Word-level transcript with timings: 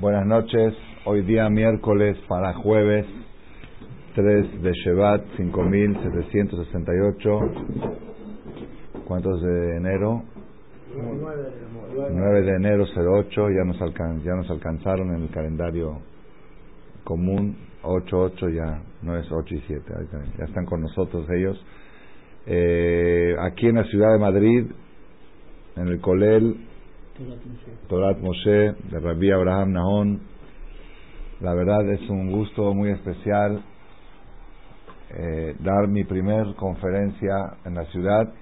Buenas 0.00 0.26
noches, 0.26 0.74
hoy 1.04 1.22
día 1.22 1.48
miércoles 1.48 2.18
para 2.28 2.54
jueves 2.54 3.06
3 4.14 4.62
de 4.62 4.72
Shevat 4.72 5.24
5768. 5.36 7.40
¿Cuántos 9.06 9.42
de 9.42 9.76
enero? 9.76 10.22
9 10.94 12.42
de 12.42 12.56
enero 12.56 12.84
08, 12.84 13.50
ya 13.50 13.64
nos, 13.64 13.80
alcan 13.82 14.22
ya 14.22 14.34
nos 14.34 14.48
alcanzaron 14.50 15.14
en 15.14 15.22
el 15.22 15.30
calendario 15.30 15.98
común 17.02 17.56
8, 17.82 18.16
8 18.16 18.48
ya, 18.50 18.82
no 19.02 19.16
es 19.16 19.30
8 19.30 19.54
y 19.54 19.60
7, 19.66 19.92
ya 20.38 20.44
están 20.44 20.64
con 20.64 20.80
nosotros 20.80 21.28
ellos. 21.30 21.62
Eh, 22.46 23.34
aquí 23.40 23.66
en 23.68 23.76
la 23.76 23.84
ciudad 23.84 24.12
de 24.12 24.18
Madrid, 24.18 24.66
en 25.76 25.88
el 25.88 26.00
Colel 26.00 26.56
Torat 27.88 28.18
Moshe 28.18 28.74
de 28.90 29.00
Rabbi 29.00 29.30
Abraham 29.30 29.72
Nahon. 29.72 30.20
La 31.40 31.54
verdad 31.54 31.88
es 31.90 32.08
un 32.10 32.30
gusto 32.30 32.74
muy 32.74 32.90
especial 32.90 33.62
eh, 35.10 35.56
dar 35.60 35.88
mi 35.88 36.04
primer 36.04 36.54
conferencia 36.56 37.54
en 37.64 37.76
la 37.76 37.84
ciudad, 37.86 38.32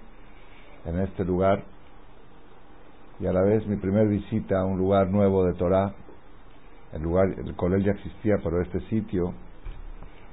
en 0.87 0.99
este 1.01 1.25
lugar, 1.25 1.63
y 3.21 3.27
a 3.27 3.33
la 3.33 3.43
vez 3.43 3.67
mi 3.67 3.77
primer 3.77 4.09
visita 4.09 4.61
a 4.61 4.65
un 4.65 4.79
lugar 4.79 5.11
nuevo 5.11 5.45
de 5.45 5.55
Torah. 5.55 5.95
El 6.93 7.03
lugar, 7.03 7.27
el 7.39 7.55
Colel 7.55 7.85
ya 7.85 7.93
existía, 7.93 8.39
pero 8.43 8.61
este 8.63 8.81
sitio 8.89 9.33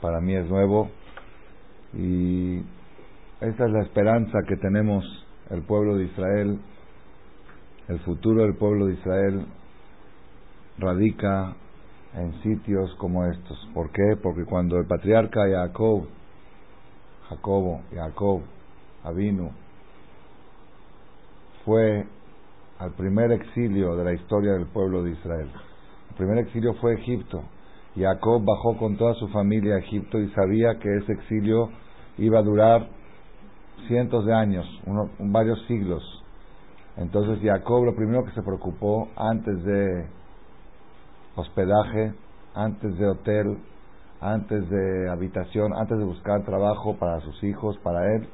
para 0.01 0.21
mí 0.21 0.33
es 0.33 0.49
nuevo 0.49 0.89
y 1.93 2.61
esta 3.41 3.65
es 3.65 3.71
la 3.71 3.81
esperanza 3.81 4.39
que 4.47 4.57
tenemos 4.57 5.05
el 5.49 5.61
pueblo 5.63 5.95
de 5.95 6.05
Israel 6.05 6.59
el 7.89 7.99
futuro 8.01 8.43
del 8.43 8.55
pueblo 8.55 8.85
de 8.85 8.93
Israel 8.93 9.45
radica 10.77 11.55
en 12.13 12.39
sitios 12.43 12.93
como 12.99 13.25
estos. 13.25 13.57
¿Por 13.73 13.91
qué? 13.91 14.15
Porque 14.21 14.45
cuando 14.45 14.77
el 14.77 14.85
patriarca 14.85 15.41
Jacob, 15.51 16.05
Jacobo, 17.29 17.81
Jacob, 17.91 18.41
Avinu, 19.03 19.49
fue 21.65 22.05
al 22.77 22.91
primer 22.91 23.31
exilio 23.31 23.95
de 23.95 24.03
la 24.03 24.13
historia 24.13 24.53
del 24.53 24.67
pueblo 24.67 25.01
de 25.01 25.11
Israel. 25.11 25.49
El 26.11 26.15
primer 26.15 26.37
exilio 26.37 26.75
fue 26.75 26.93
Egipto. 26.93 27.41
Jacob 27.95 28.45
bajó 28.45 28.77
con 28.77 28.97
toda 28.97 29.15
su 29.15 29.29
familia 29.29 29.75
a 29.75 29.79
Egipto 29.79 30.19
y 30.19 30.29
sabía 30.29 30.77
que 30.77 30.95
ese 30.97 31.13
exilio 31.13 31.71
iba 32.19 32.37
a 32.37 32.43
durar 32.43 32.87
cientos 33.87 34.25
de 34.25 34.33
años, 34.33 34.65
varios 35.19 35.59
siglos. 35.67 36.03
Entonces 36.97 37.39
Jacob 37.41 37.85
lo 37.85 37.95
primero 37.95 38.25
que 38.25 38.31
se 38.31 38.41
preocupó 38.41 39.07
antes 39.15 39.63
de 39.63 40.07
hospedaje, 41.35 42.13
antes 42.53 42.97
de 42.97 43.07
hotel, 43.07 43.57
antes 44.21 44.69
de 44.69 45.09
habitación, 45.09 45.73
antes 45.73 45.97
de 45.97 46.03
buscar 46.03 46.43
trabajo 46.43 46.95
para 46.97 47.21
sus 47.21 47.43
hijos, 47.43 47.77
para 47.83 48.15
él, 48.15 48.27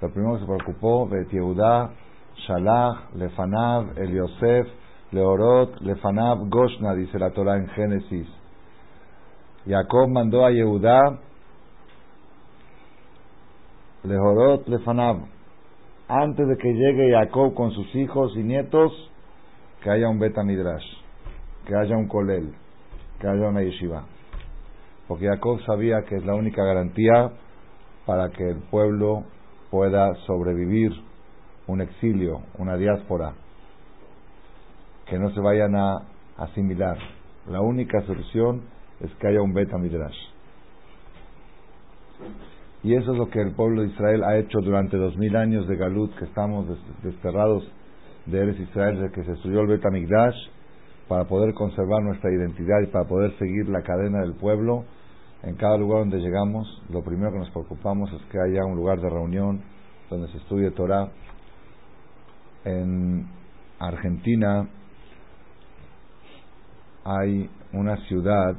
lo 0.00 0.12
primero 0.12 0.34
que 0.34 0.40
se 0.40 0.46
preocupó 0.46 1.08
de 1.08 1.26
Yehudá, 1.26 1.90
Shalach, 2.46 3.14
Lefanav, 3.14 3.98
Eliosef, 3.98 4.68
Leorot, 5.10 5.80
Lefanav, 5.80 6.48
Goshna, 6.48 6.94
dice 6.94 7.18
la 7.18 7.30
Torah 7.30 7.56
en 7.56 7.68
Génesis. 7.68 8.28
Jacob 9.66 10.08
mandó 10.08 10.44
a 10.44 10.50
Yehudá, 10.50 11.18
Leorot, 14.04 14.66
Lefanav, 14.66 15.20
antes 16.08 16.48
de 16.48 16.56
que 16.56 16.72
llegue 16.72 17.12
Jacob 17.12 17.54
con 17.54 17.70
sus 17.70 17.94
hijos 17.94 18.32
y 18.36 18.42
nietos, 18.42 18.92
que 19.80 19.90
haya 19.90 20.08
un 20.08 20.18
Beta 20.18 20.42
Midrash, 20.42 20.84
que 21.66 21.76
haya 21.76 21.96
un 21.96 22.08
Kolel, 22.08 22.52
que 23.20 23.28
haya 23.28 23.48
una 23.48 23.62
yeshiva. 23.62 24.04
Porque 25.06 25.28
Jacob 25.28 25.60
sabía 25.64 26.02
que 26.02 26.16
es 26.16 26.24
la 26.24 26.34
única 26.34 26.64
garantía 26.64 27.30
para 28.04 28.30
que 28.30 28.50
el 28.50 28.58
pueblo 28.70 29.22
pueda 29.70 30.14
sobrevivir 30.26 30.90
un 31.68 31.80
exilio, 31.80 32.42
una 32.58 32.76
diáspora, 32.76 33.34
que 35.06 35.16
no 35.16 35.30
se 35.30 35.40
vayan 35.40 35.76
a 35.76 36.02
asimilar. 36.38 36.98
La 37.48 37.60
única 37.60 38.02
solución 38.02 38.62
es 39.00 39.12
que 39.14 39.28
haya 39.28 39.42
un 39.42 39.54
Beta 39.54 39.78
Midrash. 39.78 40.18
Y 42.84 42.94
eso 42.94 43.12
es 43.12 43.18
lo 43.18 43.30
que 43.30 43.40
el 43.40 43.52
pueblo 43.54 43.82
de 43.82 43.88
Israel 43.88 44.24
ha 44.24 44.36
hecho 44.38 44.60
durante 44.60 44.96
dos 44.96 45.16
mil 45.16 45.36
años 45.36 45.68
de 45.68 45.76
Galut, 45.76 46.14
que 46.16 46.24
estamos 46.24 46.66
desterrados 47.02 47.62
de 48.26 48.38
Eres 48.38 48.58
Israel, 48.58 48.96
desde 48.96 49.12
que 49.12 49.24
se 49.24 49.30
destruyó 49.30 49.60
el 49.60 49.68
Betamigdash, 49.68 50.34
para 51.08 51.24
poder 51.24 51.54
conservar 51.54 52.02
nuestra 52.02 52.30
identidad 52.32 52.80
y 52.82 52.86
para 52.86 53.06
poder 53.06 53.36
seguir 53.38 53.68
la 53.68 53.82
cadena 53.82 54.20
del 54.20 54.34
pueblo. 54.34 54.84
En 55.42 55.56
cada 55.56 55.76
lugar 55.76 56.00
donde 56.00 56.18
llegamos, 56.18 56.66
lo 56.88 57.02
primero 57.02 57.32
que 57.32 57.38
nos 57.38 57.50
preocupamos 57.50 58.12
es 58.12 58.22
que 58.30 58.38
haya 58.40 58.64
un 58.64 58.76
lugar 58.76 59.00
de 59.00 59.10
reunión 59.10 59.60
donde 60.08 60.28
se 60.28 60.38
estudie 60.38 60.70
Torah. 60.70 61.08
En 62.64 63.26
Argentina 63.78 64.68
hay 67.04 67.50
una 67.72 67.96
ciudad, 68.06 68.56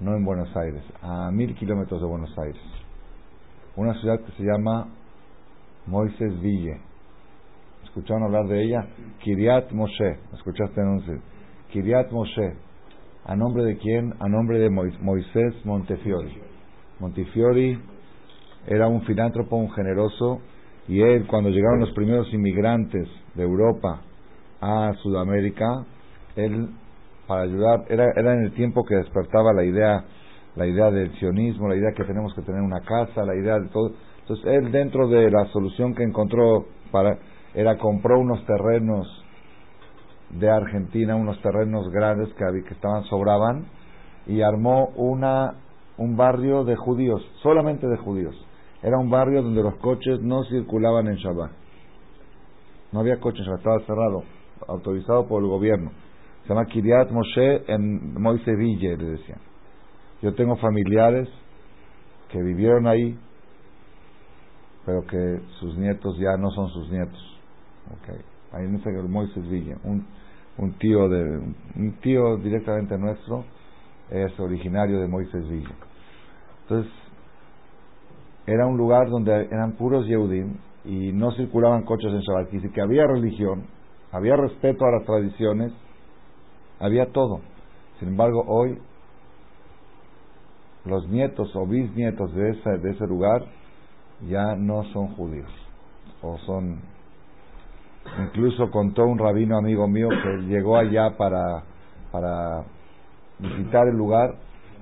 no 0.00 0.16
en 0.16 0.24
Buenos 0.24 0.56
Aires, 0.56 0.84
a 1.02 1.30
mil 1.32 1.54
kilómetros 1.56 2.00
de 2.00 2.06
Buenos 2.06 2.38
Aires, 2.38 2.62
una 3.76 3.94
ciudad 4.00 4.20
que 4.20 4.32
se 4.32 4.42
llama 4.42 4.88
Moisés 5.86 6.40
Ville. 6.40 6.80
¿Escucharon 7.84 8.24
hablar 8.24 8.46
de 8.46 8.62
ella? 8.62 8.86
Kiriat 9.20 9.70
Moshe. 9.72 10.18
¿Escuchaste 10.34 10.80
anuncio? 10.80 11.20
Kiriat 11.70 12.10
Moshe. 12.10 12.54
¿A 13.24 13.36
nombre 13.36 13.64
de 13.64 13.76
quién? 13.78 14.14
A 14.20 14.28
nombre 14.28 14.58
de 14.58 14.70
Moisés 14.70 15.64
Montefiori. 15.64 16.38
Montefiori 16.98 17.78
era 18.66 18.88
un 18.88 19.02
filántropo, 19.02 19.56
un 19.56 19.70
generoso, 19.72 20.40
y 20.88 21.00
él, 21.00 21.26
cuando 21.26 21.50
llegaron 21.50 21.80
los 21.80 21.92
primeros 21.92 22.32
inmigrantes 22.32 23.08
de 23.34 23.42
Europa 23.42 24.02
a 24.60 24.92
Sudamérica, 25.02 25.84
él, 26.36 26.68
para 27.26 27.42
ayudar, 27.42 27.84
era, 27.88 28.10
era 28.16 28.34
en 28.34 28.44
el 28.44 28.52
tiempo 28.52 28.84
que 28.84 28.96
despertaba 28.96 29.52
la 29.52 29.64
idea 29.64 30.04
la 30.56 30.66
idea 30.66 30.90
del 30.90 31.12
sionismo, 31.18 31.68
la 31.68 31.76
idea 31.76 31.92
que 31.92 32.04
tenemos 32.04 32.34
que 32.34 32.42
tener 32.42 32.60
una 32.60 32.80
casa, 32.80 33.24
la 33.24 33.34
idea 33.34 33.58
de 33.58 33.68
todo. 33.68 33.92
Entonces 34.20 34.46
él 34.46 34.70
dentro 34.70 35.08
de 35.08 35.30
la 35.30 35.46
solución 35.46 35.94
que 35.94 36.02
encontró 36.02 36.66
para 36.90 37.18
era 37.54 37.76
compró 37.78 38.18
unos 38.18 38.44
terrenos 38.46 39.06
de 40.30 40.50
Argentina, 40.50 41.16
unos 41.16 41.40
terrenos 41.42 41.90
grandes 41.90 42.28
que, 42.34 42.44
que 42.64 42.74
estaban 42.74 43.04
sobraban 43.04 43.66
y 44.26 44.40
armó 44.42 44.88
una 44.96 45.54
un 45.98 46.16
barrio 46.16 46.64
de 46.64 46.74
judíos, 46.74 47.22
solamente 47.42 47.86
de 47.86 47.96
judíos. 47.98 48.34
Era 48.82 48.98
un 48.98 49.10
barrio 49.10 49.42
donde 49.42 49.62
los 49.62 49.76
coches 49.76 50.20
no 50.20 50.42
circulaban 50.44 51.06
en 51.06 51.16
Shabbat. 51.16 51.52
No 52.92 53.00
había 53.00 53.20
coches, 53.20 53.46
estaba 53.46 53.78
cerrado, 53.80 54.24
autorizado 54.66 55.26
por 55.26 55.42
el 55.42 55.48
gobierno. 55.48 55.92
Se 56.42 56.48
llama 56.48 56.66
Kiryat 56.66 57.10
Moshe 57.10 57.62
en 57.72 58.20
Moiseville, 58.20 58.96
le 58.96 59.10
decían. 59.12 59.51
Yo 60.22 60.32
tengo 60.34 60.56
familiares 60.56 61.28
que 62.30 62.40
vivieron 62.40 62.86
ahí, 62.86 63.18
pero 64.86 65.04
que 65.06 65.40
sus 65.58 65.76
nietos 65.76 66.16
ya 66.18 66.36
no 66.36 66.50
son 66.50 66.68
sus 66.68 66.90
nietos. 66.90 67.40
Okay. 68.00 68.20
Ahí 68.52 68.66
en 68.66 68.76
ese 68.76 68.90
Moisés 68.90 69.48
Villa, 69.48 69.76
un, 69.82 70.06
un 70.58 70.72
tío 70.78 71.08
de 71.08 71.38
un 71.76 71.92
tío 72.00 72.36
directamente 72.36 72.96
nuestro 72.96 73.44
es 74.10 74.38
originario 74.38 75.00
de 75.00 75.08
Moisés 75.08 75.48
Villa. 75.48 75.74
Entonces 76.62 76.92
era 78.46 78.66
un 78.66 78.76
lugar 78.76 79.08
donde 79.08 79.46
eran 79.46 79.72
puros 79.72 80.06
Yehudim 80.06 80.56
y 80.84 81.12
no 81.12 81.32
circulaban 81.32 81.84
coches 81.84 82.12
en 82.12 82.20
Shabbat. 82.20 82.54
Y 82.54 82.70
que 82.70 82.80
había 82.80 83.06
religión, 83.06 83.64
había 84.12 84.36
respeto 84.36 84.84
a 84.84 84.92
las 84.92 85.04
tradiciones, 85.04 85.72
había 86.78 87.06
todo. 87.06 87.40
Sin 87.98 88.08
embargo, 88.08 88.44
hoy 88.46 88.78
los 90.84 91.08
nietos 91.08 91.54
o 91.54 91.66
bisnietos 91.66 92.34
de 92.34 92.50
ese, 92.50 92.78
de 92.78 92.90
ese 92.90 93.06
lugar 93.06 93.44
ya 94.28 94.56
no 94.56 94.84
son 94.92 95.08
judíos 95.14 95.50
o 96.22 96.38
son 96.38 96.80
incluso 98.24 98.70
contó 98.70 99.04
un 99.04 99.18
rabino 99.18 99.56
amigo 99.58 99.86
mío 99.86 100.08
que 100.08 100.28
llegó 100.48 100.76
allá 100.76 101.16
para 101.16 101.62
para 102.10 102.64
visitar 103.38 103.88
el 103.88 103.96
lugar 103.96 104.34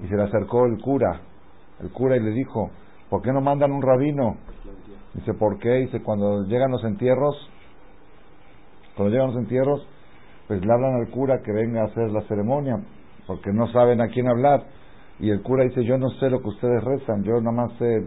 y 0.03 0.09
se 0.09 0.17
le 0.17 0.23
acercó 0.23 0.67
el 0.67 0.81
cura 0.81 1.21
el 1.81 1.91
cura 1.91 2.17
y 2.17 2.21
le 2.21 2.31
dijo 2.31 2.71
¿por 3.09 3.23
qué 3.23 3.33
no 3.33 3.41
mandan 3.41 3.73
un 3.73 3.83
rabino? 3.83 4.37
dice 5.15 5.35
¿por 5.35 5.59
qué? 5.59 5.71
dice 5.81 6.03
cuando 6.03 6.45
llegan 6.45 6.71
los 6.71 6.85
entierros 6.85 7.37
cuando 8.97 9.13
llegan 9.13 9.29
los 9.29 9.37
entierros 9.37 9.87
pues 10.49 10.65
le 10.65 10.73
hablan 10.73 10.95
al 10.95 11.11
cura 11.11 11.43
que 11.43 11.53
venga 11.53 11.83
a 11.83 11.87
hacer 11.87 12.11
la 12.11 12.23
ceremonia 12.23 12.81
porque 13.27 13.53
no 13.53 13.71
saben 13.71 14.01
a 14.01 14.09
quién 14.09 14.29
hablar 14.29 14.65
y 15.21 15.31
el 15.31 15.43
cura 15.43 15.65
dice, 15.65 15.85
yo 15.85 15.99
no 15.99 16.09
sé 16.11 16.31
lo 16.31 16.41
que 16.41 16.49
ustedes 16.49 16.83
rezan, 16.83 17.23
yo 17.23 17.41
nada 17.41 17.53
más 17.53 17.73
sé 17.79 18.07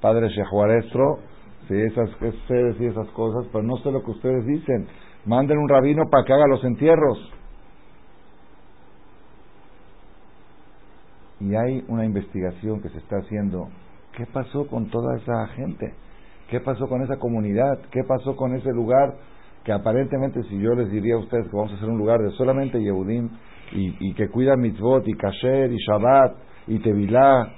Padre 0.00 0.28
Shehuarestro, 0.28 1.18
sí, 1.68 1.74
esas 1.74 2.10
ustedes 2.20 2.80
y 2.80 2.86
esas 2.86 3.08
cosas, 3.08 3.46
pero 3.52 3.62
no 3.62 3.76
sé 3.78 3.90
lo 3.90 4.02
que 4.02 4.10
ustedes 4.10 4.46
dicen. 4.46 4.86
Manden 5.24 5.58
un 5.58 5.68
rabino 5.68 6.04
para 6.10 6.24
que 6.24 6.32
haga 6.32 6.46
los 6.46 6.62
entierros. 6.64 7.32
Y 11.40 11.54
hay 11.54 11.84
una 11.88 12.04
investigación 12.04 12.80
que 12.80 12.88
se 12.88 12.98
está 12.98 13.16
haciendo. 13.16 13.68
¿Qué 14.16 14.26
pasó 14.26 14.66
con 14.68 14.88
toda 14.90 15.16
esa 15.16 15.46
gente? 15.48 15.92
¿Qué 16.48 16.60
pasó 16.60 16.88
con 16.88 17.02
esa 17.02 17.16
comunidad? 17.18 17.80
¿Qué 17.90 18.02
pasó 18.04 18.36
con 18.36 18.54
ese 18.54 18.70
lugar 18.70 19.16
que 19.66 19.72
aparentemente 19.72 20.44
si 20.44 20.60
yo 20.60 20.76
les 20.76 20.88
diría 20.92 21.16
a 21.16 21.18
ustedes 21.18 21.50
que 21.50 21.56
vamos 21.56 21.72
a 21.72 21.74
hacer 21.74 21.88
un 21.88 21.98
lugar 21.98 22.20
de 22.20 22.30
solamente 22.36 22.80
Yehudim 22.80 23.28
y, 23.72 24.14
que 24.14 24.28
cuida 24.28 24.54
mitzvot 24.56 25.08
y 25.08 25.14
kasher 25.14 25.72
y 25.72 25.76
shabbat 25.76 26.36
y 26.68 26.78
tevilá 26.78 27.52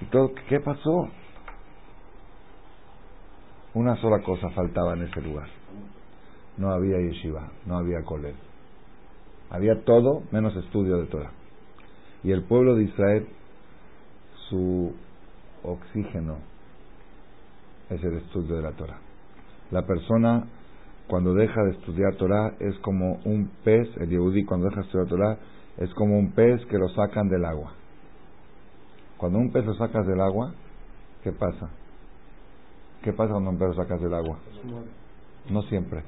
y 0.00 0.04
todo, 0.04 0.30
¿qué 0.48 0.60
pasó? 0.60 1.08
Una 3.74 3.96
sola 3.96 4.22
cosa 4.22 4.50
faltaba 4.50 4.92
en 4.92 5.02
ese 5.02 5.20
lugar. 5.20 5.48
No 6.58 6.70
había 6.70 7.00
yeshiva, 7.00 7.50
no 7.66 7.76
había 7.76 8.04
kolel. 8.04 8.36
Había 9.50 9.82
todo 9.82 10.22
menos 10.30 10.54
estudio 10.54 10.98
de 10.98 11.06
Torah. 11.06 11.32
Y 12.22 12.30
el 12.30 12.44
pueblo 12.44 12.76
de 12.76 12.84
Israel, 12.84 13.26
su 14.48 14.94
oxígeno 15.64 16.36
es 17.90 18.00
el 18.04 18.18
estudio 18.18 18.54
de 18.54 18.62
la 18.62 18.72
Torah. 18.72 19.00
La 19.72 19.84
persona 19.84 20.46
cuando 21.08 21.34
deja 21.34 21.62
de 21.64 21.70
estudiar 21.70 22.14
Torah 22.16 22.54
es 22.60 22.78
como 22.80 23.18
un 23.24 23.50
pez, 23.64 23.88
el 23.96 24.10
Yehudi 24.10 24.44
cuando 24.44 24.68
deja 24.68 24.82
de 24.82 24.86
estudiar 24.86 25.08
Torah 25.08 25.38
es 25.78 25.92
como 25.94 26.18
un 26.18 26.32
pez 26.32 26.64
que 26.66 26.76
lo 26.76 26.88
sacan 26.90 27.28
del 27.28 27.44
agua. 27.44 27.72
Cuando 29.16 29.38
un 29.38 29.50
pez 29.50 29.64
lo 29.64 29.74
sacas 29.74 30.06
del 30.06 30.20
agua, 30.20 30.52
¿qué 31.24 31.32
pasa? 31.32 31.70
¿Qué 33.02 33.12
pasa 33.12 33.32
cuando 33.32 33.50
un 33.50 33.58
pez 33.58 33.68
lo 33.68 33.74
sacas 33.74 34.00
del 34.00 34.14
agua? 34.14 34.38
No 35.50 35.62
siempre. 35.62 36.02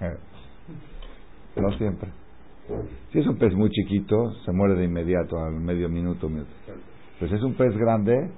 Eh, 0.00 0.16
no 1.56 1.76
siempre. 1.76 2.10
Si 3.12 3.18
es 3.18 3.26
un 3.26 3.36
pez 3.36 3.54
muy 3.54 3.68
chiquito, 3.70 4.32
se 4.44 4.52
muere 4.52 4.74
de 4.74 4.84
inmediato, 4.84 5.38
al 5.38 5.54
medio 5.54 5.88
minuto. 5.88 6.30
Pues 7.18 7.30
si 7.30 7.36
es 7.36 7.42
un 7.42 7.54
pez 7.54 7.76
grande, 7.76 8.30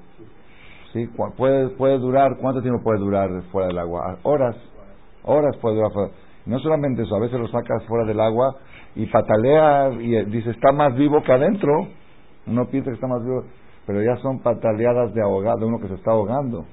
¿sí? 0.93 1.07
puede, 1.37 1.69
puede 1.71 1.99
durar, 1.99 2.37
¿cuánto 2.41 2.63
tiempo 2.63 2.83
puede 2.83 2.99
durar 2.99 3.43
fuera 3.53 3.69
del 3.69 3.79
agua? 3.79 4.19
Horas 4.23 4.57
horas 5.27 5.57
puede 5.59 5.77
durar. 5.77 5.93
No 6.47 6.59
solamente 6.61 7.03
eso, 7.03 7.15
a 7.17 7.21
veces 7.21 7.39
lo 7.39 7.49
sacas 7.49 7.85
fuera 7.87 8.05
del 8.07 8.21
agua 8.21 8.57
y 8.95 9.07
patalea 9.07 9.91
y 10.01 10.17
eh, 10.17 10.25
dice 10.27 10.51
está 10.51 10.73
más 10.73 10.95
vivo 10.97 11.23
que 11.23 11.33
adentro. 11.33 11.89
Uno 12.47 12.67
piensa 12.67 12.91
que 12.91 12.95
está 12.95 13.09
más 13.09 13.23
vivo, 13.23 13.45
pero 13.87 14.03
ya 14.03 14.17
son 14.23 14.41
pataleadas 14.41 15.13
de 15.13 15.23
ahogado, 15.23 15.59
de 15.59 15.67
uno 15.67 15.81
que 15.81 15.89
se 15.89 15.95
está 15.95 16.13
ahogando. 16.13 16.65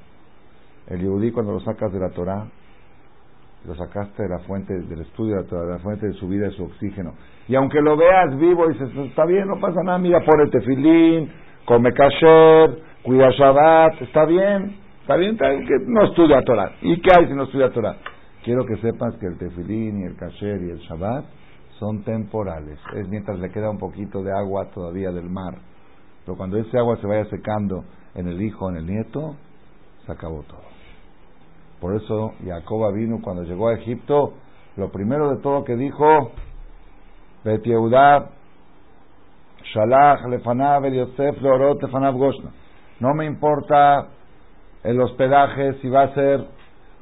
El 0.88 1.02
yudí 1.02 1.32
cuando 1.32 1.54
lo 1.54 1.60
sacas 1.62 1.92
de 1.92 2.00
la 2.00 2.10
Torah, 2.10 2.46
lo 3.66 3.76
sacaste 3.76 4.24
de 4.24 4.30
la 4.30 4.40
fuente 4.40 4.74
del 4.74 5.02
estudio 5.02 5.36
de 5.36 5.44
la 5.44 5.48
Torah, 5.48 5.66
de 5.66 5.72
la 5.74 5.80
fuente 5.80 6.08
de 6.08 6.14
su 6.14 6.28
vida 6.28 6.48
y 6.48 6.52
su 6.52 6.66
oxígeno. 6.66 7.14
Y 7.48 7.56
aunque 7.56 7.82
lo 7.82 7.98
veas 7.98 8.38
vivo, 8.38 8.68
dices, 8.68 8.90
está 8.96 9.26
bien, 9.26 9.48
no 9.48 9.60
pasa 9.60 9.82
nada, 9.84 9.98
mira, 9.98 10.20
pon 10.20 10.42
el 10.42 10.52
tefilín, 10.52 11.32
come 11.66 11.94
kasher, 11.94 12.78
cuida 13.04 13.30
Shabbat, 13.32 14.02
está 14.02 14.26
bien, 14.26 14.76
está 15.02 15.16
bien, 15.16 15.32
está 15.32 15.50
bien 15.50 15.66
que 15.66 15.76
no 15.88 16.04
estudia 16.06 16.42
Torah. 16.42 16.74
¿Y 16.82 17.02
qué 17.02 17.10
hay 17.18 17.28
si 17.28 17.34
no 17.34 17.44
estudia 17.44 17.72
Torah? 17.72 17.96
Quiero 18.44 18.66
que 18.66 18.76
sepas 18.78 19.16
que 19.16 19.26
el 19.26 19.38
tefilín 19.38 20.02
y 20.02 20.06
el 20.06 20.18
kasher 20.18 20.62
y 20.64 20.72
el 20.72 20.80
shabbat 20.80 21.24
son 21.80 22.04
temporales. 22.04 22.78
Es 22.96 23.08
mientras 23.08 23.40
le 23.40 23.50
queda 23.52 23.70
un 23.70 23.78
poquito 23.78 24.22
de 24.22 24.32
agua 24.32 24.70
todavía 24.74 25.12
del 25.12 25.30
mar. 25.30 25.56
Pero 26.26 26.38
cuando 26.38 26.58
ese 26.58 26.78
agua 26.78 26.98
se 26.98 27.08
vaya 27.08 27.26
secando 27.30 27.86
en 28.16 28.28
el 28.28 28.42
hijo, 28.42 28.70
en 28.70 28.78
el 28.78 28.86
nieto, 28.86 29.36
se 30.06 30.12
acabó 30.12 30.44
todo. 30.44 30.62
Por 31.80 31.96
eso 31.96 32.34
Jacob 32.46 32.94
vino 32.94 33.20
cuando 33.22 33.44
llegó 33.44 33.70
a 33.70 33.76
Egipto, 33.76 34.34
lo 34.76 34.92
primero 34.92 35.30
de 35.36 35.42
todo 35.42 35.64
que 35.64 35.76
dijo, 35.76 36.32
Bet 37.44 37.66
Shalach 39.74 40.26
Lefanav 40.28 40.86
Yosef 40.86 41.42
Lorot 41.42 41.82
Lefanav 41.82 42.16
Goshna. 42.16 42.52
No 43.00 43.14
me 43.14 43.26
importa 43.26 44.08
el 44.84 45.00
hospedaje 45.00 45.76
si 45.82 45.90
va 45.90 46.04
a 46.04 46.14
ser 46.14 46.46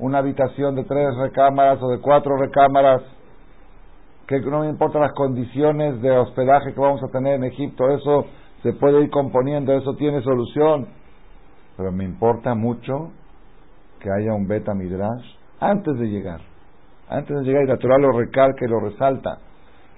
una 0.01 0.18
habitación 0.18 0.75
de 0.75 0.83
tres 0.83 1.15
recámaras 1.15 1.81
o 1.81 1.89
de 1.89 2.00
cuatro 2.00 2.36
recámaras, 2.36 3.03
que 4.27 4.39
no 4.42 4.62
me 4.62 4.69
importan 4.69 5.01
las 5.01 5.13
condiciones 5.13 6.01
de 6.01 6.12
hospedaje 6.12 6.74
que 6.74 6.80
vamos 6.80 7.03
a 7.03 7.12
tener 7.12 7.36
en 7.36 7.44
Egipto, 7.44 7.88
eso 7.89 8.25
se 8.63 8.74
puede 8.74 9.03
ir 9.03 9.12
componiendo, 9.12 9.74
eso 9.74 9.94
tiene 9.95 10.21
solución. 10.24 10.88
Pero 11.77 11.92
me 11.92 12.03
importa 12.03 12.56
mucho 12.56 13.12
que 14.00 14.09
haya 14.12 14.33
un 14.33 14.48
beta 14.48 14.74
midrash 14.74 15.25
antes 15.59 15.98
de 16.00 16.07
llegar. 16.07 16.42
Antes 17.07 17.38
de 17.38 17.44
llegar, 17.44 17.63
y 17.63 17.68
natural 17.68 18.01
lo 18.01 18.12
recalca 18.13 18.65
y 18.65 18.69
lo 18.69 18.80
resalta. 18.80 19.38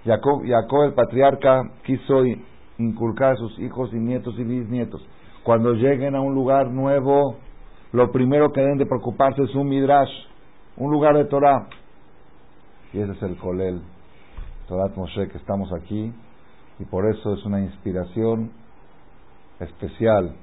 Jacob, 0.03 0.41
Jacob 0.45 0.83
el 0.83 0.93
patriarca 0.93 1.61
quiso 1.85 2.23
inculcar 2.77 3.33
a 3.33 3.35
sus 3.37 3.57
hijos 3.59 3.93
y 3.93 3.97
nietos 3.97 4.35
y 4.37 4.43
bisnietos. 4.43 5.01
Cuando 5.43 5.73
lleguen 5.73 6.15
a 6.15 6.21
un 6.21 6.33
lugar 6.33 6.67
nuevo, 6.67 7.37
lo 7.93 8.11
primero 8.11 8.51
que 8.51 8.59
deben 8.59 8.79
de 8.79 8.87
preocuparse 8.87 9.43
es 9.43 9.53
un 9.53 9.69
midrash, 9.69 10.09
un 10.77 10.91
lugar 10.91 11.15
de 11.15 11.25
Torah. 11.25 11.67
Y 12.91 12.99
ese 12.99 13.11
es 13.11 13.21
el 13.21 13.37
Kolel, 13.37 13.81
Torat 14.67 14.97
Moshe, 14.97 15.27
que 15.29 15.37
estamos 15.37 15.71
aquí. 15.71 16.11
Y 16.79 16.85
por 16.85 17.05
eso 17.05 17.33
es 17.35 17.45
una 17.45 17.61
inspiración 17.61 18.51
especial 19.59 20.35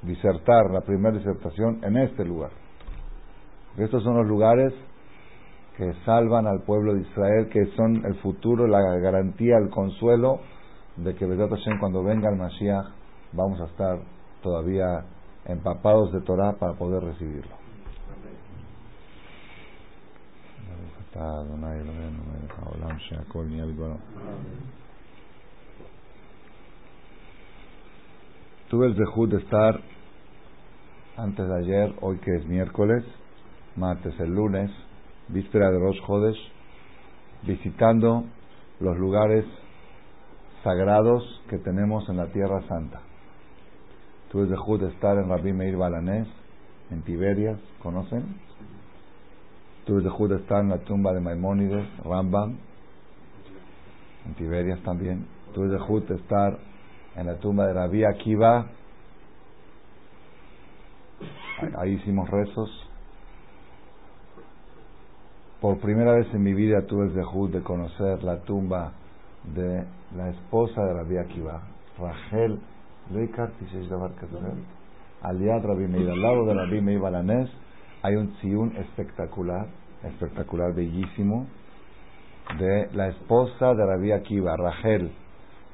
disertar 0.00 0.70
la 0.70 0.80
primera 0.80 1.16
disertación 1.16 1.84
en 1.84 1.98
este 1.98 2.24
lugar. 2.24 2.50
Estos 3.76 4.02
son 4.02 4.16
los 4.16 4.26
lugares 4.26 4.72
que 5.76 5.92
salvan 6.06 6.46
al 6.46 6.62
pueblo 6.62 6.94
de 6.94 7.02
Israel, 7.02 7.50
que 7.50 7.66
son 7.76 8.02
el 8.06 8.14
futuro, 8.16 8.66
la 8.66 8.80
garantía, 8.98 9.58
el 9.58 9.68
consuelo 9.68 10.40
de 10.96 11.14
que 11.14 11.26
cuando 11.80 12.02
venga 12.02 12.30
el 12.30 12.36
Mashiach 12.36 12.86
vamos 13.32 13.60
a 13.60 13.64
estar 13.64 13.98
todavía 14.42 15.04
empapados 15.46 16.12
de 16.12 16.20
Torah 16.22 16.54
para 16.58 16.74
poder 16.74 17.02
recibirlo. 17.02 17.54
Tuve 28.68 28.86
el 28.86 28.96
dejud 28.96 29.30
de 29.30 29.36
estar 29.36 29.80
antes 31.16 31.46
de 31.46 31.58
ayer, 31.58 31.94
hoy 32.00 32.18
que 32.18 32.34
es 32.34 32.44
miércoles, 32.46 33.04
martes, 33.76 34.18
el 34.18 34.34
lunes, 34.34 34.70
víspera 35.28 35.70
de 35.70 35.78
los 35.78 36.00
Jodes, 36.00 36.36
visitando 37.42 38.24
los 38.80 38.98
lugares 38.98 39.44
sagrados 40.64 41.22
que 41.48 41.58
tenemos 41.58 42.08
en 42.08 42.16
la 42.16 42.26
Tierra 42.32 42.66
Santa. 42.66 43.00
Tuve 44.34 44.46
de 44.46 44.78
de 44.78 44.92
estar 44.92 45.16
en 45.16 45.28
Rabbi 45.28 45.52
Meir 45.52 45.76
Balanés, 45.76 46.26
en 46.90 47.02
Tiberias, 47.02 47.56
¿conocen? 47.80 48.34
Tuve 49.86 50.02
de 50.02 50.28
de 50.28 50.40
estar 50.40 50.60
en 50.60 50.70
la 50.70 50.78
tumba 50.78 51.12
de 51.12 51.20
Maimónides, 51.20 51.86
Rambam, 52.02 52.56
en 54.26 54.34
Tiberias 54.34 54.80
también. 54.82 55.24
Tuve 55.54 55.68
de 55.68 55.78
de 55.78 56.14
estar 56.16 56.58
en 57.14 57.26
la 57.26 57.36
tumba 57.36 57.68
de 57.68 57.74
Rabbi 57.74 58.02
Akiva, 58.02 58.66
ahí 61.78 61.92
hicimos 61.92 62.28
rezos. 62.28 62.88
Por 65.60 65.78
primera 65.78 66.12
vez 66.12 66.26
en 66.34 66.42
mi 66.42 66.54
vida 66.54 66.84
tuve 66.88 67.04
el 67.04 67.14
dejud 67.14 67.50
de 67.50 67.62
conocer 67.62 68.24
la 68.24 68.40
tumba 68.40 68.94
de 69.54 69.84
la 70.16 70.30
esposa 70.30 70.82
de 70.82 70.92
Rabbi 70.92 71.18
Akiva, 71.18 71.62
Rachel 72.00 72.58
Aliad 75.22 75.62
Rabbi 75.62 75.86
Meir, 75.88 76.10
al 76.10 76.20
lado 76.20 76.46
de 76.46 76.54
Rabbi 76.54 76.80
Meir 76.80 77.00
Balanés, 77.00 77.50
hay 78.02 78.16
un 78.16 78.34
tziun 78.36 78.76
espectacular, 78.76 79.66
espectacular, 80.02 80.74
bellísimo, 80.74 81.46
de 82.58 82.88
la 82.92 83.08
esposa 83.08 83.74
de 83.74 83.86
Rabbi 83.86 84.12
Akiva, 84.12 84.56
Rachel. 84.56 85.10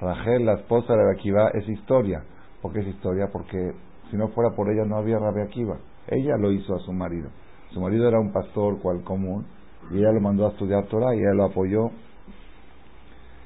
Rachel, 0.01 0.47
la 0.47 0.55
esposa 0.55 0.93
de 0.93 0.99
Rabbi 0.99 1.19
Akiva, 1.19 1.49
es 1.51 1.69
historia. 1.69 2.23
¿Por 2.63 2.73
qué 2.73 2.81
es 2.81 2.87
historia? 2.89 3.29
Porque 3.33 3.75
si 4.11 4.17
no 4.17 4.29
fuera 4.29 4.51
por 4.55 4.71
ella 4.71 4.85
no 4.85 4.97
había 4.97 5.19
Rabbi 5.19 5.41
Akiva. 5.41 5.79
Ella 6.09 6.37
lo 6.37 6.53
hizo 6.53 6.75
a 6.75 6.79
su 6.81 6.93
marido. 6.93 7.29
Su 7.71 7.81
marido 7.81 8.09
era 8.09 8.19
un 8.19 8.33
pastor 8.33 8.81
cual 8.81 9.03
común 9.05 9.47
y 9.91 9.99
ella 9.99 10.13
lo 10.13 10.21
mandó 10.21 10.47
a 10.47 10.51
estudiar 10.51 10.87
Torah 10.87 11.15
y 11.15 11.21
ella 11.21 11.35
lo 11.35 11.45
apoyó 11.45 11.91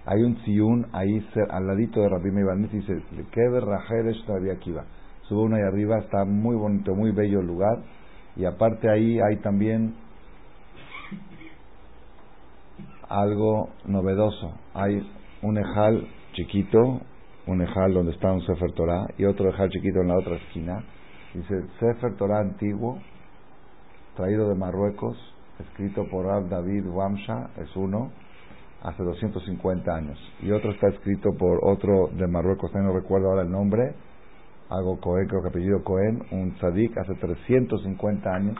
hay 0.07 0.23
un 0.23 0.37
tziun 0.37 0.87
ahí 0.93 1.27
al 1.51 1.67
ladito 1.67 2.01
de 2.01 2.09
Rabbi 2.09 2.31
Meir 2.31 2.71
dice, 2.71 3.03
Keber 3.31 3.65
Rachel 3.65 4.15
Rabbi 4.27 4.51
Akiva. 4.51 4.85
Sube 5.23 5.41
uno 5.41 5.57
ahí 5.57 5.63
arriba, 5.63 5.99
está 5.99 6.25
muy 6.27 6.55
bonito, 6.57 6.95
muy 6.95 7.11
bello 7.13 7.41
el 7.41 7.47
lugar. 7.47 7.79
Y 8.37 8.45
aparte 8.45 8.91
ahí 8.91 9.19
hay 9.21 9.37
también 9.37 9.95
algo 13.09 13.71
novedoso. 13.87 14.53
Hay 14.75 15.07
un 15.41 15.57
ejal 15.57 16.07
chiquito, 16.35 17.01
un 17.47 17.63
ejal 17.63 17.95
donde 17.95 18.13
está 18.13 18.31
un 18.31 18.43
Sefer 18.43 18.73
Torah, 18.73 19.07
y 19.17 19.25
otro 19.25 19.49
ejal 19.49 19.71
chiquito 19.71 20.01
en 20.01 20.09
la 20.09 20.19
otra 20.19 20.37
esquina. 20.37 20.85
Dice, 21.33 21.63
Sefer 21.81 22.17
Torah 22.17 22.41
antiguo, 22.41 22.99
traído 24.17 24.51
de 24.51 24.55
Marruecos, 24.55 25.17
escrito 25.61 26.07
por 26.11 26.27
Rab 26.27 26.49
David 26.51 26.87
Wamsha, 26.87 27.51
es 27.57 27.75
uno, 27.75 28.11
hace 28.85 29.03
250 29.03 29.91
años. 29.91 30.19
Y 30.43 30.53
otro 30.53 30.71
está 30.71 30.89
escrito 30.89 31.31
por 31.39 31.59
otro 31.65 32.09
de 32.13 32.27
Marruecos, 32.27 32.71
no 32.75 32.93
recuerdo 32.93 33.31
ahora 33.31 33.43
el 33.43 33.51
nombre, 33.51 33.95
algo 34.69 35.01
Cohen, 35.01 35.27
creo 35.27 35.43
que 35.43 35.49
apellido 35.49 35.83
Cohen, 35.83 36.23
un 36.31 36.55
tzadik, 36.57 36.97
hace 36.99 37.15
350 37.15 38.31
años. 38.31 38.57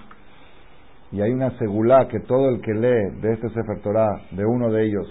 Y 1.13 1.21
hay 1.21 1.31
una 1.31 1.57
segulá 1.59 2.09
que 2.09 2.21
todo 2.21 2.49
el 2.49 2.61
que 2.61 2.73
lee 2.73 3.21
de 3.21 3.35
este 3.35 3.49
Sefer 3.51 3.81
Torah, 3.83 4.23
de 4.33 4.45
uno 4.45 4.71
de 4.71 4.87
ellos, 4.87 5.07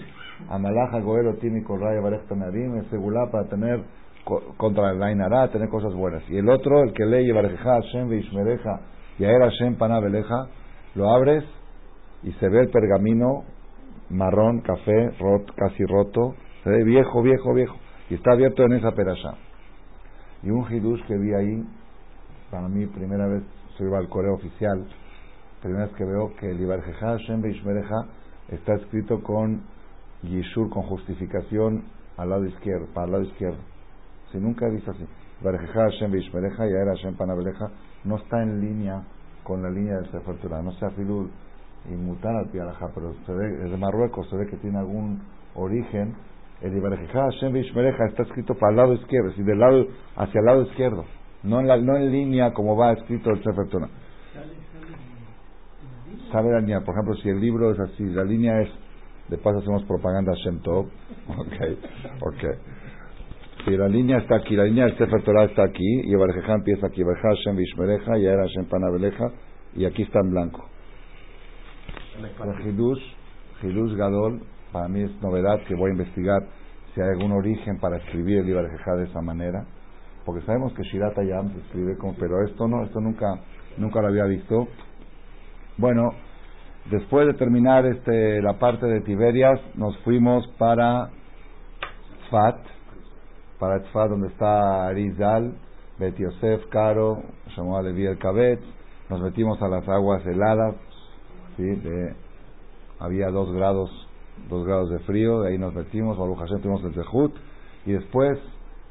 Amalaja 0.50 1.00
Goero 1.00 1.36
tiene 1.36 1.62
Korraya 1.62 2.00
Barej 2.00 2.22
Narim, 2.30 2.76
es 2.76 2.86
segulá 2.88 3.30
para 3.30 3.48
tener 3.48 3.82
contra 4.56 4.90
el 4.90 4.98
Lainará, 4.98 5.48
tener 5.48 5.68
cosas 5.68 5.94
buenas. 5.94 6.22
Y 6.28 6.38
el 6.38 6.48
otro, 6.48 6.82
el 6.82 6.92
que 6.92 7.06
lee 7.06 7.30
Barejeja 7.30 7.80
Hashem 7.80 8.08
Veishmereja, 8.08 8.80
Yaer 9.18 9.42
Hashem 9.42 9.76
Panabeleja, 9.76 10.48
lo 10.94 11.10
abres 11.10 11.44
y 12.22 12.32
se 12.32 12.48
ve 12.48 12.60
el 12.60 12.70
pergamino 12.70 13.44
marrón, 14.10 14.60
café, 14.60 15.10
rot, 15.18 15.54
casi 15.54 15.84
roto, 15.84 16.34
viejo, 16.64 17.22
viejo, 17.22 17.54
viejo, 17.54 17.76
y 18.10 18.14
está 18.14 18.32
abierto 18.32 18.64
en 18.64 18.74
esa 18.74 18.92
perasha. 18.92 19.34
Y 20.42 20.50
un 20.50 20.64
hidush 20.70 21.04
que 21.06 21.16
vi 21.16 21.34
ahí, 21.34 21.64
para 22.50 22.68
mí, 22.68 22.86
primera 22.86 23.26
vez, 23.26 23.42
soy 23.76 23.92
al 23.94 24.08
Coreo 24.08 24.34
oficial, 24.34 24.86
primera 25.62 25.86
vez 25.86 25.94
que 25.96 26.04
veo 26.04 26.34
que 26.36 26.50
el 26.50 26.60
Ibarjeja 26.60 27.18
Hashem 27.18 27.40
Beishmereja 27.40 28.06
está 28.48 28.74
escrito 28.74 29.22
con 29.22 29.62
Yishur, 30.22 30.70
con 30.70 30.82
justificación 30.84 31.84
al 32.16 32.30
lado 32.30 32.44
izquierdo, 32.44 32.86
para 32.94 33.06
el 33.06 33.12
lado 33.12 33.24
izquierdo. 33.24 33.58
Si 34.30 34.38
nunca 34.38 34.66
he 34.66 34.70
visto 34.70 34.90
así. 34.90 35.06
Ibarjeja 35.40 35.90
Hashem 35.90 36.12
Beishmereja 36.12 36.66
y 36.66 36.70
era 36.70 36.94
Hashem 36.94 37.16
Panabeleja 37.16 37.70
no 38.04 38.16
está 38.16 38.42
en 38.42 38.60
línea 38.60 39.02
con 39.42 39.62
la 39.62 39.70
línea 39.70 39.96
del 39.96 40.10
Sefer 40.10 40.36
no 40.62 40.72
sea 40.72 40.90
Filul 40.90 41.30
y 41.90 41.94
mutar 41.94 42.34
al 42.36 42.50
Pialaja, 42.50 42.86
pero 42.94 43.14
se 43.26 43.32
ve, 43.32 43.64
es 43.64 43.70
de 43.70 43.76
Marruecos, 43.76 44.28
se 44.30 44.36
ve 44.36 44.46
que 44.46 44.56
tiene 44.56 44.78
algún 44.78 45.22
origen 45.54 46.14
el 46.64 46.74
Ibarejá 46.76 47.30
Hashem 47.30 47.52
Vishmereja 47.52 48.06
está 48.06 48.22
escrito 48.22 48.54
para 48.54 48.70
el 48.70 48.76
lado 48.76 48.94
izquierdo, 48.94 49.28
es 49.28 49.44
del 49.44 49.58
lado, 49.58 49.86
hacia 50.16 50.38
el 50.38 50.46
lado 50.46 50.62
izquierdo, 50.62 51.04
no 51.42 51.60
en, 51.60 51.68
la, 51.68 51.76
no 51.76 51.96
en 51.96 52.10
línea 52.10 52.52
como 52.52 52.74
va 52.76 52.92
escrito 52.92 53.30
el 53.30 53.42
Sefer 53.42 53.68
Torah. 53.68 53.88
Sale 56.32 56.50
la 56.50 56.60
línea, 56.60 56.80
por 56.80 56.94
ejemplo, 56.94 57.14
si 57.16 57.28
el 57.28 57.40
libro 57.40 57.70
es 57.70 57.78
así, 57.80 58.04
la 58.04 58.24
línea 58.24 58.62
es, 58.62 58.70
de 59.28 59.36
paso 59.36 59.58
hacemos 59.58 59.84
propaganda 59.84 60.32
Shem 60.42 60.60
Tov, 60.60 60.86
ok, 61.28 61.56
ok. 62.20 62.44
Si 63.64 63.76
la 63.76 63.88
línea 63.88 64.18
está 64.18 64.36
aquí, 64.36 64.56
la 64.56 64.64
línea 64.64 64.86
del 64.86 64.96
Sefer 64.96 65.22
Torah 65.22 65.44
está 65.44 65.64
aquí, 65.64 66.00
y 66.04 66.12
Ibarejá 66.12 66.54
empieza 66.54 66.86
aquí, 66.86 67.02
Ibarejá 67.02 67.28
Hashem 67.28 67.56
Vishmereja, 67.56 68.18
y 68.18 68.26
era 68.26 68.42
Hashem 68.42 68.66
Panabeleja, 68.66 69.32
y 69.74 69.84
aquí 69.84 70.02
está 70.02 70.20
en 70.20 70.30
blanco. 70.30 70.73
Hidush, 72.64 73.02
Hidush 73.62 73.96
Gadol, 73.96 74.40
para 74.72 74.88
mí 74.88 75.02
es 75.02 75.22
novedad 75.22 75.60
que 75.66 75.74
voy 75.74 75.90
a 75.90 75.92
investigar 75.94 76.42
si 76.94 77.00
hay 77.00 77.08
algún 77.08 77.32
origen 77.32 77.78
para 77.80 77.96
escribir 77.96 78.38
el 78.38 78.48
Ibar 78.48 78.68
de 78.70 79.04
esa 79.04 79.20
manera, 79.20 79.64
porque 80.24 80.44
sabemos 80.46 80.72
que 80.74 80.82
Shirata 80.84 81.24
Yam 81.24 81.52
se 81.52 81.58
escribe 81.60 81.96
como, 81.98 82.14
pero 82.14 82.44
esto 82.44 82.68
no, 82.68 82.84
esto 82.84 83.00
nunca, 83.00 83.40
nunca 83.78 84.00
lo 84.00 84.08
había 84.08 84.24
visto. 84.24 84.68
Bueno, 85.76 86.10
después 86.90 87.26
de 87.26 87.34
terminar 87.34 87.84
este, 87.86 88.40
la 88.40 88.58
parte 88.60 88.86
de 88.86 89.00
Tiberias, 89.00 89.60
nos 89.74 89.98
fuimos 89.98 90.46
para 90.56 91.10
Tzfat, 92.26 92.60
para 93.58 93.82
Tzfat 93.82 94.10
donde 94.10 94.28
está 94.28 94.86
Arizal, 94.86 95.54
Bet 95.98 96.16
Yosef, 96.16 96.66
Caro, 96.70 97.22
llamó 97.56 97.80
Levi 97.82 98.06
el 98.06 98.18
Kabet, 98.18 98.60
nos 99.10 99.20
metimos 99.20 99.60
a 99.62 99.68
las 99.68 99.88
aguas 99.88 100.24
heladas, 100.26 100.76
¿sí? 101.56 101.62
de, 101.62 102.14
había 102.98 103.30
dos 103.30 103.52
grados 103.52 103.90
dos 104.48 104.66
grados 104.66 104.90
de 104.90 104.98
frío, 105.00 105.42
de 105.42 105.50
ahí 105.50 105.58
nos 105.58 105.74
metimos, 105.74 106.18
Baruch 106.18 106.38
Hashem 106.38 106.60
tuvimos 106.60 106.84
el 106.84 106.94
Zehut, 106.94 107.34
y 107.86 107.92
después 107.92 108.38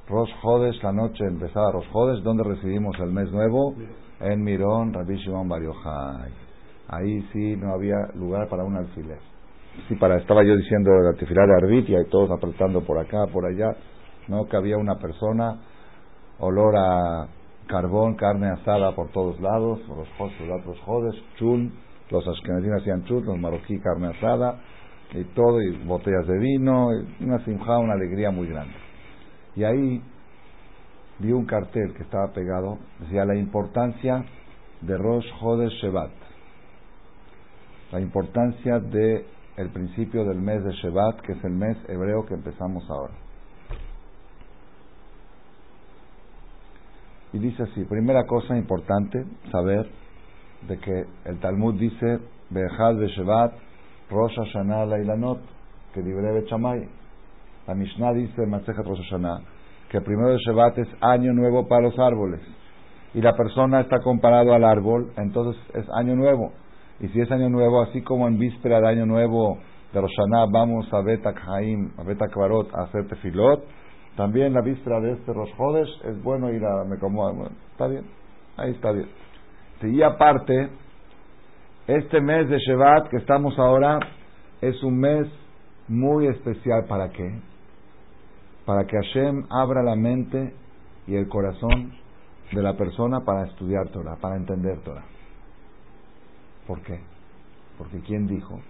Rosh 0.07 0.31
Hodesh, 0.41 0.81
la 0.83 0.91
noche 0.91 1.25
empezaba 1.25 1.71
Rosh 1.71 1.87
Hodesh, 1.91 2.23
donde 2.23 2.43
recibimos 2.43 2.97
el 2.99 3.11
mes 3.11 3.31
nuevo, 3.31 3.75
en 4.19 4.43
Mirón, 4.43 4.93
Rabbi 4.93 5.15
Shimon 5.17 5.47
Bar 5.47 5.61
Ahí 6.87 7.21
sí 7.31 7.55
no 7.57 7.73
había 7.73 7.95
lugar 8.15 8.47
para 8.49 8.63
un 8.63 8.75
alfiler. 8.75 9.19
Sí, 9.87 9.95
para, 9.95 10.17
estaba 10.17 10.43
yo 10.43 10.55
diciendo 10.55 10.91
la 10.91 11.13
tefilá 11.17 11.45
de 11.47 11.55
Arbit 11.55 11.89
y 11.89 11.95
todos 12.09 12.29
apretando 12.29 12.81
por 12.81 12.99
acá, 12.99 13.25
por 13.31 13.45
allá, 13.45 13.75
no 14.27 14.45
que 14.45 14.55
había 14.55 14.77
una 14.77 14.95
persona, 14.99 15.59
olor 16.39 16.75
a 16.77 17.27
carbón, 17.67 18.15
carne 18.15 18.49
asada 18.49 18.93
por 18.93 19.09
todos 19.11 19.39
lados, 19.39 19.79
los 19.87 20.65
los 20.65 20.79
jodes, 20.81 21.15
chul, 21.37 21.71
los 22.09 22.27
ashkenazim 22.27 22.73
hacían 22.73 23.03
chul, 23.05 23.25
los 23.25 23.37
marroquí 23.37 23.79
carne 23.79 24.07
asada, 24.07 24.59
y 25.13 25.23
todo, 25.35 25.61
y 25.61 25.71
botellas 25.85 26.27
de 26.27 26.39
vino, 26.39 26.89
una 27.19 27.43
simja, 27.45 27.77
una 27.77 27.93
alegría 27.93 28.31
muy 28.31 28.47
grande. 28.47 28.73
Y 29.55 29.63
ahí 29.63 30.01
vi 31.19 31.31
un 31.31 31.45
cartel 31.45 31.93
que 31.95 32.03
estaba 32.03 32.33
pegado, 32.33 32.79
decía 32.99 33.25
la 33.25 33.35
importancia 33.35 34.25
de 34.81 34.97
Rosh 34.97 35.25
Hodesh 35.41 35.73
Shevat, 35.81 36.11
la 37.91 38.01
importancia 38.01 38.79
de 38.79 39.25
el 39.55 39.69
principio 39.69 40.25
del 40.25 40.39
mes 40.39 40.63
de 40.63 40.71
Shevat, 40.71 41.21
que 41.21 41.33
es 41.33 41.43
el 41.43 41.53
mes 41.53 41.77
hebreo 41.87 42.25
que 42.25 42.33
empezamos 42.33 42.83
ahora. 42.89 43.13
Y 47.33 47.39
dice 47.39 47.63
así, 47.63 47.83
primera 47.85 48.25
cosa 48.25 48.57
importante, 48.57 49.23
saber 49.51 49.89
de 50.67 50.77
que 50.79 51.05
el 51.25 51.39
Talmud 51.39 51.79
dice, 51.79 52.19
Behad 52.49 52.95
de 52.95 53.07
Shevat, 53.07 53.53
Rosh 54.09 54.35
Hashanah 54.35 54.85
Lailanot, 54.85 55.39
que 55.93 56.01
libre 56.01 56.45
Chamay. 56.45 56.87
La 57.67 57.75
Mishnah 57.75 58.13
dice 58.13 58.43
en 58.43 58.51
Rosh 58.51 59.09
Hashanah 59.09 59.41
que 59.89 59.97
el 59.97 60.03
primero 60.03 60.29
de 60.29 60.37
Shevat 60.39 60.77
es 60.79 60.87
año 61.01 61.33
nuevo 61.33 61.67
para 61.67 61.83
los 61.83 61.97
árboles. 61.99 62.41
Y 63.13 63.21
la 63.21 63.33
persona 63.33 63.81
está 63.81 63.99
comparado 63.99 64.53
al 64.53 64.63
árbol, 64.63 65.13
entonces 65.17 65.61
es 65.75 65.85
año 65.95 66.15
nuevo. 66.15 66.51
Y 66.99 67.07
si 67.09 67.21
es 67.21 67.31
año 67.31 67.49
nuevo, 67.49 67.81
así 67.81 68.01
como 68.01 68.27
en 68.27 68.39
víspera 68.39 68.81
de 68.81 68.87
año 68.87 69.05
nuevo 69.05 69.59
de 69.93 70.01
Rosh 70.01 70.15
vamos 70.51 70.91
a 70.91 71.01
Beta 71.01 71.33
Haim, 71.47 71.91
a 71.97 72.03
Beta 72.03 72.27
Kvarot 72.27 72.73
a 72.73 72.83
hacer 72.83 73.07
tefilot, 73.07 73.63
también 74.15 74.53
la 74.53 74.61
víspera 74.61 74.99
de 74.99 75.13
este 75.13 75.31
Rosh 75.31 75.53
Hodesh 75.57 76.01
es 76.05 76.23
bueno 76.23 76.51
ir 76.51 76.63
a 76.65 76.83
me 76.85 76.97
como, 76.97 77.47
está 77.71 77.87
bien, 77.87 78.03
ahí 78.57 78.71
está 78.71 78.91
bien. 78.91 79.07
Y 79.83 80.01
aparte, 80.01 80.69
este 81.87 82.21
mes 82.21 82.47
de 82.49 82.57
Shevat 82.57 83.09
que 83.09 83.17
estamos 83.17 83.57
ahora 83.59 83.99
es 84.61 84.81
un 84.83 84.97
mes 84.99 85.27
muy 85.87 86.27
especial. 86.27 86.85
¿Para 86.85 87.09
qué? 87.09 87.39
Para 88.65 88.85
que 88.85 88.95
Hashem 88.95 89.45
abra 89.49 89.83
la 89.83 89.95
mente 89.95 90.53
y 91.07 91.15
el 91.15 91.27
corazón 91.27 91.93
de 92.53 92.61
la 92.61 92.77
persona 92.77 93.21
para 93.25 93.45
estudiar 93.47 93.89
Torah, 93.89 94.15
para 94.15 94.37
entender 94.37 94.79
Torah. 94.81 95.03
¿Por 96.67 96.81
qué? 96.81 96.99
Porque 97.77 97.99
¿quién 98.01 98.27
dijo? 98.27 98.61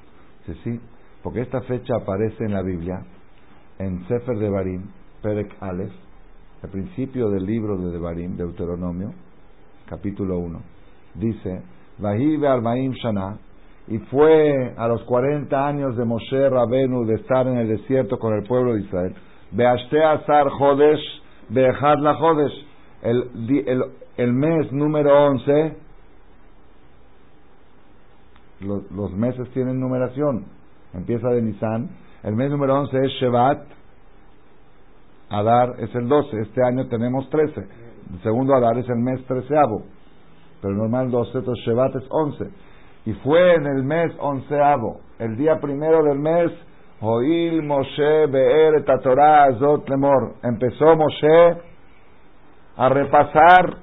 Sí, 0.46 0.54
sí, 0.64 0.80
porque 1.22 1.42
esta 1.42 1.62
fecha 1.62 1.94
aparece 2.02 2.44
en 2.44 2.54
la 2.54 2.64
Biblia, 2.64 3.06
en 3.78 4.08
Sefer 4.08 4.38
de 4.38 4.50
Barim, 4.50 4.88
Perek 5.22 5.56
Aleph, 5.62 5.94
el 6.64 6.70
principio 6.70 7.30
del 7.30 7.46
libro 7.46 7.78
de 7.78 7.92
Devarim, 7.92 8.36
Deuteronomio, 8.36 9.14
capítulo 9.86 10.40
1. 10.40 10.62
Dice, 11.16 11.62
Shana, 12.00 13.38
y 13.88 13.98
fue 13.98 14.74
a 14.78 14.88
los 14.88 15.04
40 15.04 15.68
años 15.68 15.98
de 15.98 16.06
Moshe 16.06 16.50
Rabenu 16.50 17.06
de 17.06 17.16
estar 17.16 17.48
en 17.48 17.58
el 17.58 17.68
desierto 17.68 18.18
con 18.18 18.34
el 18.34 18.44
pueblo 18.44 18.76
de 18.76 18.82
Israel. 18.82 19.16
Beashte 19.52 20.00
Jodesh, 20.58 21.22
Be'echad 21.50 22.00
la 22.00 22.16
Jodesh, 22.16 22.54
el, 23.04 23.30
el, 23.68 23.84
el, 24.18 24.34
mes 24.34 24.72
número 24.72 25.28
11, 25.28 25.76
los, 28.62 28.92
los, 28.92 29.12
meses 29.12 29.50
tienen 29.54 29.80
numeración, 29.80 30.46
empieza 30.94 31.28
de 31.30 31.42
Nisan, 31.42 31.90
el 32.24 32.36
mes 32.36 32.50
número 32.50 32.80
11 32.80 32.98
es 32.98 33.12
Shevat, 33.20 33.62
Adar 35.30 35.76
es 35.80 35.94
el 35.94 36.08
12, 36.08 36.42
este 36.42 36.64
año 36.64 36.88
tenemos 36.88 37.30
13, 37.30 37.60
el 37.60 38.22
segundo 38.24 38.56
Adar 38.56 38.78
es 38.78 38.88
el 38.88 39.00
mes 39.00 39.24
treceavo 39.26 39.84
pero 40.64 40.76
normal 40.76 41.12
12, 41.12 41.40
entonces 41.40 41.66
Shevat 41.66 41.94
es 41.98 42.06
11. 42.10 42.50
Y 43.06 43.14
fue 43.16 43.56
en 43.56 43.66
el 43.66 43.84
mes 43.84 44.14
onceavo, 44.18 45.02
el 45.20 45.36
día 45.36 45.60
primero 45.60 46.02
del 46.04 46.18
mes, 46.18 46.52
Moshe 47.02 48.28
Be'er 48.28 48.76
et 48.76 49.02
Torah 49.04 49.44
Azot 49.44 49.90
Lemor. 49.90 50.36
Empezó 50.42 50.96
Moshe 50.96 51.62
a 52.78 52.88
repasar 52.88 53.78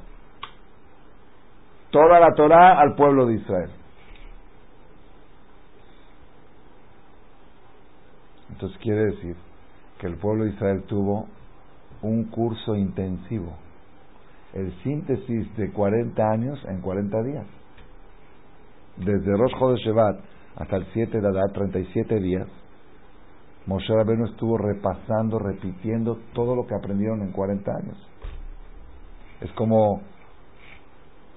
toda 1.91 2.19
la 2.19 2.35
Torah 2.35 2.81
al 2.81 2.95
pueblo 2.95 3.27
de 3.27 3.35
Israel. 3.35 3.71
Entonces 8.53 8.79
quiere 8.79 9.05
decir 9.05 9.37
que 9.99 10.07
el 10.07 10.17
pueblo 10.17 10.45
de 10.45 10.51
Israel 10.53 10.85
tuvo 10.89 11.27
un 12.01 12.25
curso 12.25 12.75
intensivo 12.75 13.53
el 14.55 14.73
síntesis 14.83 15.57
de 15.57 15.73
40 15.73 16.23
años 16.31 16.59
en 16.69 16.81
40 16.81 17.23
días. 17.23 17.47
desde 18.97 19.35
Rosh 19.35 19.53
Chodesh 19.59 19.85
Shevat 19.85 20.21
hasta 20.57 20.77
el 20.77 20.87
7 20.93 21.21
de 21.21 21.27
Adar, 21.27 21.53
37 21.53 22.21
días, 22.21 22.47
Moshe 23.67 23.95
Rabbeinu 23.95 24.27
estuvo 24.27 24.59
repasando, 24.59 25.39
repitiendo 25.39 26.19
todo 26.35 26.55
lo 26.55 26.67
que 26.67 26.75
aprendieron 26.75 27.23
en 27.23 27.31
40 27.31 27.71
años. 27.71 27.97
Es 29.41 29.51
como 29.53 30.03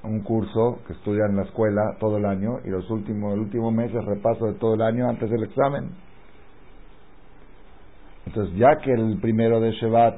un 0.03 0.19
curso 0.21 0.79
que 0.85 0.93
estudian 0.93 1.31
en 1.31 1.37
la 1.37 1.43
escuela 1.43 1.95
todo 1.99 2.17
el 2.17 2.25
año 2.25 2.59
y 2.65 2.69
los 2.69 2.89
últimos, 2.89 3.33
el 3.33 3.39
último 3.39 3.71
mes 3.71 3.93
es 3.93 4.03
repaso 4.03 4.47
de 4.47 4.53
todo 4.55 4.73
el 4.73 4.81
año 4.81 5.07
antes 5.07 5.29
del 5.29 5.43
examen. 5.43 5.91
Entonces, 8.25 8.55
ya 8.57 8.77
que 8.77 8.91
el 8.91 9.19
primero 9.21 9.59
de 9.59 9.71
Shevat 9.71 10.15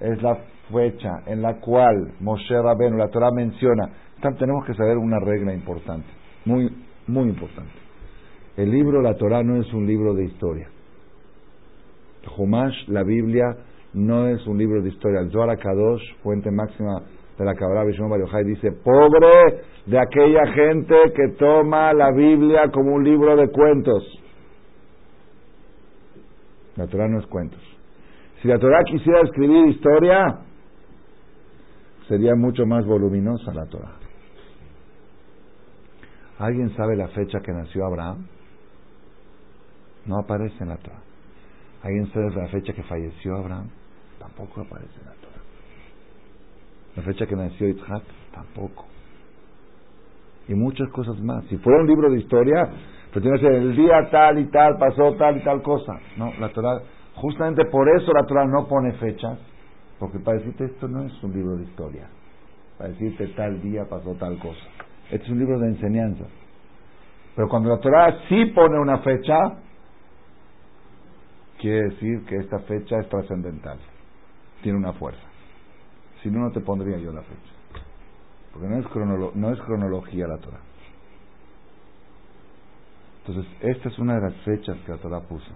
es 0.00 0.22
la 0.22 0.38
fecha 0.70 1.22
en 1.26 1.42
la 1.42 1.54
cual 1.60 2.12
Moshe 2.20 2.54
Rabbeinu, 2.54 2.96
la 2.96 3.08
Torah 3.08 3.30
menciona, 3.34 3.90
tenemos 4.38 4.64
que 4.64 4.74
saber 4.74 4.96
una 4.98 5.18
regla 5.18 5.52
importante, 5.52 6.06
muy, 6.44 6.70
muy 7.06 7.28
importante. 7.28 7.72
El 8.56 8.70
libro, 8.70 9.00
la 9.00 9.14
Torah, 9.14 9.42
no 9.42 9.60
es 9.60 9.72
un 9.72 9.86
libro 9.86 10.14
de 10.14 10.24
historia. 10.24 10.68
Humash, 12.36 12.88
la 12.88 13.02
Biblia, 13.02 13.56
no 13.94 14.28
es 14.28 14.46
un 14.46 14.58
libro 14.58 14.82
de 14.82 14.90
historia. 14.90 15.20
El 15.20 15.30
Zohar 15.30 15.58
Kadosh, 15.58 16.02
fuente 16.22 16.50
máxima 16.50 17.02
de 17.38 17.44
la 17.44 17.54
Kabbalah 17.54 17.84
Bishon 17.84 18.10
Bar 18.10 18.44
dice, 18.44 18.72
pobre 18.84 19.62
de 19.86 19.98
aquella 19.98 20.46
gente 20.52 20.94
que 21.14 21.28
toma 21.38 21.92
la 21.92 22.12
Biblia 22.12 22.70
como 22.72 22.94
un 22.94 23.04
libro 23.04 23.36
de 23.36 23.48
cuentos. 23.48 24.04
La 26.76 26.86
Torah 26.86 27.08
no 27.08 27.18
es 27.18 27.26
cuentos. 27.26 27.60
Si 28.40 28.48
la 28.48 28.58
Torah 28.58 28.82
quisiera 28.84 29.20
escribir 29.22 29.68
historia, 29.68 30.40
sería 32.08 32.34
mucho 32.34 32.66
más 32.66 32.84
voluminosa 32.86 33.52
la 33.52 33.66
Torah. 33.66 33.96
¿Alguien 36.38 36.74
sabe 36.76 36.96
la 36.96 37.08
fecha 37.08 37.40
que 37.40 37.52
nació 37.52 37.86
Abraham? 37.86 38.26
No 40.06 40.18
aparece 40.18 40.56
en 40.60 40.70
la 40.70 40.76
Torah. 40.76 41.02
¿Alguien 41.82 42.12
sabe 42.12 42.30
la 42.34 42.48
fecha 42.48 42.72
que 42.72 42.82
falleció 42.82 43.36
Abraham? 43.36 43.68
Tampoco 44.18 44.62
aparece 44.62 44.98
en 45.00 45.06
la 45.06 45.14
Torah. 45.14 45.42
La 46.96 47.02
fecha 47.02 47.26
que 47.26 47.36
nació 47.36 47.68
Isaac, 47.68 48.02
tampoco. 48.32 48.86
Y 50.48 50.54
muchas 50.54 50.88
cosas 50.90 51.18
más. 51.20 51.44
Si 51.46 51.56
fuera 51.58 51.80
un 51.80 51.86
libro 51.86 52.10
de 52.10 52.18
historia, 52.18 52.68
pues 53.12 53.24
que 53.24 53.38
ser 53.38 53.52
el 53.52 53.76
día 53.76 54.08
tal 54.10 54.38
y 54.38 54.46
tal, 54.46 54.78
pasó 54.78 55.14
tal 55.14 55.36
y 55.36 55.44
tal 55.44 55.62
cosa. 55.62 55.92
No, 56.16 56.32
la 56.40 56.48
Torah, 56.48 56.80
justamente 57.14 57.64
por 57.66 57.88
eso 57.88 58.12
la 58.12 58.24
Torah 58.24 58.46
no 58.46 58.66
pone 58.66 58.92
fechas, 58.94 59.38
porque 60.02 60.18
para 60.18 60.38
decirte 60.38 60.64
esto 60.64 60.88
no 60.88 61.04
es 61.04 61.22
un 61.22 61.32
libro 61.32 61.56
de 61.56 61.62
historia. 61.62 62.08
Para 62.76 62.90
decirte 62.90 63.28
tal 63.36 63.62
día 63.62 63.84
pasó 63.88 64.16
tal 64.16 64.36
cosa. 64.40 64.58
Este 65.12 65.26
es 65.26 65.30
un 65.30 65.38
libro 65.38 65.60
de 65.60 65.68
enseñanza. 65.68 66.24
Pero 67.36 67.48
cuando 67.48 67.68
la 67.68 67.78
Torah 67.78 68.18
sí 68.28 68.46
pone 68.46 68.80
una 68.80 68.98
fecha, 68.98 69.38
quiere 71.56 71.90
decir 71.90 72.24
que 72.24 72.34
esta 72.38 72.58
fecha 72.66 72.98
es 72.98 73.08
trascendental, 73.10 73.78
tiene 74.64 74.76
una 74.76 74.92
fuerza. 74.94 75.22
Si 76.20 76.30
no, 76.30 76.40
no 76.40 76.50
te 76.50 76.58
pondría 76.62 76.98
yo 76.98 77.12
la 77.12 77.22
fecha. 77.22 77.84
Porque 78.52 78.66
no 78.66 78.80
es, 78.80 79.36
no 79.36 79.52
es 79.52 79.60
cronología 79.60 80.26
la 80.26 80.38
Torah. 80.38 80.62
Entonces, 83.24 83.52
esta 83.60 83.88
es 83.88 83.96
una 84.00 84.16
de 84.16 84.22
las 84.22 84.34
fechas 84.38 84.76
que 84.84 84.90
la 84.90 84.98
Torah 84.98 85.20
puso. 85.20 85.52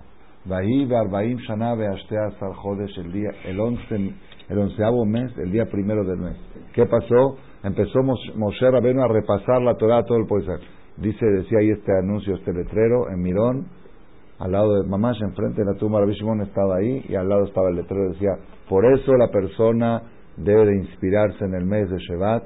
Shana 0.48 1.72
el 1.72 3.12
día, 3.12 3.30
el 3.44 3.58
once, 3.58 4.14
el 4.48 4.58
onceavo 4.58 5.04
mes, 5.04 5.36
el 5.38 5.50
día 5.50 5.66
primero 5.66 6.04
del 6.04 6.18
mes. 6.18 6.36
¿Qué 6.72 6.86
pasó? 6.86 7.36
Empezó 7.62 8.02
Moshe 8.02 8.70
Rabenu 8.70 9.02
a 9.02 9.08
repasar 9.08 9.62
la 9.62 9.74
Torah 9.74 10.04
todo 10.04 10.18
el 10.18 10.26
pueblo. 10.26 10.54
Dice, 10.96 11.26
decía 11.26 11.58
ahí 11.58 11.70
este 11.70 11.92
anuncio, 11.98 12.34
este 12.34 12.52
letrero, 12.52 13.10
en 13.10 13.20
Mirón, 13.20 13.66
al 14.38 14.52
lado 14.52 14.74
de 14.74 14.88
Mamash, 14.88 15.20
enfrente 15.22 15.62
de 15.62 15.72
la 15.72 15.78
tumba, 15.78 16.04
Shimon 16.04 16.42
estaba 16.42 16.76
ahí, 16.76 17.04
y 17.08 17.14
al 17.14 17.28
lado 17.28 17.44
estaba 17.44 17.70
el 17.70 17.76
letrero, 17.76 18.10
decía, 18.10 18.32
por 18.68 18.84
eso 18.84 19.14
la 19.16 19.28
persona 19.28 20.02
debe 20.36 20.66
de 20.66 20.76
inspirarse 20.76 21.44
en 21.44 21.54
el 21.54 21.64
mes 21.64 21.88
de 21.90 21.96
Shevat, 21.98 22.44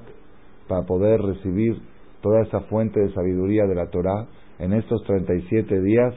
para 0.68 0.82
poder 0.86 1.20
recibir 1.20 1.80
toda 2.22 2.42
esa 2.42 2.60
fuente 2.60 3.00
de 3.00 3.12
sabiduría 3.12 3.64
de 3.64 3.74
la 3.74 3.90
Torah 3.90 4.26
en 4.58 4.72
estos 4.72 5.02
37 5.04 5.80
días 5.80 6.14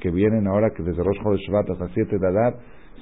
que 0.00 0.10
vienen 0.10 0.46
ahora, 0.46 0.70
que 0.76 0.84
desde 0.84 1.02
Rosh 1.02 1.18
de 1.18 1.36
Shevat 1.38 1.70
hasta 1.70 1.88
7 1.88 2.16
de 2.18 2.28
Adar, 2.28 2.54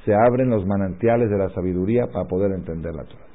se 0.06 0.14
abren 0.14 0.48
los 0.48 0.64
manantiales 0.64 1.28
de 1.28 1.36
la 1.36 1.50
sabiduría 1.50 2.06
para 2.06 2.26
poder 2.26 2.52
entender 2.52 2.94
la 2.94 3.02
Torah. 3.02 3.26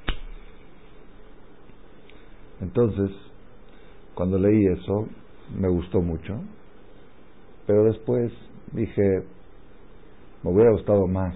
Entonces, 2.62 3.12
cuando 4.16 4.38
leí 4.38 4.66
eso, 4.68 5.08
me 5.54 5.68
gustó 5.68 6.02
mucho, 6.02 6.40
pero 7.68 7.84
después 7.84 8.32
dije, 8.72 9.02
me 10.44 10.52
hubiera 10.52 10.72
gustado 10.72 11.08
más 11.08 11.36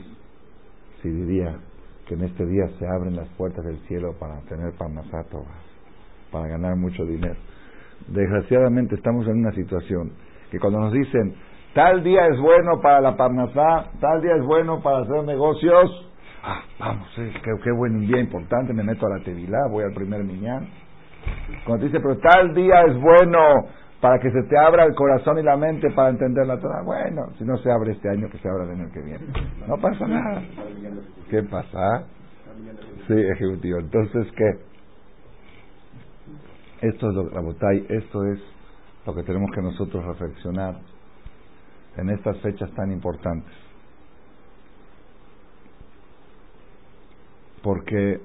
si 1.02 1.10
diría 1.10 1.60
que 2.08 2.14
en 2.14 2.24
este 2.24 2.46
día 2.46 2.70
se 2.80 2.88
abren 2.88 3.18
las 3.18 3.28
puertas 3.30 3.66
del 3.66 3.80
cielo 3.88 4.14
para 4.18 4.40
tener 4.44 4.72
parnasato, 4.78 5.44
para 6.32 6.48
ganar 6.48 6.78
mucho 6.78 7.04
dinero. 7.04 7.36
Desgraciadamente 8.08 8.96
estamos 8.96 9.28
en 9.28 9.40
una 9.40 9.52
situación 9.52 10.14
que 10.50 10.60
cuando 10.60 10.80
nos 10.80 10.94
dicen 10.94 11.36
tal 11.76 12.04
día 12.04 12.26
es 12.28 12.40
bueno 12.40 12.80
para 12.82 13.02
la 13.02 13.18
parnasá, 13.18 13.92
tal 14.00 14.22
día 14.22 14.34
es 14.38 14.46
bueno 14.46 14.82
para 14.82 15.00
hacer 15.00 15.26
negocios, 15.26 16.10
ah, 16.42 16.62
vamos, 16.80 17.08
eh, 17.18 17.34
qué, 17.44 17.72
buen 17.74 18.00
día 18.00 18.18
importante, 18.18 18.74
me 18.74 18.82
meto 18.82 19.06
a 19.06 19.18
la 19.18 19.24
tevilá, 19.26 19.58
voy 19.70 19.84
al 19.84 19.94
primer 19.94 20.24
miñán. 20.24 20.70
Cuando 21.66 21.86
dice, 21.86 22.00
pero 22.00 22.18
tal 22.18 22.54
día 22.54 22.82
es 22.88 22.98
bueno 22.98 23.40
para 24.00 24.20
que 24.20 24.32
se 24.32 24.44
te 24.44 24.58
abra 24.58 24.86
el 24.86 24.96
corazón 24.96 25.38
y 25.38 25.44
la 25.44 25.58
mente 25.58 25.92
para 25.92 26.10
entender 26.10 26.48
la 26.48 26.60
Torah. 26.60 26.82
Bueno, 26.84 27.24
si 27.38 27.44
no 27.44 27.58
se 27.58 27.70
abre 27.70 27.92
este 27.92 28.10
año, 28.10 28.30
que 28.30 28.38
se 28.38 28.48
abra 28.48 28.64
el 28.64 28.80
año 28.80 28.90
que 28.94 29.02
viene. 29.02 29.26
No 29.68 29.76
pasa 29.78 30.08
nada. 30.08 30.44
¿Qué 31.30 31.44
pasa? 31.44 32.06
Sí, 33.08 33.16
ejecutivo. 33.16 33.80
Entonces, 33.80 34.32
¿qué? 34.38 34.50
Esto 36.88 37.10
es 37.10 37.16
lo, 37.16 37.52
esto 37.90 38.26
es 38.26 38.40
lo 39.06 39.16
que 39.16 39.24
tenemos 39.24 39.50
que 39.54 39.62
nosotros 39.62 40.06
reflexionar 40.06 40.76
en 41.98 42.10
estas 42.10 42.38
fechas 42.42 42.72
tan 42.76 42.92
importantes. 42.92 43.54
Porque 47.64 48.22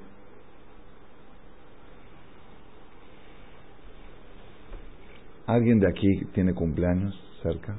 ¿Alguien 5.50 5.80
de 5.80 5.88
aquí 5.88 6.26
tiene 6.32 6.54
cumpleaños 6.54 7.12
cerca? 7.42 7.76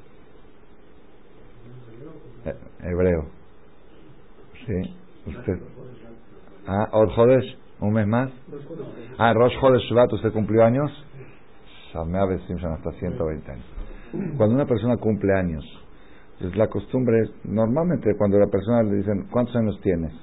Eh, 2.43 2.53
hebreo. 2.81 3.29
Sí, 4.65 4.95
usted. 5.27 5.57
Ah, 6.67 6.89
Orjodesh, 6.91 7.57
un 7.79 7.93
mes 7.93 8.07
más. 8.07 8.29
Ah, 9.17 9.33
Rosh 9.33 9.53
Chodesh 9.61 9.83
Shabbat, 9.89 10.11
¿usted 10.11 10.33
cumplió 10.33 10.65
años? 10.65 10.91
Samea 11.93 12.25
Simpson 12.45 12.73
hasta 12.73 12.91
120 12.91 13.51
años. 13.51 13.80
Cuando 14.11 14.55
una 14.55 14.65
persona 14.65 14.97
cumple 14.97 15.33
años, 15.33 15.63
es 16.39 16.55
la 16.55 16.67
costumbre 16.67 17.29
normalmente 17.45 18.15
cuando 18.17 18.37
la 18.37 18.47
persona 18.47 18.83
le 18.83 18.97
dicen, 18.97 19.27
¿cuántos 19.31 19.55
años 19.55 19.79
tienes? 19.81 20.13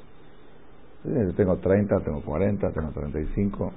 Yo 1.05 1.35
tengo 1.35 1.57
30, 1.57 2.01
tengo 2.05 2.23
40, 2.23 2.71
tengo 2.73 2.91
35. 2.91 3.73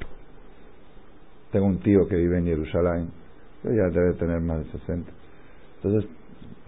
Tengo 1.51 1.65
un 1.65 1.79
tío 1.79 2.07
que 2.07 2.15
vive 2.15 2.39
en 2.39 2.45
Jerusalén 2.45 3.21
ya 3.63 3.89
debe 3.89 4.13
tener 4.13 4.41
más 4.41 4.65
de 4.65 4.71
60. 4.71 5.11
Entonces, 5.83 6.09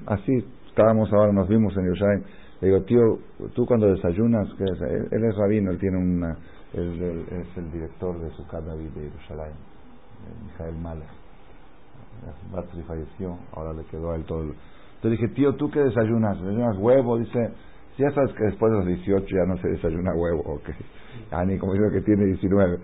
así 0.06 0.45
estábamos 0.67 1.12
ahora, 1.12 1.32
nos 1.32 1.47
vimos 1.47 1.75
en 1.77 1.84
Yerushalayim. 1.84 2.23
Le 2.62 2.67
digo, 2.67 2.82
tío, 2.84 3.19
tú 3.53 3.65
cuando 3.65 3.88
desayunas, 3.88 4.47
¿qué 4.58 4.63
es? 4.63 4.82
Él, 5.12 5.23
es 5.23 5.36
rabino, 5.36 5.71
él 5.71 5.79
tiene 5.79 5.97
una, 5.97 6.38
él, 6.73 7.25
es 7.29 7.58
el 7.58 7.71
director 7.71 8.19
de 8.19 8.29
su 8.32 8.43
David 8.43 8.89
de 8.91 9.03
Yerushalayim, 9.03 9.56
Mijael 10.45 10.75
Malek. 10.75 11.22
Batri 12.51 12.81
falleció, 12.83 13.38
ahora 13.53 13.73
le 13.73 13.83
quedó 13.86 14.12
a 14.12 14.15
él 14.15 14.23
todo. 14.25 14.43
Entonces 14.43 15.19
dije, 15.19 15.27
tío, 15.33 15.55
¿tú 15.55 15.69
qué 15.69 15.79
desayunas? 15.79 16.39
¿Desayunas 16.39 16.77
huevo? 16.77 17.17
Dice, 17.17 17.51
ya 17.97 18.09
sabes 18.12 18.33
que 18.33 18.45
después 18.45 18.71
de 18.71 18.77
los 18.79 18.88
18 18.88 19.25
ya 19.27 19.45
no 19.45 19.57
se 19.57 19.67
desayuna 19.69 20.13
huevo, 20.15 20.41
ok. 20.55 20.69
Ah, 21.31 21.45
ni 21.45 21.57
como 21.57 21.73
dice 21.73 21.86
que 21.93 22.01
tiene 22.01 22.25
19. 22.25 22.79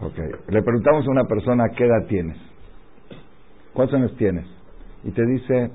Ok. 0.00 0.18
Le 0.48 0.62
preguntamos 0.62 1.06
a 1.06 1.10
una 1.10 1.24
persona, 1.24 1.68
¿qué 1.76 1.84
edad 1.84 2.06
tienes? 2.08 2.38
¿Cuántos 3.72 3.96
años 3.96 4.16
tienes? 4.16 4.46
Y 5.04 5.10
te 5.10 5.24
dice, 5.26 5.70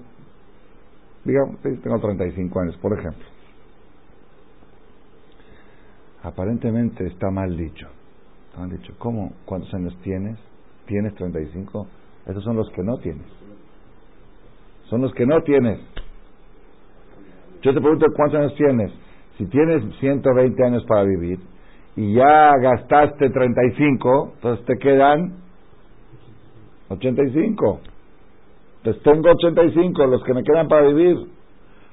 digamos, 1.24 1.62
tengo 1.62 2.00
35 2.00 2.60
años, 2.60 2.78
por 2.78 2.98
ejemplo. 2.98 3.26
Aparentemente 6.24 7.06
está 7.08 7.32
mal 7.32 7.56
dicho. 7.56 7.88
Está 8.48 8.62
mal 8.62 8.70
dicho. 8.70 8.94
¿Cómo? 8.98 9.34
¿Cuántos 9.46 9.74
años 9.74 9.96
tienes? 10.04 10.38
¿Tienes 10.86 11.15
35? 11.15 11.88
Esos 12.26 12.44
son 12.44 12.56
los 12.56 12.70
que 12.72 12.84
no 12.84 12.98
tienes. 12.98 13.26
Son 14.90 15.02
los 15.02 15.14
que 15.14 15.26
no 15.26 15.42
tienes. 15.42 15.80
Yo 17.62 17.74
te 17.74 17.80
pregunto 17.80 18.08
cuántos 18.16 18.40
años 18.40 18.56
tienes. 18.56 18.92
Si 19.38 19.46
tienes 19.46 19.84
120 20.00 20.64
años 20.64 20.86
para 20.88 21.04
vivir 21.04 21.40
y 21.96 22.14
ya 22.14 22.54
gastaste 22.58 23.30
35, 23.30 24.34
entonces 24.36 24.66
te 24.66 24.78
quedan 24.78 25.36
85. 26.90 27.80
Pues 28.84 29.02
tengo 29.04 29.30
85, 29.30 30.08
los 30.08 30.24
que 30.24 30.34
me 30.34 30.44
quedan 30.44 30.68
para 30.68 30.88
vivir. 30.88 31.18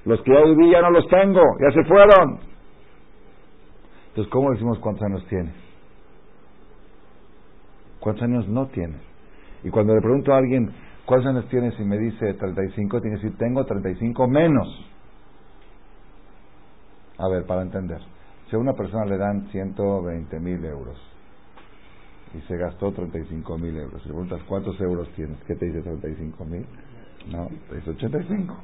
Los 0.04 0.20
que 0.22 0.32
ya 0.32 0.42
viví 0.42 0.70
ya 0.70 0.80
no 0.80 0.90
los 0.90 1.06
tengo, 1.08 1.42
ya 1.60 1.70
se 1.72 1.84
fueron. 1.84 2.40
Entonces, 4.08 4.32
¿cómo 4.32 4.50
decimos 4.52 4.78
cuántos 4.78 5.04
años 5.04 5.24
tienes? 5.28 5.54
¿Cuántos 8.00 8.24
años 8.24 8.48
no 8.48 8.66
tienes? 8.68 9.07
Y 9.64 9.70
cuando 9.70 9.94
le 9.94 10.00
pregunto 10.00 10.32
a 10.32 10.38
alguien, 10.38 10.70
¿cuántos 11.04 11.28
años 11.28 11.48
tienes? 11.48 11.78
Y 11.78 11.84
me 11.84 11.98
dice 11.98 12.34
35, 12.34 13.00
tiene 13.00 13.16
que 13.16 13.22
decir, 13.22 13.38
tengo 13.38 13.64
35 13.64 14.28
menos. 14.28 14.68
A 17.18 17.28
ver, 17.28 17.44
para 17.46 17.62
entender. 17.62 18.00
Si 18.48 18.56
a 18.56 18.58
una 18.58 18.72
persona 18.72 19.04
le 19.04 19.18
dan 19.18 19.48
120 19.48 20.40
mil 20.40 20.64
euros 20.64 20.96
y 22.34 22.40
se 22.46 22.56
gastó 22.56 22.92
35 22.92 23.58
mil 23.58 23.76
euros, 23.76 24.04
le 24.06 24.12
preguntas, 24.12 24.40
¿cuántos 24.48 24.80
euros 24.80 25.08
tienes? 25.16 25.38
¿Qué 25.46 25.54
te 25.54 25.66
dice 25.66 25.82
35 25.82 26.44
mil? 26.44 26.64
No, 27.30 27.48
te 27.68 27.76
dice 27.76 27.90
85. 27.90 28.56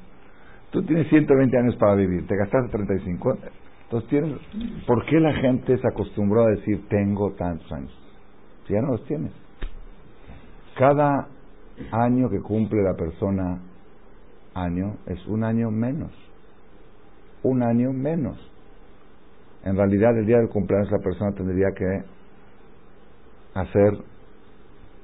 Tú 0.70 0.82
tienes 0.84 1.08
120 1.08 1.58
años 1.58 1.76
para 1.76 1.94
vivir, 1.94 2.26
te 2.26 2.36
gastaste 2.36 2.70
35. 2.70 3.38
Entonces, 3.84 4.08
tienes, 4.10 4.38
¿por 4.86 5.04
qué 5.06 5.20
la 5.20 5.34
gente 5.34 5.76
se 5.76 5.86
acostumbró 5.86 6.44
a 6.44 6.50
decir 6.50 6.88
tengo 6.88 7.32
tantos 7.34 7.70
años? 7.72 7.92
Si 8.66 8.72
ya 8.72 8.80
no 8.80 8.92
los 8.92 9.04
tienes. 9.04 9.32
Cada 10.76 11.28
año 11.92 12.28
que 12.28 12.40
cumple 12.40 12.82
la 12.82 12.94
persona, 12.94 13.60
año, 14.54 14.96
es 15.06 15.26
un 15.26 15.44
año 15.44 15.70
menos. 15.70 16.10
Un 17.42 17.62
año 17.62 17.92
menos. 17.92 18.36
En 19.64 19.76
realidad, 19.76 20.16
el 20.18 20.26
día 20.26 20.38
del 20.38 20.48
cumpleaños 20.48 20.90
la 20.90 20.98
persona 20.98 21.32
tendría 21.32 21.68
que 21.74 22.02
hacer 23.54 23.98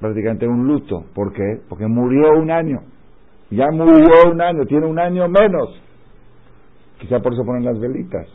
prácticamente 0.00 0.46
un 0.48 0.66
luto. 0.66 1.04
¿Por 1.14 1.32
qué? 1.32 1.60
Porque 1.68 1.86
murió 1.86 2.38
un 2.38 2.50
año. 2.50 2.80
Ya 3.50 3.70
murió 3.70 4.30
un 4.32 4.40
año, 4.40 4.64
tiene 4.66 4.86
un 4.86 4.98
año 4.98 5.28
menos. 5.28 5.80
Quizá 6.98 7.20
por 7.20 7.32
eso 7.32 7.44
ponen 7.44 7.64
las 7.64 7.78
velitas. 7.78 8.26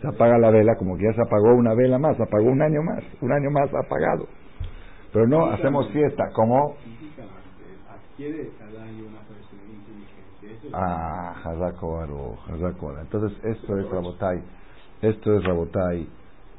Se 0.00 0.08
apaga 0.08 0.38
la 0.38 0.50
vela 0.50 0.76
como 0.76 0.96
que 0.96 1.04
ya 1.04 1.12
se 1.14 1.22
apagó 1.22 1.54
una 1.54 1.74
vela 1.74 1.98
más, 1.98 2.18
apagó 2.20 2.50
un 2.50 2.60
año 2.60 2.82
más, 2.82 3.02
un 3.20 3.32
año 3.32 3.50
más 3.50 3.72
apagado. 3.74 4.26
Pero 5.12 5.26
no, 5.26 5.46
hacemos 5.46 5.88
fiesta, 5.90 6.30
como... 6.34 6.76
Ah, 10.72 11.34
Entonces, 13.02 13.38
esto 13.44 13.78
es 13.78 13.90
Rabotai. 13.90 14.42
Esto 15.02 15.36
es 15.36 15.44
Rabotai, 15.44 16.08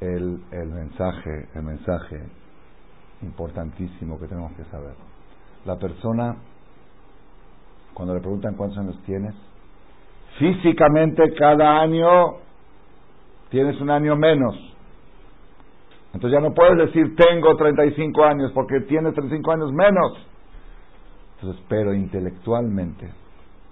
el, 0.02 0.42
el 0.52 0.70
mensaje, 0.70 1.48
el 1.56 1.64
mensaje 1.64 2.22
importantísimo 3.22 4.20
que 4.20 4.28
tenemos 4.28 4.52
que 4.54 4.64
saber. 4.66 4.94
La 5.66 5.76
persona, 5.78 6.36
cuando 7.94 8.14
le 8.14 8.22
preguntan 8.22 8.56
cuántos 8.56 8.78
años 8.78 9.00
tienes, 9.06 9.36
físicamente 10.38 11.34
cada 11.34 11.82
año 11.82 12.47
tienes 13.50 13.80
un 13.82 13.90
año 13.90 14.16
menos. 14.16 14.56
Entonces 16.14 16.40
ya 16.40 16.42
no 16.42 16.54
puedes 16.54 16.78
decir 16.78 17.16
tengo 17.16 17.56
35 17.56 18.24
años 18.24 18.52
porque 18.54 18.82
tienes 18.82 19.14
35 19.14 19.52
años 19.52 19.72
menos. 19.74 20.18
Entonces, 21.36 21.64
pero 21.70 21.94
intelectualmente, 21.94 23.12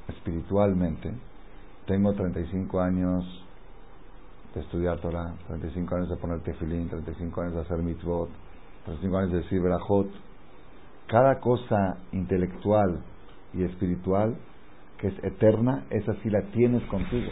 espiritualmente, 0.08 1.12
tengo 1.88 2.14
35 2.14 2.80
años 2.80 3.46
de 4.54 4.62
estudiar 4.62 5.00
Torah, 5.00 5.34
35 5.48 5.96
años 5.96 6.10
de 6.10 6.16
poner 6.18 6.42
tefilín, 6.42 6.88
35 6.90 7.42
años 7.42 7.54
de 7.56 7.62
hacer 7.62 7.78
mitzvot, 7.80 8.30
35 8.86 9.18
años 9.18 9.32
de 9.32 9.38
decir 9.40 9.62
berajot. 9.62 10.08
Cada 11.08 11.40
cosa 11.40 11.98
intelectual 12.12 13.00
y 13.54 13.64
espiritual 13.64 14.36
que 15.00 15.08
es 15.08 15.24
eterna, 15.24 15.86
esa 15.90 16.14
sí 16.22 16.30
la 16.30 16.42
tienes 16.52 16.84
contigo. 16.84 17.32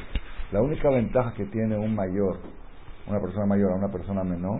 La 0.53 0.61
única 0.61 0.87
ventaja 0.87 1.33
que 1.33 1.45
tiene 1.45 1.75
un 1.75 1.95
mayor, 1.95 2.37
una 3.07 3.19
persona 3.19 3.47
mayor 3.47 3.71
a 3.71 3.75
una 3.75 3.91
persona 3.91 4.23
menor, 4.23 4.59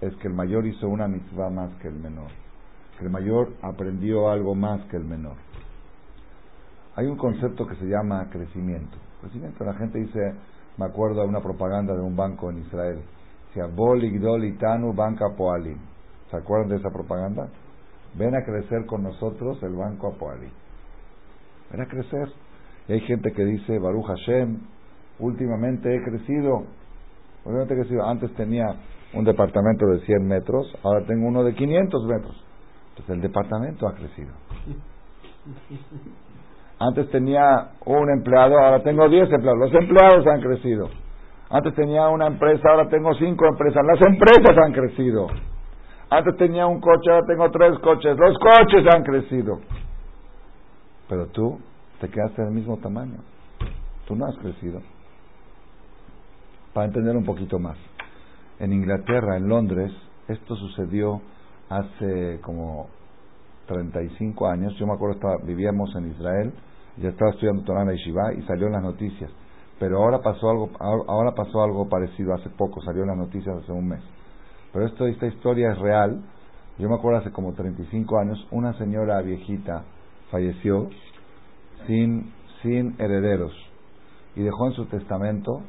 es 0.00 0.12
que 0.16 0.26
el 0.26 0.34
mayor 0.34 0.66
hizo 0.66 0.88
una 0.88 1.06
mitzvah 1.06 1.50
más 1.50 1.72
que 1.74 1.86
el 1.86 1.94
menor. 1.94 2.32
Que 2.98 3.04
el 3.04 3.12
mayor 3.12 3.52
aprendió 3.62 4.28
algo 4.28 4.56
más 4.56 4.84
que 4.86 4.96
el 4.96 5.04
menor. 5.04 5.36
Hay 6.96 7.06
un 7.06 7.16
concepto 7.16 7.64
que 7.64 7.76
se 7.76 7.84
llama 7.84 8.28
crecimiento. 8.28 8.98
Crecimiento, 9.20 9.64
la 9.64 9.74
gente 9.74 10.00
dice, 10.00 10.34
me 10.78 10.86
acuerdo 10.86 11.20
de 11.20 11.28
una 11.28 11.40
propaganda 11.40 11.94
de 11.94 12.02
un 12.02 12.16
banco 12.16 12.50
en 12.50 12.58
Israel. 12.58 12.98
Banca 14.96 15.26
Poalim. 15.36 15.78
¿Se 16.28 16.36
acuerdan 16.36 16.70
de 16.70 16.76
esa 16.78 16.90
propaganda? 16.90 17.50
Ven 18.18 18.34
a 18.34 18.44
crecer 18.44 18.84
con 18.86 19.04
nosotros 19.04 19.62
el 19.62 19.76
Banco 19.76 20.08
Apoalim. 20.08 20.50
Ven 21.70 21.82
a 21.82 21.86
crecer. 21.86 22.32
Hay 22.88 23.00
gente 23.02 23.32
que 23.32 23.44
dice, 23.44 23.78
Baruch 23.78 24.06
Hashem, 24.06 24.73
últimamente 25.18 25.94
he 25.94 26.02
crecido. 26.02 26.64
Últimamente 27.44 27.74
he. 27.74 28.04
Antes 28.04 28.34
tenía 28.34 28.66
un 29.14 29.24
departamento 29.24 29.86
de 29.86 30.00
100 30.00 30.26
metros, 30.26 30.66
ahora 30.82 31.04
tengo 31.06 31.28
uno 31.28 31.44
de 31.44 31.54
500 31.54 32.06
metros. 32.06 32.44
Entonces 32.90 33.14
el 33.16 33.22
departamento 33.22 33.86
ha 33.88 33.94
crecido. 33.94 34.32
Antes 36.78 37.10
tenía 37.10 37.70
un 37.86 38.10
empleado, 38.10 38.58
ahora 38.58 38.82
tengo 38.82 39.08
10 39.08 39.30
empleados. 39.30 39.58
Los 39.58 39.74
empleados 39.74 40.26
han 40.26 40.40
crecido. 40.40 40.88
Antes 41.50 41.74
tenía 41.74 42.08
una 42.08 42.26
empresa, 42.26 42.68
ahora 42.70 42.88
tengo 42.88 43.14
5 43.14 43.46
empresas. 43.46 43.82
Las 43.86 44.00
empresas 44.06 44.58
han 44.64 44.72
crecido. 44.72 45.26
Antes 46.10 46.36
tenía 46.36 46.66
un 46.66 46.80
coche, 46.80 47.10
ahora 47.10 47.26
tengo 47.26 47.50
3 47.50 47.78
coches. 47.78 48.16
Los 48.18 48.38
coches 48.38 48.86
han 48.92 49.02
crecido. 49.02 49.60
Pero 51.08 51.26
tú 51.26 51.58
te 52.00 52.08
quedaste 52.08 52.42
del 52.42 52.52
mismo 52.52 52.76
tamaño. 52.78 53.18
Tú 54.06 54.16
no 54.16 54.26
has 54.26 54.36
crecido 54.38 54.80
para 56.74 56.86
entender 56.86 57.16
un 57.16 57.24
poquito 57.24 57.58
más. 57.58 57.78
En 58.58 58.72
Inglaterra, 58.72 59.36
en 59.36 59.48
Londres, 59.48 59.92
esto 60.28 60.56
sucedió 60.56 61.22
hace 61.70 62.40
como 62.42 62.88
35 63.66 64.46
años. 64.48 64.74
Yo 64.78 64.86
me 64.86 64.92
acuerdo, 64.92 65.14
estaba, 65.14 65.36
vivíamos 65.44 65.94
en 65.96 66.10
Israel, 66.10 66.52
ya 66.98 67.08
estaba 67.08 67.30
estudiando 67.30 67.62
Torah 67.62 67.92
y 67.94 67.96
Shiva 67.96 68.34
y 68.34 68.42
salió 68.42 68.66
en 68.66 68.72
las 68.72 68.82
noticias. 68.82 69.30
Pero 69.78 69.98
ahora 69.98 70.20
pasó 70.20 70.50
algo, 70.50 70.70
ahora 70.78 71.32
pasó 71.34 71.62
algo 71.62 71.88
parecido 71.88 72.34
hace 72.34 72.50
poco, 72.50 72.82
salió 72.82 73.02
en 73.02 73.08
las 73.08 73.18
noticias 73.18 73.56
hace 73.56 73.72
un 73.72 73.88
mes. 73.88 74.02
Pero 74.72 74.86
esto, 74.86 75.06
esta 75.06 75.26
historia 75.26 75.72
es 75.72 75.78
real. 75.78 76.22
Yo 76.78 76.88
me 76.88 76.96
acuerdo 76.96 77.20
hace 77.20 77.30
como 77.30 77.54
35 77.54 78.18
años, 78.18 78.46
una 78.50 78.76
señora 78.78 79.20
viejita 79.22 79.84
falleció 80.30 80.88
sin, 81.86 82.32
sin 82.62 82.96
herederos 82.98 83.52
y 84.34 84.42
dejó 84.42 84.66
en 84.66 84.72
su 84.72 84.86
testamento 84.86 85.62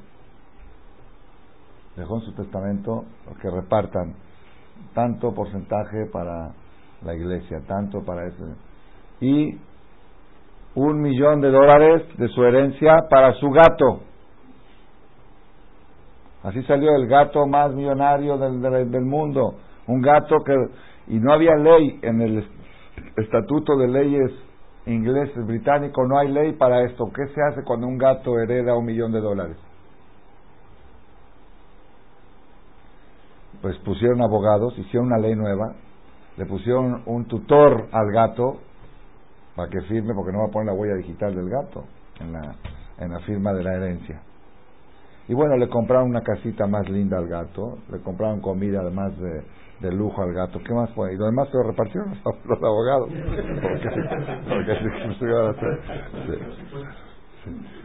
dejó 1.95 2.15
en 2.15 2.21
su 2.21 2.33
testamento 2.33 3.05
que 3.41 3.49
repartan 3.49 4.15
tanto 4.93 5.33
porcentaje 5.33 6.05
para 6.11 6.51
la 7.03 7.15
iglesia, 7.15 7.61
tanto 7.67 8.03
para 8.03 8.27
ese. 8.27 8.43
Y 9.21 9.57
un 10.75 11.01
millón 11.01 11.41
de 11.41 11.51
dólares 11.51 12.03
de 12.17 12.27
su 12.29 12.43
herencia 12.43 13.07
para 13.09 13.33
su 13.33 13.49
gato. 13.49 14.01
Así 16.43 16.61
salió 16.63 16.95
el 16.95 17.07
gato 17.07 17.47
más 17.47 17.73
millonario 17.73 18.37
del, 18.37 18.91
del, 18.91 19.05
mundo. 19.05 19.55
Un 19.87 20.01
gato 20.01 20.37
que... 20.45 20.53
Y 21.07 21.19
no 21.19 21.33
había 21.33 21.55
ley 21.55 21.99
en 22.01 22.21
el 22.21 22.47
estatuto 23.17 23.77
de 23.77 23.87
leyes 23.87 24.31
ingleses, 24.85 25.45
británico, 25.45 26.05
no 26.05 26.19
hay 26.19 26.31
ley 26.31 26.53
para 26.53 26.83
esto. 26.83 27.05
¿Qué 27.15 27.25
se 27.33 27.41
hace 27.41 27.63
cuando 27.63 27.87
un 27.87 27.97
gato 27.97 28.37
hereda 28.37 28.75
un 28.75 28.85
millón 28.85 29.11
de 29.11 29.21
dólares? 29.21 29.57
Pues 33.61 33.77
pusieron 33.79 34.21
abogados, 34.21 34.77
hicieron 34.77 35.07
una 35.07 35.17
ley 35.17 35.35
nueva, 35.35 35.73
le 36.37 36.45
pusieron 36.45 37.03
un 37.05 37.25
tutor 37.25 37.87
al 37.91 38.11
gato 38.11 38.57
para 39.55 39.69
que 39.69 39.81
firme, 39.81 40.13
porque 40.13 40.31
no 40.31 40.39
va 40.39 40.45
a 40.45 40.51
poner 40.51 40.67
la 40.67 40.73
huella 40.73 40.95
digital 40.95 41.33
del 41.35 41.49
gato 41.49 41.85
en 42.19 42.33
la, 42.33 42.55
en 42.99 43.11
la 43.11 43.19
firma 43.21 43.53
de 43.53 43.63
la 43.63 43.75
herencia. 43.75 44.21
Y 45.27 45.33
bueno, 45.33 45.57
le 45.57 45.69
compraron 45.69 46.09
una 46.09 46.21
casita 46.21 46.67
más 46.67 46.87
linda 46.89 47.17
al 47.17 47.27
gato, 47.27 47.79
le 47.91 47.99
compraron 47.99 48.41
comida 48.41 48.81
además 48.81 49.17
de, 49.17 49.41
de 49.79 49.91
lujo 49.91 50.21
al 50.21 50.33
gato. 50.33 50.59
¿Qué 50.63 50.73
más 50.73 50.89
fue? 50.91 51.13
Y 51.13 51.17
lo 51.17 51.25
demás 51.25 51.49
se 51.49 51.57
lo 51.57 51.63
repartieron 51.63 52.11
los, 52.45 52.63
abogados. 52.63 53.09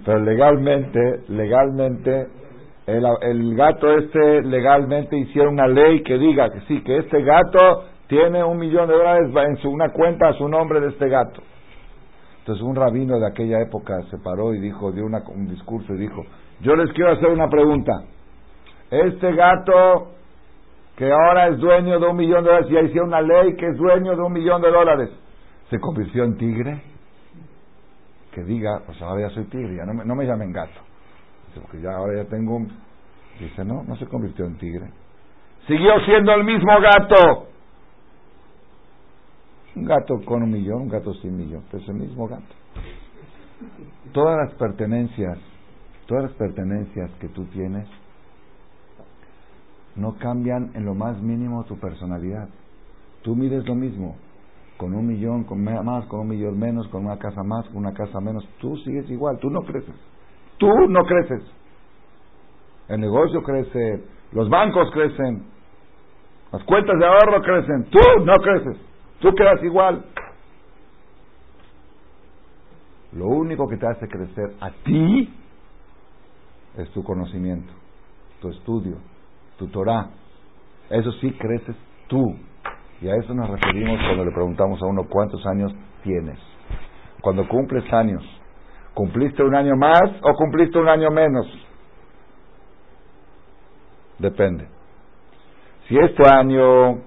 Pero 0.04 0.18
legalmente, 0.20 1.22
legalmente 1.28 2.28
el, 2.86 3.04
el 3.22 3.54
gato 3.56 3.90
este 3.96 4.42
legalmente 4.42 5.16
hicieron 5.16 5.54
una 5.54 5.68
ley 5.68 6.02
que 6.02 6.18
diga 6.18 6.50
que 6.50 6.60
sí, 6.62 6.82
que 6.82 6.98
este 6.98 7.22
gato 7.22 7.84
tiene 8.08 8.42
un 8.42 8.58
millón 8.58 8.88
de 8.88 8.94
dólares 8.94 9.30
en 9.48 9.56
su, 9.58 9.70
una 9.70 9.90
cuenta 9.90 10.28
a 10.28 10.32
su 10.32 10.48
nombre 10.48 10.80
de 10.80 10.88
este 10.88 11.08
gato. 11.08 11.42
Entonces 12.40 12.64
un 12.64 12.74
rabino 12.74 13.18
de 13.20 13.26
aquella 13.26 13.60
época 13.60 14.02
se 14.10 14.18
paró 14.18 14.54
y 14.54 14.60
dijo, 14.60 14.90
dio 14.92 15.04
una, 15.04 15.22
un 15.28 15.48
discurso 15.48 15.94
y 15.94 15.98
dijo, 15.98 16.24
yo 16.60 16.74
les 16.74 16.92
quiero 16.92 17.12
hacer 17.12 17.28
una 17.28 17.48
pregunta. 17.48 17.92
Este 18.90 19.32
gato 19.34 20.12
que 20.96 21.10
ahora 21.10 21.48
es 21.48 21.58
dueño 21.58 21.98
de 21.98 22.06
un 22.06 22.16
millón 22.16 22.44
de 22.44 22.50
dólares, 22.50 22.70
y 22.70 22.86
hicieron 22.86 23.08
una 23.08 23.22
ley 23.22 23.54
que 23.56 23.66
es 23.68 23.76
dueño 23.76 24.16
de 24.16 24.22
un 24.22 24.32
millón 24.32 24.60
de 24.60 24.70
dólares, 24.70 25.10
se 25.70 25.78
convirtió 25.78 26.24
en 26.24 26.36
tigre. 26.36 26.82
Que 28.32 28.42
diga, 28.44 28.82
pues 28.84 29.00
ahora 29.00 29.28
ya 29.28 29.34
soy 29.34 29.44
tigre, 29.44 29.76
ya 29.76 29.86
no 29.86 29.94
me, 29.94 30.04
no 30.04 30.14
me 30.14 30.26
llamen 30.26 30.52
gato. 30.52 30.80
Porque 31.54 31.80
ya 31.80 31.90
ahora 31.90 32.22
ya 32.22 32.28
tengo 32.28 32.56
un... 32.56 32.70
Dice, 33.38 33.64
no, 33.64 33.82
no 33.84 33.96
se 33.96 34.06
convirtió 34.06 34.44
en 34.44 34.58
tigre. 34.58 34.90
Siguió 35.66 35.98
siendo 36.04 36.32
el 36.34 36.44
mismo 36.44 36.72
gato. 36.80 37.48
Un 39.76 39.84
gato 39.84 40.20
con 40.24 40.42
un 40.42 40.50
millón, 40.50 40.82
un 40.82 40.88
gato 40.88 41.14
sin 41.14 41.36
millón, 41.36 41.62
es 41.72 41.88
el 41.88 41.94
mismo 41.94 42.28
gato. 42.28 42.54
Todas 44.12 44.36
las 44.36 44.54
pertenencias, 44.58 45.38
todas 46.06 46.24
las 46.24 46.32
pertenencias 46.32 47.10
que 47.20 47.28
tú 47.28 47.44
tienes 47.46 47.86
no 49.96 50.16
cambian 50.18 50.70
en 50.74 50.84
lo 50.84 50.94
más 50.94 51.20
mínimo 51.20 51.64
tu 51.64 51.78
personalidad. 51.78 52.48
Tú 53.22 53.36
mides 53.36 53.66
lo 53.66 53.74
mismo, 53.74 54.16
con 54.76 54.94
un 54.94 55.06
millón 55.06 55.44
con 55.44 55.62
más, 55.62 56.06
con 56.06 56.20
un 56.20 56.28
millón 56.28 56.58
menos, 56.58 56.88
con 56.88 57.04
una 57.04 57.18
casa 57.18 57.42
más, 57.42 57.66
con 57.68 57.76
una 57.76 57.92
casa 57.92 58.18
menos, 58.20 58.44
tú 58.60 58.76
sigues 58.78 59.08
igual, 59.10 59.38
tú 59.38 59.50
no 59.50 59.60
creces. 59.60 59.94
Tú 60.60 60.68
no 60.88 61.00
creces. 61.04 61.42
El 62.88 63.00
negocio 63.00 63.42
crece, 63.42 64.04
los 64.32 64.50
bancos 64.50 64.90
crecen, 64.92 65.46
las 66.52 66.62
cuentas 66.64 66.98
de 66.98 67.06
ahorro 67.06 67.40
crecen, 67.40 67.84
tú 67.84 68.00
no 68.24 68.34
creces, 68.34 68.76
tú 69.20 69.34
quedas 69.34 69.62
igual. 69.62 70.04
Lo 73.12 73.26
único 73.26 73.66
que 73.68 73.78
te 73.78 73.86
hace 73.86 74.06
crecer 74.06 74.54
a 74.60 74.70
ti 74.84 75.32
es 76.76 76.90
tu 76.90 77.02
conocimiento, 77.02 77.72
tu 78.42 78.50
estudio, 78.50 78.98
tu 79.58 79.66
Torah. 79.68 80.10
Eso 80.90 81.10
sí 81.20 81.32
creces 81.32 81.76
tú. 82.06 82.36
Y 83.00 83.08
a 83.08 83.16
eso 83.16 83.32
nos 83.32 83.48
referimos 83.48 83.98
cuando 83.98 84.26
le 84.26 84.32
preguntamos 84.32 84.82
a 84.82 84.86
uno 84.86 85.04
cuántos 85.04 85.44
años 85.46 85.72
tienes. 86.02 86.38
Cuando 87.22 87.48
cumples 87.48 87.90
años, 87.94 88.22
¿cumpliste 89.00 89.42
un 89.42 89.54
año 89.54 89.76
más 89.76 90.02
o 90.22 90.34
cumpliste 90.34 90.78
un 90.78 90.86
año 90.86 91.10
menos? 91.10 91.46
Depende. 94.18 94.68
Si 95.88 95.96
este 95.96 96.22
año 96.30 97.00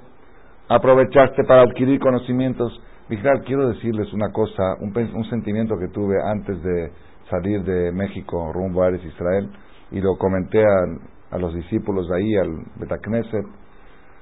aprovechaste 0.70 1.44
para 1.44 1.62
adquirir 1.62 2.00
conocimientos, 2.00 2.82
Vigral, 3.08 3.44
quiero 3.46 3.68
decirles 3.68 4.12
una 4.12 4.32
cosa, 4.32 4.64
un, 4.80 5.30
sentimiento 5.30 5.78
que 5.78 5.90
tuve 5.90 6.16
antes 6.26 6.64
de 6.64 6.92
salir 7.30 7.64
de 7.64 7.92
México 7.92 8.52
rumbo 8.52 8.82
a 8.82 8.88
Ares 8.88 9.06
Israel, 9.06 9.52
y 9.92 10.02
lo 10.02 10.18
comenté 10.18 10.64
a, 10.64 11.36
a 11.36 11.38
los 11.38 11.54
discípulos 11.54 12.10
de 12.10 12.18
ahí, 12.18 12.36
al 12.38 12.58
Betacneset. 12.78 13.46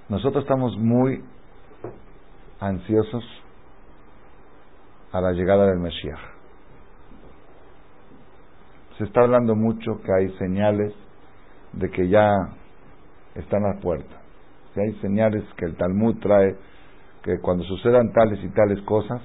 Nosotros 0.09 0.43
estamos 0.43 0.77
muy 0.77 1.23
ansiosos 2.59 3.23
a 5.13 5.21
la 5.21 5.31
llegada 5.31 5.67
del 5.67 5.79
Mesías. 5.79 6.19
Se 9.01 9.05
está 9.05 9.21
hablando 9.21 9.55
mucho 9.55 9.99
que 10.05 10.13
hay 10.13 10.29
señales 10.37 10.93
de 11.73 11.89
que 11.89 12.07
ya 12.07 12.29
están 13.33 13.65
a 13.65 13.73
la 13.73 13.79
puerta. 13.79 14.15
Que 14.75 14.81
hay 14.81 14.93
señales 15.01 15.43
que 15.57 15.65
el 15.65 15.75
Talmud 15.75 16.19
trae 16.19 16.55
que 17.23 17.39
cuando 17.39 17.63
sucedan 17.63 18.13
tales 18.13 18.37
y 18.43 18.49
tales 18.49 18.79
cosas, 18.83 19.19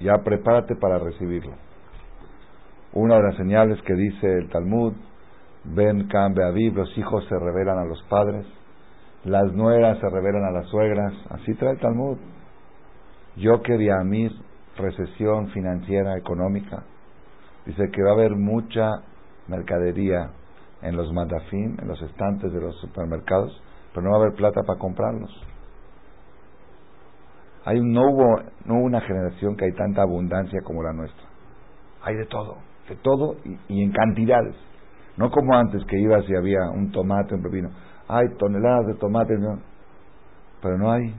ya 0.00 0.16
prepárate 0.24 0.74
para 0.76 0.98
recibirlo. 0.98 1.52
Una 2.94 3.16
de 3.16 3.24
las 3.24 3.36
señales 3.36 3.78
que 3.82 3.92
dice 3.92 4.38
el 4.38 4.48
Talmud, 4.48 4.94
ven, 5.64 6.08
cambia, 6.08 6.48
viv, 6.48 6.74
los 6.74 6.96
hijos 6.96 7.26
se 7.28 7.38
revelan 7.38 7.76
a 7.76 7.84
los 7.84 8.02
padres, 8.04 8.46
las 9.24 9.52
nueras 9.52 9.98
se 9.98 10.08
revelan 10.08 10.44
a 10.46 10.50
las 10.50 10.66
suegras, 10.68 11.12
así 11.28 11.52
trae 11.56 11.72
el 11.72 11.78
Talmud. 11.78 12.16
Yo 13.36 13.60
quería 13.60 14.00
a 14.00 14.04
mí 14.04 14.30
recesión 14.78 15.48
financiera, 15.48 16.16
económica. 16.16 16.84
Dice 17.66 17.90
que 17.90 18.02
va 18.02 18.10
a 18.10 18.14
haber 18.14 18.36
mucha 18.36 19.02
mercadería 19.48 20.30
en 20.82 20.96
los 20.96 21.12
madafim, 21.12 21.76
en 21.80 21.88
los 21.88 22.00
estantes 22.02 22.52
de 22.52 22.60
los 22.60 22.78
supermercados, 22.80 23.58
pero 23.92 24.04
no 24.04 24.10
va 24.10 24.18
a 24.18 24.20
haber 24.20 24.34
plata 24.34 24.62
para 24.66 24.78
comprarlos. 24.78 25.30
Hay, 27.64 27.80
no, 27.80 28.02
hubo, 28.02 28.42
no 28.66 28.74
hubo 28.74 28.84
una 28.84 29.00
generación 29.00 29.56
que 29.56 29.64
hay 29.64 29.72
tanta 29.72 30.02
abundancia 30.02 30.60
como 30.62 30.82
la 30.82 30.92
nuestra. 30.92 31.24
Hay 32.02 32.14
de 32.16 32.26
todo, 32.26 32.58
de 32.88 32.96
todo 32.96 33.36
y, 33.68 33.82
en 33.82 33.92
cantidades. 33.92 34.54
No 35.16 35.30
como 35.30 35.54
antes 35.56 35.82
que 35.86 35.98
ibas 35.98 36.28
y 36.28 36.36
había 36.36 36.68
un 36.74 36.90
tomate, 36.92 37.34
un 37.34 37.42
pepino 37.42 37.70
hay 38.08 38.28
toneladas 38.38 38.86
de 38.86 38.94
tomates, 38.94 39.38
pero 40.60 40.78
no 40.78 40.92
hay. 40.92 41.14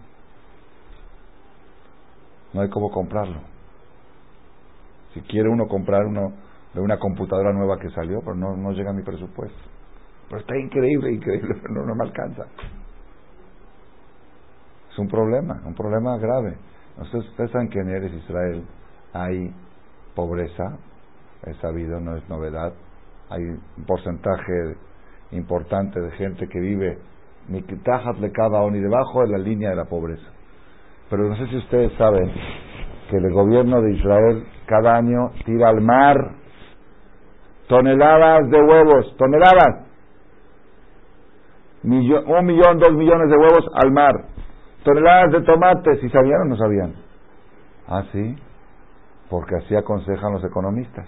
No 2.53 2.61
hay 2.61 2.69
cómo 2.69 2.89
comprarlo. 2.91 3.54
Si 5.15 5.21
quiere 5.21 5.49
uno 5.49 5.65
comprar 5.67 6.05
uno 6.05 6.33
de 6.73 6.81
una 6.81 6.99
computadora 6.99 7.53
nueva 7.53 7.79
que 7.79 7.89
salió, 7.91 8.19
pero 8.19 8.35
no, 8.35 8.57
no 8.57 8.73
llega 8.73 8.89
a 8.89 8.93
mi 8.93 9.01
presupuesto. 9.01 9.57
Pero 10.27 10.41
está 10.41 10.57
increíble, 10.57 11.13
increíble, 11.13 11.55
pero 11.61 11.85
no, 11.85 11.95
me 11.95 12.03
alcanza. 12.03 12.45
Es 14.91 14.99
un 14.99 15.07
problema, 15.07 15.61
un 15.65 15.73
problema 15.73 16.17
grave. 16.17 16.57
Ustedes, 16.97 17.25
ustedes 17.29 17.51
saben 17.51 17.69
que 17.69 17.79
en 17.79 17.89
Eres 17.89 18.13
Israel 18.13 18.65
hay 19.13 19.53
pobreza, 20.15 20.77
es 21.45 21.55
sabido, 21.57 22.01
no 22.01 22.17
es 22.17 22.27
novedad. 22.27 22.73
Hay 23.29 23.41
un 23.41 23.85
porcentaje 23.87 24.75
importante 25.31 25.99
de 25.99 26.11
gente 26.11 26.47
que 26.47 26.59
vive 26.59 26.99
ni 27.47 27.61
le 27.61 28.31
cada 28.31 28.69
ni 28.69 28.79
debajo 28.79 29.21
de 29.21 29.29
la 29.29 29.37
línea 29.37 29.69
de 29.69 29.75
la 29.77 29.85
pobreza. 29.85 30.27
Pero 31.09 31.29
no 31.29 31.37
sé 31.37 31.47
si 31.47 31.55
ustedes 31.57 31.93
saben 31.93 32.33
que 33.09 33.17
el 33.17 33.31
gobierno 33.31 33.81
de 33.81 33.93
Israel 33.93 34.45
cada 34.65 34.97
año 34.97 35.31
tira 35.45 35.69
al 35.69 35.81
mar 35.81 36.35
toneladas 37.67 38.49
de 38.49 38.61
huevos, 38.61 39.15
toneladas. 39.17 39.85
un 41.83 42.45
millón, 42.45 42.79
dos 42.79 42.93
millones 42.93 43.29
de 43.29 43.37
huevos 43.37 43.65
al 43.73 43.91
mar. 43.91 44.13
Toneladas 44.83 45.31
de 45.31 45.41
tomates, 45.41 45.99
si 45.99 46.09
sabían 46.09 46.41
o 46.41 46.45
no 46.45 46.57
sabían. 46.57 46.93
Ah, 47.87 48.03
sí, 48.11 48.35
porque 49.29 49.55
así 49.55 49.75
aconsejan 49.75 50.33
los 50.33 50.43
economistas. 50.43 51.07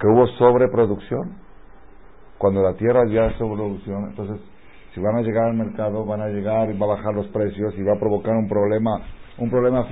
Que 0.00 0.06
hubo 0.06 0.26
sobreproducción 0.38 1.36
cuando 2.38 2.62
la 2.62 2.74
tierra 2.74 3.06
ya 3.08 3.30
se 3.36 3.44
evoluciona, 3.44 4.08
entonces 4.08 4.40
si 4.92 5.00
van 5.00 5.16
a 5.16 5.22
llegar 5.22 5.44
al 5.46 5.54
mercado, 5.54 6.04
van 6.04 6.20
a 6.20 6.28
llegar 6.28 6.70
y 6.70 6.78
va 6.78 6.86
a 6.86 6.96
bajar 6.96 7.14
los 7.14 7.26
precios 7.28 7.74
y 7.76 7.82
va 7.82 7.94
a 7.94 7.98
provocar 7.98 8.34
un 8.34 8.48
problema, 8.48 9.00
un 9.38 9.50
problema 9.50 9.86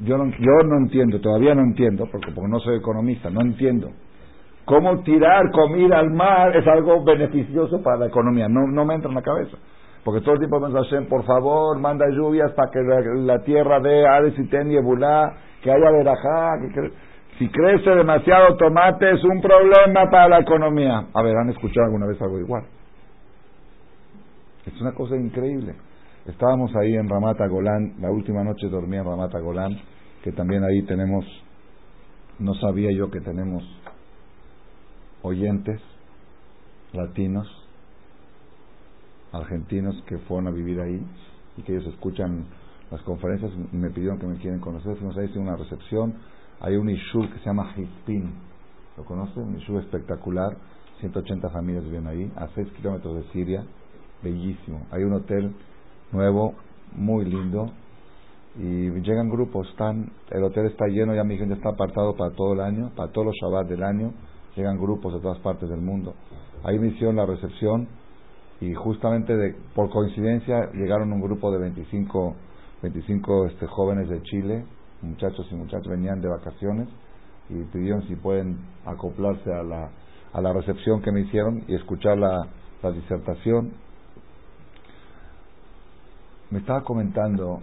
yo 0.00 0.18
no, 0.18 0.26
yo 0.26 0.66
no 0.66 0.76
entiendo, 0.78 1.20
todavía 1.20 1.54
no 1.54 1.62
entiendo, 1.62 2.06
porque, 2.10 2.32
porque 2.32 2.50
no 2.50 2.58
soy 2.60 2.76
economista, 2.76 3.30
no 3.30 3.40
entiendo. 3.40 3.90
Cómo 4.66 5.02
tirar 5.02 5.50
comida 5.50 5.98
al 5.98 6.10
mar 6.10 6.54
es 6.54 6.66
algo 6.66 7.02
beneficioso 7.02 7.82
para 7.82 7.96
la 7.96 8.06
economía, 8.06 8.48
no, 8.48 8.66
no 8.66 8.84
me 8.84 8.94
entra 8.94 9.08
en 9.08 9.16
la 9.16 9.22
cabeza. 9.22 9.56
Porque 10.04 10.20
todo 10.20 10.34
el 10.34 10.38
tiempo 10.38 10.60
me 10.60 10.72
Hashem, 10.72 11.06
por 11.08 11.24
favor, 11.24 11.78
manda 11.78 12.06
lluvias 12.08 12.52
para 12.52 12.70
que 12.70 12.80
la, 12.80 13.42
tierra 13.42 13.80
dé 13.80 14.06
Ares 14.06 14.38
y 14.38 14.46
Ten 14.48 14.70
y 14.70 14.76
que 15.62 15.70
haya 15.70 15.90
verajá, 15.90 16.58
que 16.74 16.90
si 17.38 17.48
crece 17.48 17.90
demasiado 17.90 18.56
tomate 18.56 19.10
es 19.12 19.24
un 19.24 19.40
problema 19.40 20.10
para 20.10 20.28
la 20.28 20.38
economía. 20.40 21.06
A 21.12 21.22
ver, 21.22 21.36
¿han 21.36 21.50
escuchado 21.50 21.86
alguna 21.86 22.06
vez 22.06 22.20
algo 22.20 22.38
igual? 22.38 22.64
Es 24.66 24.80
una 24.80 24.92
cosa 24.92 25.16
increíble. 25.16 25.74
Estábamos 26.30 26.74
ahí 26.76 26.94
en 26.94 27.08
Ramata 27.08 27.46
Golán, 27.46 27.94
la 28.00 28.10
última 28.10 28.42
noche 28.42 28.68
dormí 28.68 28.96
en 28.96 29.04
Ramata 29.04 29.38
Golán, 29.40 29.78
que 30.22 30.32
también 30.32 30.64
ahí 30.64 30.82
tenemos, 30.82 31.24
no 32.38 32.54
sabía 32.54 32.90
yo 32.92 33.10
que 33.10 33.20
tenemos 33.20 33.62
oyentes 35.22 35.80
latinos, 36.92 37.46
argentinos 39.32 40.02
que 40.06 40.18
fueron 40.18 40.48
a 40.48 40.50
vivir 40.50 40.80
ahí 40.80 41.04
y 41.56 41.62
que 41.62 41.72
ellos 41.72 41.86
escuchan 41.92 42.46
las 42.90 43.02
conferencias 43.02 43.52
me 43.72 43.90
pidieron 43.90 44.18
que 44.18 44.26
me 44.26 44.36
quieren 44.38 44.60
conocer. 44.60 44.96
Fuimos 44.96 45.16
ahí, 45.16 45.30
una 45.36 45.56
recepción 45.56 46.14
hay 46.60 46.76
un 46.76 46.90
Ishur 46.90 47.30
que 47.30 47.38
se 47.38 47.46
llama 47.46 47.72
Hispin. 47.74 48.30
¿Lo 48.96 49.04
conocen? 49.04 49.44
Un 49.44 49.58
Ishur 49.58 49.80
espectacular. 49.80 50.56
180 51.00 51.48
familias 51.48 51.84
viven 51.84 52.06
ahí, 52.06 52.30
a 52.36 52.48
6 52.54 52.68
kilómetros 52.76 53.16
de 53.16 53.32
Siria. 53.32 53.64
Bellísimo. 54.22 54.86
Hay 54.90 55.02
un 55.02 55.14
hotel 55.14 55.54
nuevo, 56.12 56.54
muy 56.92 57.24
lindo. 57.24 57.70
Y 58.56 58.90
llegan 59.00 59.28
grupos, 59.28 59.68
están, 59.68 60.10
el 60.30 60.42
hotel 60.42 60.66
está 60.66 60.86
lleno, 60.86 61.14
ya 61.14 61.24
mi 61.24 61.38
gente 61.38 61.54
está 61.54 61.70
apartado 61.70 62.16
para 62.16 62.32
todo 62.32 62.52
el 62.54 62.60
año, 62.60 62.90
para 62.96 63.12
todos 63.12 63.28
los 63.28 63.36
Shabbat 63.36 63.68
del 63.68 63.82
año. 63.82 64.12
Llegan 64.56 64.78
grupos 64.78 65.14
de 65.14 65.20
todas 65.20 65.38
partes 65.38 65.68
del 65.68 65.80
mundo. 65.80 66.14
Ahí 66.64 66.78
me 66.78 66.88
hicieron 66.88 67.16
la 67.16 67.26
recepción 67.26 67.88
y 68.60 68.74
justamente 68.74 69.36
de, 69.36 69.54
por 69.74 69.88
coincidencia 69.90 70.70
llegaron 70.74 71.12
un 71.12 71.20
grupo 71.20 71.50
de 71.52 71.58
25, 71.58 72.34
25 72.82 73.46
este, 73.46 73.66
jóvenes 73.66 74.08
de 74.08 74.20
Chile 74.22 74.64
muchachos 75.02 75.46
y 75.50 75.54
muchachas 75.54 75.86
venían 75.88 76.20
de 76.20 76.28
vacaciones 76.28 76.88
y 77.48 77.62
pidieron 77.64 78.06
si 78.06 78.16
pueden 78.16 78.58
acoplarse 78.84 79.52
a 79.52 79.62
la, 79.62 79.90
a 80.32 80.40
la 80.40 80.52
recepción 80.52 81.02
que 81.02 81.10
me 81.10 81.20
hicieron 81.22 81.64
y 81.68 81.74
escuchar 81.74 82.18
la, 82.18 82.46
la 82.82 82.92
disertación, 82.92 83.72
me 86.50 86.58
estaba 86.58 86.82
comentando, 86.82 87.60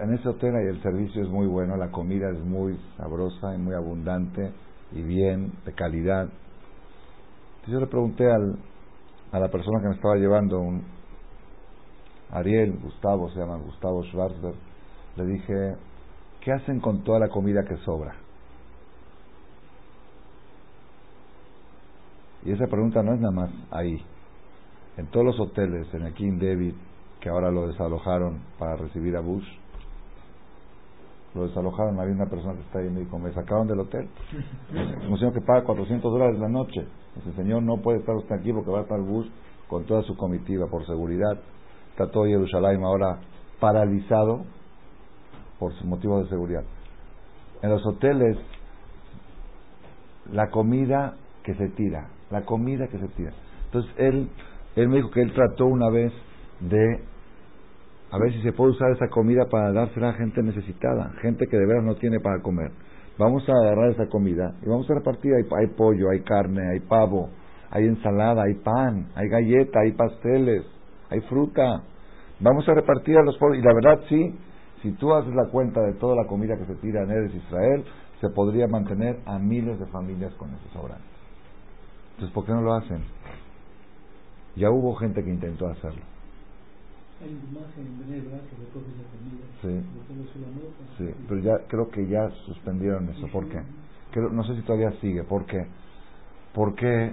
en 0.00 0.14
ese 0.14 0.28
hotel 0.28 0.54
el 0.56 0.82
servicio 0.82 1.22
es 1.22 1.28
muy 1.28 1.46
bueno, 1.46 1.76
la 1.76 1.90
comida 1.90 2.30
es 2.30 2.40
muy 2.40 2.76
sabrosa 2.96 3.54
y 3.54 3.58
muy 3.58 3.74
abundante 3.74 4.52
y 4.92 5.02
bien, 5.02 5.52
de 5.64 5.72
calidad. 5.72 6.28
Yo 7.66 7.78
le 7.78 7.86
pregunté 7.86 8.24
al, 8.30 8.58
a 9.30 9.38
la 9.38 9.48
persona 9.48 9.80
que 9.80 9.88
me 9.88 9.94
estaba 9.94 10.16
llevando, 10.16 10.58
un 10.60 10.82
Ariel, 12.30 12.78
Gustavo, 12.82 13.30
se 13.30 13.38
llama 13.38 13.56
Gustavo 13.56 14.02
Schwarzberg, 14.04 14.56
le 15.16 15.24
dije, 15.26 15.76
¿qué 16.40 16.52
hacen 16.52 16.80
con 16.80 17.04
toda 17.04 17.20
la 17.20 17.28
comida 17.28 17.64
que 17.68 17.76
sobra? 17.84 18.14
Y 22.44 22.52
esa 22.52 22.66
pregunta 22.66 23.02
no 23.02 23.14
es 23.14 23.20
nada 23.20 23.34
más 23.34 23.50
ahí. 23.70 24.02
En 24.96 25.06
todos 25.08 25.26
los 25.26 25.40
hoteles, 25.40 25.92
en 25.92 26.02
el 26.02 26.14
King 26.14 26.38
David, 26.38 26.74
que 27.20 27.28
ahora 27.28 27.50
lo 27.50 27.66
desalojaron 27.68 28.40
para 28.58 28.76
recibir 28.76 29.16
a 29.16 29.20
Bush, 29.20 29.46
lo 31.34 31.46
desalojaron, 31.46 32.00
había 32.00 32.14
una 32.14 32.26
persona 32.26 32.54
que 32.54 32.60
está 32.60 32.78
ahí 32.78 32.86
y 32.86 32.90
me 32.90 33.00
dijo, 33.00 33.18
me 33.18 33.32
sacaron 33.32 33.66
del 33.66 33.80
hotel. 33.80 34.08
Un 35.08 35.18
señor 35.18 35.32
que 35.34 35.40
paga 35.40 35.64
400 35.64 36.10
dólares 36.10 36.38
la 36.38 36.48
noche. 36.48 36.86
Ese 37.20 37.32
señor 37.34 37.62
no 37.62 37.78
puede 37.78 37.98
estar 37.98 38.14
usted 38.14 38.34
aquí 38.34 38.52
porque 38.52 38.70
va 38.70 38.80
a 38.80 38.82
estar 38.82 39.00
Bush 39.00 39.28
con 39.68 39.84
toda 39.84 40.02
su 40.02 40.16
comitiva 40.16 40.66
por 40.68 40.86
seguridad. 40.86 41.38
Está 41.90 42.10
todo 42.10 42.24
Jerusalén 42.24 42.82
ahora 42.82 43.20
paralizado 43.60 44.44
por 45.58 45.72
motivos 45.84 46.24
de 46.24 46.30
seguridad. 46.30 46.62
En 47.62 47.70
los 47.70 47.84
hoteles, 47.86 48.38
la 50.32 50.48
comida 50.50 51.16
que 51.42 51.54
se 51.54 51.68
tira, 51.70 52.08
la 52.30 52.42
comida 52.42 52.88
que 52.88 52.98
se 52.98 53.08
tira. 53.08 53.32
Entonces 53.66 53.92
él, 53.98 54.30
él 54.76 54.88
me 54.88 54.96
dijo 54.96 55.10
que 55.10 55.22
él 55.22 55.32
trató 55.32 55.66
una 55.66 55.90
vez 55.90 56.12
de 56.60 57.00
a 58.10 58.18
ver 58.18 58.32
si 58.32 58.40
se 58.42 58.52
puede 58.52 58.70
usar 58.70 58.90
esa 58.92 59.08
comida 59.08 59.44
para 59.50 59.70
dársela 59.72 60.10
a 60.10 60.14
gente 60.14 60.42
necesitada, 60.42 61.12
gente 61.20 61.46
que 61.46 61.58
de 61.58 61.66
veras 61.66 61.84
no 61.84 61.96
tiene 61.96 62.20
para 62.20 62.40
comer. 62.40 62.70
Vamos 63.18 63.46
a 63.48 63.52
agarrar 63.52 63.90
esa 63.90 64.06
comida 64.06 64.54
y 64.62 64.68
vamos 64.68 64.88
a 64.90 64.94
repartir. 64.94 65.34
Hay, 65.34 65.44
hay 65.58 65.66
pollo, 65.74 66.08
hay 66.10 66.20
carne, 66.20 66.62
hay 66.70 66.80
pavo, 66.80 67.28
hay 67.70 67.84
ensalada, 67.84 68.44
hay 68.44 68.54
pan, 68.54 69.08
hay 69.14 69.28
galleta, 69.28 69.80
hay 69.80 69.92
pasteles, 69.92 70.64
hay 71.10 71.20
fruta. 71.22 71.82
Vamos 72.40 72.66
a 72.68 72.74
repartir 72.74 73.18
a 73.18 73.22
los 73.22 73.36
pobres. 73.36 73.60
Y 73.60 73.66
la 73.66 73.74
verdad, 73.74 74.00
sí, 74.08 74.34
si 74.82 74.92
tú 74.92 75.12
haces 75.12 75.34
la 75.34 75.50
cuenta 75.50 75.82
de 75.82 75.94
toda 75.94 76.16
la 76.16 76.26
comida 76.26 76.56
que 76.56 76.64
se 76.64 76.76
tira 76.76 77.02
en 77.02 77.10
Eres 77.10 77.34
Israel, 77.34 77.84
se 78.20 78.30
podría 78.30 78.68
mantener 78.68 79.18
a 79.26 79.38
miles 79.38 79.78
de 79.78 79.86
familias 79.86 80.32
con 80.34 80.48
esos 80.54 80.72
sobrantes. 80.72 81.06
Entonces, 82.12 82.34
¿por 82.34 82.46
qué 82.46 82.52
no 82.52 82.62
lo 82.62 82.74
hacen? 82.74 83.02
Ya 84.56 84.70
hubo 84.70 84.94
gente 84.94 85.22
que 85.22 85.30
intentó 85.30 85.68
hacerlo. 85.68 86.02
Sí. 89.60 89.82
sí, 90.98 91.14
pero 91.28 91.40
ya 91.40 91.58
creo 91.66 91.90
que 91.90 92.06
ya 92.06 92.30
suspendieron 92.46 93.08
eso. 93.08 93.26
¿Por 93.32 93.48
qué? 93.48 93.60
Creo, 94.12 94.30
no 94.30 94.44
sé 94.44 94.54
si 94.54 94.62
todavía 94.62 94.92
sigue. 95.00 95.24
¿Por 95.24 95.44
qué? 95.46 95.66
Porque 96.54 97.12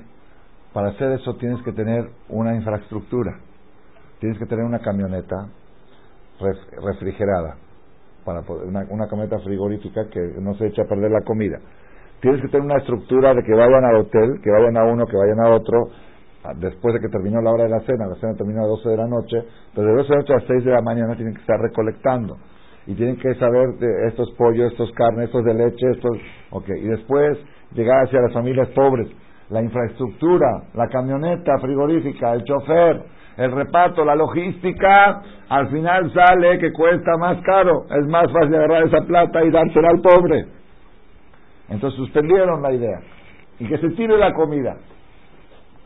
para 0.74 0.90
hacer 0.90 1.12
eso 1.14 1.36
tienes 1.38 1.62
que 1.64 1.72
tener 1.72 2.10
una 2.30 2.56
infraestructura. 2.56 3.40
Tienes 4.20 4.38
que 4.38 4.46
tener 4.46 4.64
una 4.64 4.80
camioneta 4.80 5.50
refrigerada, 6.84 7.58
para 8.26 8.42
una, 8.42 8.86
una 8.90 9.08
camioneta 9.08 9.40
frigorífica 9.40 10.10
que 10.10 10.20
no 10.40 10.56
se 10.56 10.68
eche 10.68 10.82
a 10.82 10.86
perder 10.86 11.12
la 11.12 11.22
comida. 11.22 11.60
Tienes 12.22 12.42
que 12.42 12.48
tener 12.48 12.66
una 12.66 12.78
estructura 12.78 13.34
de 13.34 13.44
que 13.44 13.54
vayan 13.54 13.86
al 13.86 13.96
hotel, 13.96 14.42
que 14.44 14.50
vayan 14.50 14.78
a 14.78 14.84
uno, 14.84 15.06
que 15.06 15.18
vayan 15.18 15.40
a 15.40 15.56
otro, 15.56 15.90
después 16.56 16.94
de 16.94 17.00
que 17.00 17.10
terminó 17.10 17.42
la 17.42 17.52
hora 17.52 17.64
de 17.64 17.70
la 17.70 17.80
cena, 17.82 18.08
la 18.08 18.16
cena 18.16 18.36
terminó 18.36 18.64
a 18.64 18.68
12 18.68 18.90
de 18.90 18.98
la 18.98 19.08
noche, 19.08 19.44
pero 19.74 19.88
de 19.88 19.94
12 19.96 20.08
de 20.08 20.16
la 20.16 20.22
noche 20.22 20.34
a 20.34 20.48
6 20.48 20.66
de 20.66 20.72
la 20.72 20.82
mañana 20.82 21.16
tienen 21.16 21.34
que 21.34 21.42
estar 21.42 21.60
recolectando. 21.60 22.38
Y 22.88 22.94
tienen 22.94 23.18
que 23.18 23.34
saber 23.36 23.76
de 23.80 24.08
estos 24.08 24.32
pollos, 24.38 24.72
estos 24.72 24.92
carnes, 24.92 25.26
estos 25.26 25.44
de 25.44 25.54
leche, 25.54 25.90
estos... 25.92 26.18
Ok, 26.52 26.70
y 26.70 26.88
después 26.88 27.38
llegar 27.74 28.06
hacia 28.06 28.22
las 28.22 28.34
familias 28.34 28.70
pobres. 28.70 29.08
La 29.50 29.62
infraestructura, 29.62 30.64
la 30.74 30.88
camioneta 30.88 31.58
frigorífica, 31.60 32.34
el 32.34 32.44
chofer, 32.44 33.04
el 33.38 33.52
reparto, 33.52 34.06
la 34.06 34.16
logística, 34.16 35.22
al 35.50 35.70
final 35.70 36.12
sale 36.14 36.58
que 36.60 36.72
cuesta 36.72 37.18
más 37.18 37.42
caro. 37.42 37.86
Es 37.90 38.08
más 38.08 38.32
fácil 38.32 38.56
agarrar 38.56 38.84
esa 38.84 39.02
plata 39.02 39.44
y 39.44 39.52
dársela 39.52 39.90
al 39.90 40.02
pobre. 40.02 40.46
Entonces 41.70 41.98
suspendieron 41.98 42.62
la 42.62 42.72
idea. 42.72 43.00
Y 43.60 43.68
que 43.68 43.78
se 43.78 43.90
tire 43.92 44.18
la 44.18 44.34
comida. 44.34 44.78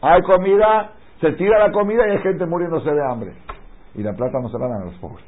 Hay 0.02 0.22
comida, 0.22 0.92
se 1.20 1.34
tira 1.34 1.60
la 1.60 1.72
comida 1.72 2.08
y 2.08 2.12
hay 2.12 2.20
gente 2.20 2.46
muriéndose 2.46 2.90
de 2.90 3.06
hambre. 3.06 3.34
Y 3.96 4.04
la 4.04 4.14
plata 4.14 4.40
no 4.42 4.50
se 4.50 4.60
la 4.60 4.68
dan 4.68 4.82
a 4.84 4.86
los 4.86 4.96
pobres. 4.96 5.26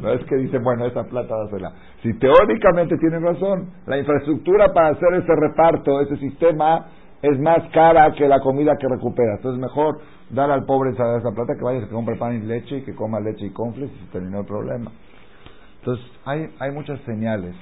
No 0.00 0.12
es 0.12 0.24
que 0.24 0.36
dicen, 0.36 0.62
bueno, 0.62 0.86
esa 0.86 1.04
plata 1.04 1.36
dásela. 1.36 1.72
Si 2.02 2.12
teóricamente 2.18 2.96
tienen 2.98 3.22
razón, 3.22 3.70
la 3.86 3.98
infraestructura 3.98 4.72
para 4.72 4.88
hacer 4.88 5.14
ese 5.14 5.32
reparto, 5.36 6.00
ese 6.00 6.16
sistema, 6.16 6.86
es 7.22 7.38
más 7.38 7.68
cara 7.72 8.12
que 8.12 8.26
la 8.26 8.40
comida 8.40 8.76
que 8.78 8.88
recupera. 8.88 9.36
Entonces, 9.36 9.60
mejor 9.60 10.00
dar 10.30 10.50
al 10.50 10.64
pobre 10.64 10.90
esa, 10.90 11.18
esa 11.18 11.30
plata 11.30 11.54
que 11.56 11.64
vaya, 11.64 11.80
que 11.80 11.88
compre 11.88 12.16
pan 12.16 12.34
y 12.34 12.46
leche 12.46 12.78
y 12.78 12.84
que 12.84 12.94
coma 12.94 13.20
leche 13.20 13.46
y 13.46 13.50
confles 13.52 13.90
y 13.94 14.06
se 14.06 14.12
terminó 14.12 14.40
el 14.40 14.46
problema. 14.46 14.90
Entonces, 15.78 16.04
hay, 16.24 16.48
hay 16.58 16.72
muchas 16.72 17.00
señales 17.02 17.54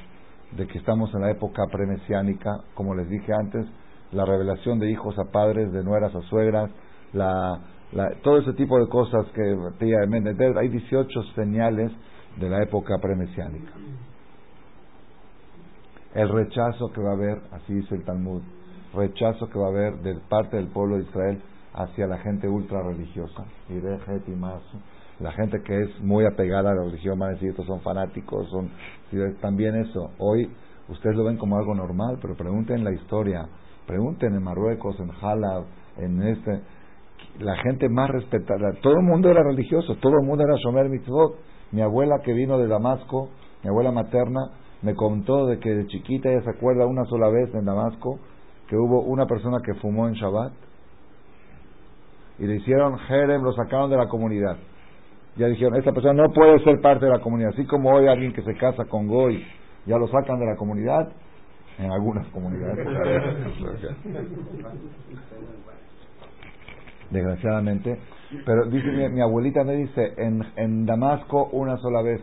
de 0.53 0.67
que 0.67 0.79
estamos 0.79 1.13
en 1.15 1.21
la 1.21 1.31
época 1.31 1.63
premesiánica, 1.71 2.51
como 2.75 2.95
les 2.95 3.09
dije 3.09 3.33
antes, 3.33 3.67
la 4.13 4.25
revelación 4.25 4.79
de 4.79 4.91
hijos 4.91 5.19
a 5.19 5.31
padres, 5.31 5.73
de 5.73 5.85
nueras 5.85 6.15
a 6.15 6.21
suegras, 6.23 6.71
la, 7.13 7.61
todo 8.23 8.39
ese 8.39 8.53
tipo 8.55 8.79
de 8.79 8.89
cosas 8.89 9.27
que 9.35 9.43
hay 9.43 10.69
18 10.69 11.23
señales 11.35 11.93
de 12.39 12.49
la 12.49 12.63
época 12.63 12.99
premesiánica. 12.99 13.73
El 16.15 16.29
rechazo 16.29 16.91
que 16.93 17.01
va 17.01 17.11
a 17.11 17.15
haber, 17.15 17.41
así 17.53 17.75
dice 17.75 17.95
el 17.95 18.05
Talmud, 18.05 18.43
rechazo 18.95 19.49
que 19.49 19.59
va 19.59 19.67
a 19.67 19.71
haber 19.71 19.95
de 20.03 20.15
parte 20.29 20.57
del 20.57 20.69
pueblo 20.69 20.97
de 20.97 21.03
Israel 21.03 21.41
hacia 21.75 22.07
la 22.07 22.19
gente 22.19 22.49
ultra 22.49 22.83
religiosa, 22.83 23.45
y 23.69 23.75
de 23.75 23.99
la 25.21 25.33
gente 25.33 25.63
que 25.63 25.83
es 25.83 26.01
muy 26.01 26.25
apegada 26.25 26.71
a 26.71 26.75
la 26.75 26.83
religión, 26.83 27.19
van 27.19 27.31
a 27.31 27.33
decir, 27.35 27.51
estos 27.51 27.67
son 27.67 27.81
fanáticos, 27.81 28.49
son 28.51 28.71
también 29.41 29.77
eso. 29.77 30.11
Hoy 30.19 30.51
ustedes 30.89 31.15
lo 31.15 31.25
ven 31.25 31.37
como 31.37 31.57
algo 31.59 31.75
normal, 31.75 32.19
pero 32.21 32.35
pregunten 32.35 32.83
la 32.83 32.93
historia 32.93 33.47
Pregunten 33.87 34.35
en 34.35 34.43
Marruecos, 34.43 34.99
en 35.01 35.09
Jalab, 35.09 35.65
en 35.99 36.23
este. 36.23 36.61
La 37.39 37.57
gente 37.63 37.89
más 37.89 38.11
respetada, 38.11 38.73
todo 38.83 38.95
el 38.95 39.03
mundo 39.03 39.31
era 39.31 39.43
religioso, 39.43 39.97
todo 39.97 40.19
el 40.21 40.27
mundo 40.27 40.45
era 40.45 40.57
Shomer 40.57 40.89
Mitzvot. 40.89 41.37
Mi 41.73 41.83
abuela 41.83 42.21
que 42.25 42.33
vino 42.33 42.59
de 42.59 42.67
Damasco, 42.67 43.29
mi 43.63 43.71
abuela 43.71 43.93
materna, 43.93 44.51
me 44.83 44.95
contó 44.95 45.47
de 45.47 45.59
que 45.59 45.71
de 45.71 45.87
chiquita 45.87 46.31
ella 46.31 46.43
se 46.43 46.51
acuerda 46.51 46.87
una 46.87 47.05
sola 47.05 47.29
vez 47.29 47.55
en 47.55 47.65
Damasco 47.65 48.19
que 48.69 48.77
hubo 48.77 49.03
una 49.03 49.27
persona 49.27 49.59
que 49.65 49.75
fumó 49.75 50.09
en 50.09 50.15
Shabbat 50.15 50.53
y 52.39 52.47
le 52.47 52.57
hicieron 52.57 52.99
Jerem, 53.01 53.43
lo 53.43 53.53
sacaron 53.53 53.91
de 53.91 53.97
la 53.97 54.09
comunidad. 54.09 54.57
Ya 55.37 55.47
dijeron, 55.47 55.77
esta 55.77 55.93
persona 55.93 56.23
no 56.23 56.33
puede 56.33 56.63
ser 56.65 56.81
parte 56.81 57.05
de 57.05 57.13
la 57.13 57.21
comunidad. 57.21 57.51
Así 57.51 57.67
como 57.67 57.93
hoy 57.93 58.09
alguien 58.09 58.33
que 58.33 58.43
se 58.43 58.55
casa 58.55 58.85
con 58.87 59.09
Goy, 59.09 59.45
ya 59.87 59.99
lo 59.99 60.09
sacan 60.09 60.39
de 60.39 60.47
la 60.47 60.57
comunidad, 60.57 61.13
en 61.81 61.91
algunas 61.91 62.27
comunidades. 62.29 62.87
Desgraciadamente. 67.11 67.99
Pero 68.45 68.67
dice 68.67 69.09
mi, 69.09 69.21
abuelita 69.21 69.65
me 69.65 69.75
dice, 69.75 70.15
en, 70.19 70.45
en 70.57 70.87
Damasco 70.87 71.49
una 71.53 71.77
sola 71.79 72.03
vez 72.03 72.21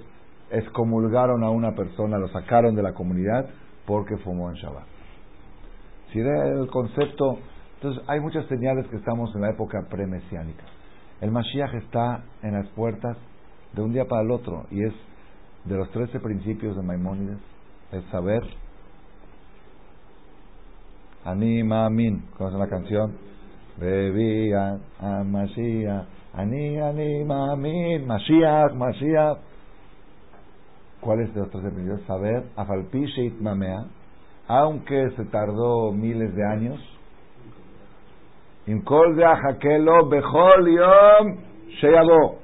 excomulgaron 0.52 1.44
a 1.44 1.50
una 1.50 1.76
persona, 1.76 2.18
lo 2.18 2.30
sacaron 2.30 2.76
de 2.76 2.84
la 2.84 2.94
comunidad 2.94 3.50
porque 3.86 4.16
fumó 4.18 4.50
en 4.50 4.56
Shabbat. 4.56 4.86
Si 6.14 6.22
ve 6.22 6.52
el 6.62 6.68
concepto, 6.68 7.40
entonces 7.76 8.02
hay 8.08 8.22
muchas 8.22 8.46
señales 8.46 8.88
que 8.88 8.96
estamos 8.96 9.36
en 9.36 9.42
la 9.42 9.50
época 9.50 9.88
premesiánica. 9.90 10.64
El 11.20 11.32
Mashiach 11.32 11.74
está 11.74 12.24
en 12.44 12.54
las 12.54 12.68
puertas 12.70 13.18
de 13.74 13.82
un 13.82 13.92
día 13.92 14.06
para 14.06 14.22
el 14.22 14.32
otro 14.32 14.68
y 14.72 14.84
es 14.84 14.94
de 15.66 15.76
los 15.76 15.90
trece 15.92 16.20
principios 16.22 16.78
de 16.78 16.84
Maimónides, 16.84 17.40
es 17.92 18.06
saber 18.06 18.44
Ani 21.28 21.62
Mamin. 21.62 22.24
¿Conocen 22.38 22.60
la 22.60 22.70
canción? 22.70 23.18
Bebía 23.76 24.80
a 25.02 25.24
Mashiach. 25.26 26.06
Ani, 26.34 26.80
Ani 26.80 27.26
Mamin. 27.26 28.08
Mashiach, 28.08 28.72
Mashiach. 28.74 29.38
¿Cuál 31.02 31.20
es 31.20 31.34
de 31.34 31.42
los 31.42 31.50
tres 31.50 31.74
primeros? 31.74 32.02
Saber. 32.08 32.44
Afalpishit 32.56 33.42
Mamea. 33.42 33.88
Aunque 34.48 35.10
se 35.18 35.26
tardó 35.26 35.92
miles 35.92 36.34
de 36.34 36.46
años. 36.46 36.80
Inkol 38.66 39.18
de 39.18 39.26
Ajakelo 39.26 40.08
Bejol 40.08 40.70
Yom 40.70 41.38
Sheyabo. 41.82 42.40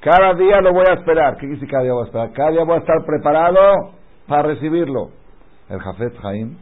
Cada 0.00 0.32
día 0.32 0.62
lo 0.62 0.72
voy 0.72 0.86
a 0.88 0.94
esperar. 0.94 1.36
¿Qué 1.36 1.46
decir 1.46 1.68
cada 1.68 1.82
día 1.82 1.92
voy 1.92 2.04
a 2.04 2.06
esperar? 2.06 2.32
Cada 2.32 2.50
día 2.52 2.64
voy 2.64 2.76
a 2.76 2.78
estar 2.78 3.04
preparado 3.04 3.92
para 4.26 4.44
recibirlo. 4.44 5.10
El 5.68 5.78
Jafet 5.78 6.16
Jaim 6.22 6.56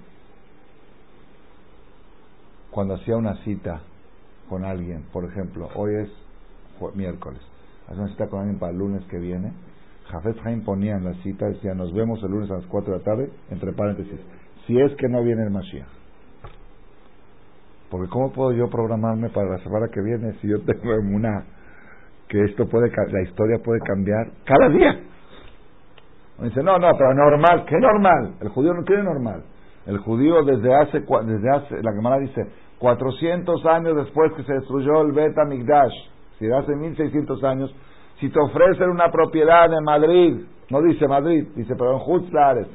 cuando 2.71 2.95
hacía 2.95 3.17
una 3.17 3.37
cita 3.45 3.81
con 4.49 4.65
alguien, 4.65 5.05
por 5.13 5.25
ejemplo, 5.25 5.69
hoy 5.75 5.95
es 6.03 6.11
miércoles, 6.95 7.41
hace 7.89 8.01
una 8.01 8.09
cita 8.11 8.29
con 8.29 8.41
alguien 8.41 8.59
para 8.59 8.73
el 8.73 8.79
lunes 8.79 9.05
que 9.07 9.19
viene, 9.19 9.53
Jafet 10.11 10.39
Haim 10.45 10.65
ponía 10.65 10.97
en 10.97 11.05
la 11.05 11.15
cita, 11.23 11.47
decía, 11.47 11.75
nos 11.75 11.93
vemos 11.93 12.23
el 12.23 12.31
lunes 12.31 12.51
a 12.51 12.55
las 12.55 12.67
4 12.67 12.93
de 12.93 12.99
la 12.99 13.05
tarde, 13.05 13.31
entre 13.51 13.73
paréntesis, 13.73 14.19
si 14.67 14.81
es 14.81 14.95
que 14.97 15.09
no 15.09 15.23
viene 15.23 15.43
el 15.43 15.51
Mashiach. 15.51 15.87
Porque 17.91 18.09
¿cómo 18.11 18.33
puedo 18.33 18.53
yo 18.53 18.69
programarme 18.69 19.31
para 19.31 19.51
la 19.51 19.59
semana 19.63 19.89
que 19.93 20.01
viene 20.03 20.35
si 20.41 20.49
yo 20.49 20.61
tengo 20.61 20.95
una 20.95 21.45
que 22.29 22.45
esto 22.45 22.69
puede, 22.69 22.91
la 22.91 23.23
historia 23.23 23.59
puede 23.65 23.81
cambiar 23.81 24.31
cada 24.45 24.69
día? 24.69 25.01
dice, 26.43 26.63
no, 26.63 26.79
no, 26.79 26.91
pero 26.97 27.15
normal, 27.15 27.65
¿qué 27.67 27.77
normal? 27.79 28.35
El 28.41 28.49
judío 28.51 28.73
no 28.75 28.85
tiene 28.85 29.03
normal. 29.03 29.43
El 29.89 29.97
judío 30.01 30.45
desde 30.45 30.75
hace, 30.75 31.01
desde 31.01 31.51
hace 31.51 31.83
la 31.83 31.93
Gemara 31.93 32.19
dice, 32.19 32.43
400 32.79 33.65
años 33.65 33.97
después 33.97 34.35
que 34.35 34.43
se 34.43 34.53
destruyó 34.53 35.01
el 35.01 35.13
Bet 35.13 35.35
Migdash, 35.47 35.95
si 36.39 36.47
hace 36.53 36.77
1600 36.77 37.43
años, 37.43 37.75
si 38.21 38.29
te 38.29 38.39
ofrecen 38.39 38.91
una 38.91 39.11
propiedad 39.11 39.73
en 39.73 39.83
Madrid, 39.83 40.45
no 40.69 40.83
dice 40.83 41.09
Madrid, 41.09 41.49
dice, 41.57 41.75
pero 41.75 41.97
en 41.97 42.03
Hutzlares, 42.05 42.67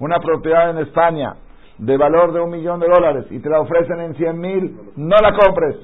una 0.00 0.18
propiedad 0.18 0.70
en 0.70 0.78
España 0.78 1.36
de 1.78 1.96
valor 1.96 2.32
de 2.32 2.40
un 2.40 2.50
millón 2.50 2.80
de 2.80 2.88
dólares 2.88 3.26
y 3.30 3.38
te 3.38 3.48
la 3.48 3.60
ofrecen 3.60 4.00
en 4.00 4.14
100 4.16 4.40
mil, 4.40 4.80
no 4.96 5.16
la 5.22 5.36
compres. 5.36 5.76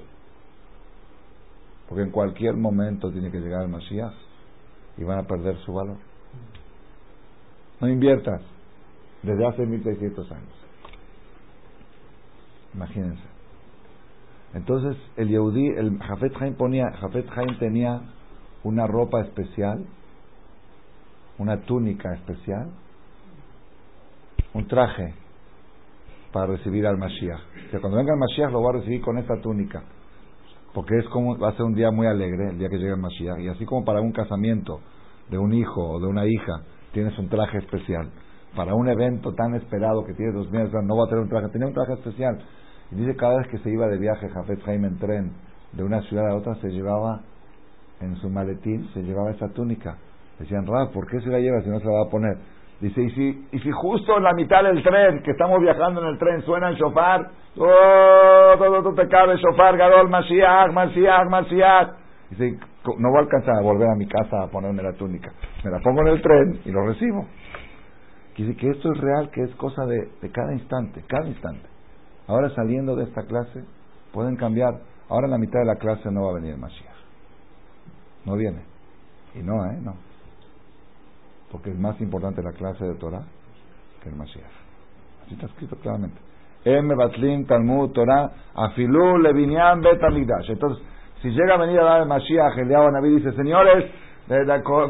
Porque 1.89 2.03
en 2.03 2.11
cualquier 2.11 2.57
momento 2.57 3.13
tiene 3.13 3.31
que 3.31 3.39
llegar 3.39 3.63
el 3.63 3.69
Mashiach 3.69 4.15
y 4.97 5.05
van 5.05 5.21
a 5.21 5.23
perder 5.29 5.57
su 5.59 5.75
valor. 5.75 5.99
No 7.81 7.89
inviertas 7.89 8.43
desde 9.23 9.47
hace 9.47 9.65
1600 9.65 10.33
años. 10.33 10.62
Imagínense. 12.75 13.23
Entonces 14.55 14.97
el 15.17 15.29
Yehudi, 15.29 15.67
el 15.69 15.99
Jafet 15.99 16.33
Haim 16.41 16.55
ponía, 16.55 16.91
Jafet 17.01 17.27
Haim 17.37 17.59
tenía 17.59 18.01
una 18.65 18.87
ropa 18.87 19.21
especial, 19.23 19.85
una 21.39 21.61
túnica 21.63 22.15
especial, 22.15 22.71
un 24.55 24.67
traje 24.69 25.15
para 26.33 26.47
recibir 26.47 26.87
al 26.87 26.99
Mashiach. 26.99 27.41
O 27.69 27.71
sea, 27.71 27.81
cuando 27.81 27.99
venga 27.99 28.13
el 28.13 28.19
Mashiach 28.19 28.51
lo 28.51 28.63
va 28.63 28.71
a 28.71 28.81
recibir 28.81 29.01
con 29.01 29.19
esta 29.19 29.41
túnica, 29.41 29.83
porque 30.75 30.99
es 30.99 31.09
como 31.09 31.39
va 31.39 31.51
a 31.51 31.53
ser 31.53 31.63
un 31.63 31.75
día 31.75 31.91
muy 31.91 32.07
alegre 32.07 32.51
el 32.51 32.59
día 32.59 32.69
que 32.69 32.77
llegue 32.77 32.93
el 32.93 33.01
Mashiach. 33.01 33.39
Y 33.41 33.49
así 33.49 33.65
como 33.65 33.85
para 33.85 34.01
un 34.01 34.13
casamiento 34.13 34.81
de 35.31 35.39
un 35.39 35.53
hijo 35.55 35.83
o 35.83 36.01
de 36.01 36.07
una 36.07 36.27
hija 36.27 36.63
tienes 36.93 37.19
un 37.19 37.29
traje 37.29 37.59
especial, 37.59 38.11
para 38.57 38.75
un 38.75 38.89
evento 38.89 39.35
tan 39.35 39.55
esperado 39.55 40.05
que 40.05 40.15
tiene 40.15 40.33
dos 40.33 40.51
meses, 40.51 40.73
no 40.85 40.97
va 40.97 41.05
a 41.05 41.09
tener 41.09 41.23
un 41.25 41.29
traje, 41.29 41.49
tenía 41.49 41.69
un 41.69 41.75
traje 41.75 41.95
especial. 41.95 42.39
Y 42.91 42.97
dice 42.97 43.17
cada 43.17 43.39
vez 43.39 43.49
que 43.49 43.59
se 43.59 43.71
iba 43.71 43.87
de 43.87 43.99
viaje 43.99 44.29
Jafet 44.29 44.63
Jaime 44.63 44.89
en 44.89 44.99
tren 44.99 45.33
de 45.73 45.83
una 45.83 46.03
ciudad 46.03 46.29
a 46.29 46.37
otra 46.37 46.55
se 46.57 46.69
llevaba 46.69 47.21
en 48.01 48.17
su 48.17 48.29
maletín, 48.29 48.89
se 48.93 49.03
llevaba 49.03 49.31
esa 49.31 49.49
túnica. 49.49 49.97
Decían, 50.39 50.67
Rab, 50.67 50.93
¿por 50.93 51.07
qué 51.07 51.21
se 51.21 51.29
la 51.29 51.39
lleva 51.39 51.63
si 51.63 51.71
no 51.71 51.79
se 51.79 51.87
la 51.87 51.93
va 51.93 52.03
a 52.07 52.11
poner? 52.11 52.37
Dice, 52.81 53.01
y 53.01 53.11
si, 53.11 53.49
y 53.53 53.59
si 53.61 53.71
justo 53.71 54.17
en 54.17 54.25
la 54.25 54.33
mitad 54.33 54.65
del 54.65 54.83
tren, 54.83 55.23
que 55.23 55.31
estamos 55.31 55.61
viajando 55.61 56.03
en 56.03 56.09
el 56.09 56.19
tren, 56.19 56.43
suena 56.43 56.69
el 56.71 56.75
shofar, 56.75 57.31
oh, 57.57 58.59
todo, 58.59 58.83
todo 58.83 58.95
te 58.95 59.07
cabe, 59.09 59.37
shofar, 59.37 59.77
Gadol, 59.77 60.09
Mashiach, 60.09 60.73
Mashiach, 60.73 61.29
Mashiach. 61.29 61.91
Dice, 62.31 62.59
no 62.99 63.11
voy 63.11 63.19
a 63.19 63.21
alcanzar 63.21 63.57
a 63.57 63.63
volver 63.63 63.89
a 63.89 63.95
mi 63.95 64.07
casa 64.09 64.43
a 64.43 64.47
ponerme 64.49 64.83
la 64.83 64.95
túnica. 64.95 65.31
Me 65.65 65.71
la 65.71 65.79
pongo 65.79 66.01
en 66.01 66.09
el 66.09 66.23
tren 66.23 66.61
y 66.65 66.73
lo 66.73 66.85
recibo. 66.87 67.25
Dice 68.37 68.57
que 68.57 68.71
esto 68.71 68.93
es 68.93 68.99
real, 68.99 69.31
que 69.31 69.43
es 69.43 69.55
cosa 69.57 69.85
de, 69.87 70.09
de 70.21 70.31
cada 70.31 70.53
instante, 70.53 71.05
cada 71.07 71.29
instante. 71.29 71.69
Ahora 72.27 72.49
saliendo 72.55 72.97
de 72.97 73.05
esta 73.05 73.23
clase, 73.27 73.65
pueden 74.13 74.37
cambiar. 74.37 74.81
Ahora 75.09 75.27
en 75.27 75.33
la 75.33 75.39
mitad 75.39 75.61
de 75.61 75.67
la 75.67 75.77
clase 75.77 76.11
no 76.11 76.25
va 76.25 76.31
a 76.31 76.35
venir 76.35 76.53
el 76.53 76.59
Mashiach. 76.59 76.97
No 78.25 78.37
viene. 78.37 78.63
Y 79.35 79.43
no, 79.43 79.65
¿eh? 79.67 79.79
No 79.83 79.95
porque 81.53 81.71
es 81.71 81.79
más 81.79 82.01
importante 82.01 82.43
la 82.43 82.53
clase 82.53 82.83
de 82.83 82.95
Torah 82.95 83.23
que 84.03 84.09
el 84.09 84.17
Mashiach. 84.17 84.43
Así 85.25 85.35
está 85.35 85.47
escrito 85.47 85.77
claramente. 85.77 86.19
M. 86.65 86.95
Batlim, 86.95 87.45
Talmud, 87.45 87.91
Torah, 87.93 88.33
Afilú, 88.55 89.19
Levinian, 89.19 89.81
Betamigdash. 89.81 90.51
Entonces, 90.51 90.83
si 91.21 91.29
llega 91.29 91.55
a 91.55 91.59
venir 91.59 91.79
a 91.79 91.85
dar 91.85 92.01
el 92.03 92.09
Mashiach, 92.09 92.57
el 92.57 92.69
Naví 92.69 93.17
dice, 93.17 93.33
señores, 93.33 93.91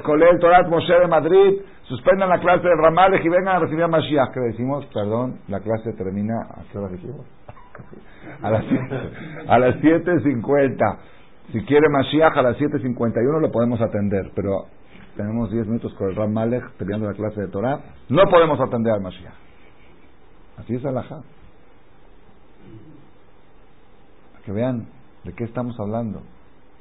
Colel 0.03 0.38
Torah 0.38 0.68
Moshe 0.68 0.93
de 0.93 1.07
Madrid, 1.09 1.61
suspendan 1.84 2.28
la 2.28 2.38
clase 2.38 2.68
de 2.68 2.74
Ramales 2.76 3.24
y 3.24 3.28
vengan 3.28 3.57
a 3.57 3.59
recibir 3.61 3.82
a 3.82 3.88
Mashiach. 3.88 4.32
¿Qué 4.32 4.40
decimos? 4.40 4.86
Perdón, 4.86 5.40
la 5.49 5.61
clase 5.61 5.93
termina, 5.95 6.34
¿a 6.43 6.62
qué 6.70 6.78
hora 6.78 6.88
decimos? 6.88 7.26
a 8.43 8.51
las 8.51 8.64
a 9.49 9.59
las 9.59 9.76
7.50. 9.76 10.99
Si 11.53 11.64
quiere 11.64 11.88
Mashiach 11.88 12.36
a 12.36 12.43
las 12.43 12.59
7.51 12.59 13.40
lo 13.40 13.51
podemos 13.51 13.80
atender, 13.80 14.30
pero 14.34 14.66
tenemos 15.16 15.51
10 15.51 15.66
minutos 15.66 15.93
con 15.95 16.09
el 16.11 16.16
Ram 16.16 16.32
Malek 16.32 16.70
peleando 16.72 17.07
la 17.07 17.14
clase 17.14 17.40
de 17.40 17.49
Torah, 17.49 17.80
no 18.09 18.22
podemos 18.30 18.61
atender 18.61 18.93
al 18.93 19.01
Mashiach. 19.01 19.34
Así 20.59 20.74
es 20.74 20.84
Alajá. 20.84 21.20
Que 24.45 24.53
vean 24.53 24.86
de 25.24 25.32
qué 25.34 25.45
estamos 25.45 25.78
hablando, 25.78 26.22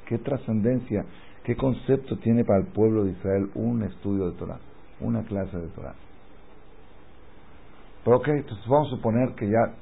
qué 0.06 0.18
trascendencia, 0.18 1.04
qué 1.44 1.56
concepto 1.56 2.16
tiene 2.18 2.44
para 2.44 2.60
el 2.60 2.66
pueblo 2.66 3.04
de 3.04 3.12
Israel 3.12 3.50
un 3.54 3.82
estudio 3.82 4.30
de 4.30 4.38
Torah, 4.38 4.58
una 5.00 5.22
clase 5.24 5.58
de 5.58 5.68
Torah. 5.68 5.94
Pero 8.04 8.16
ok, 8.16 8.28
entonces 8.28 8.66
vamos 8.68 8.88
a 8.88 8.96
suponer 8.96 9.34
que 9.34 9.46
ya 9.46 9.74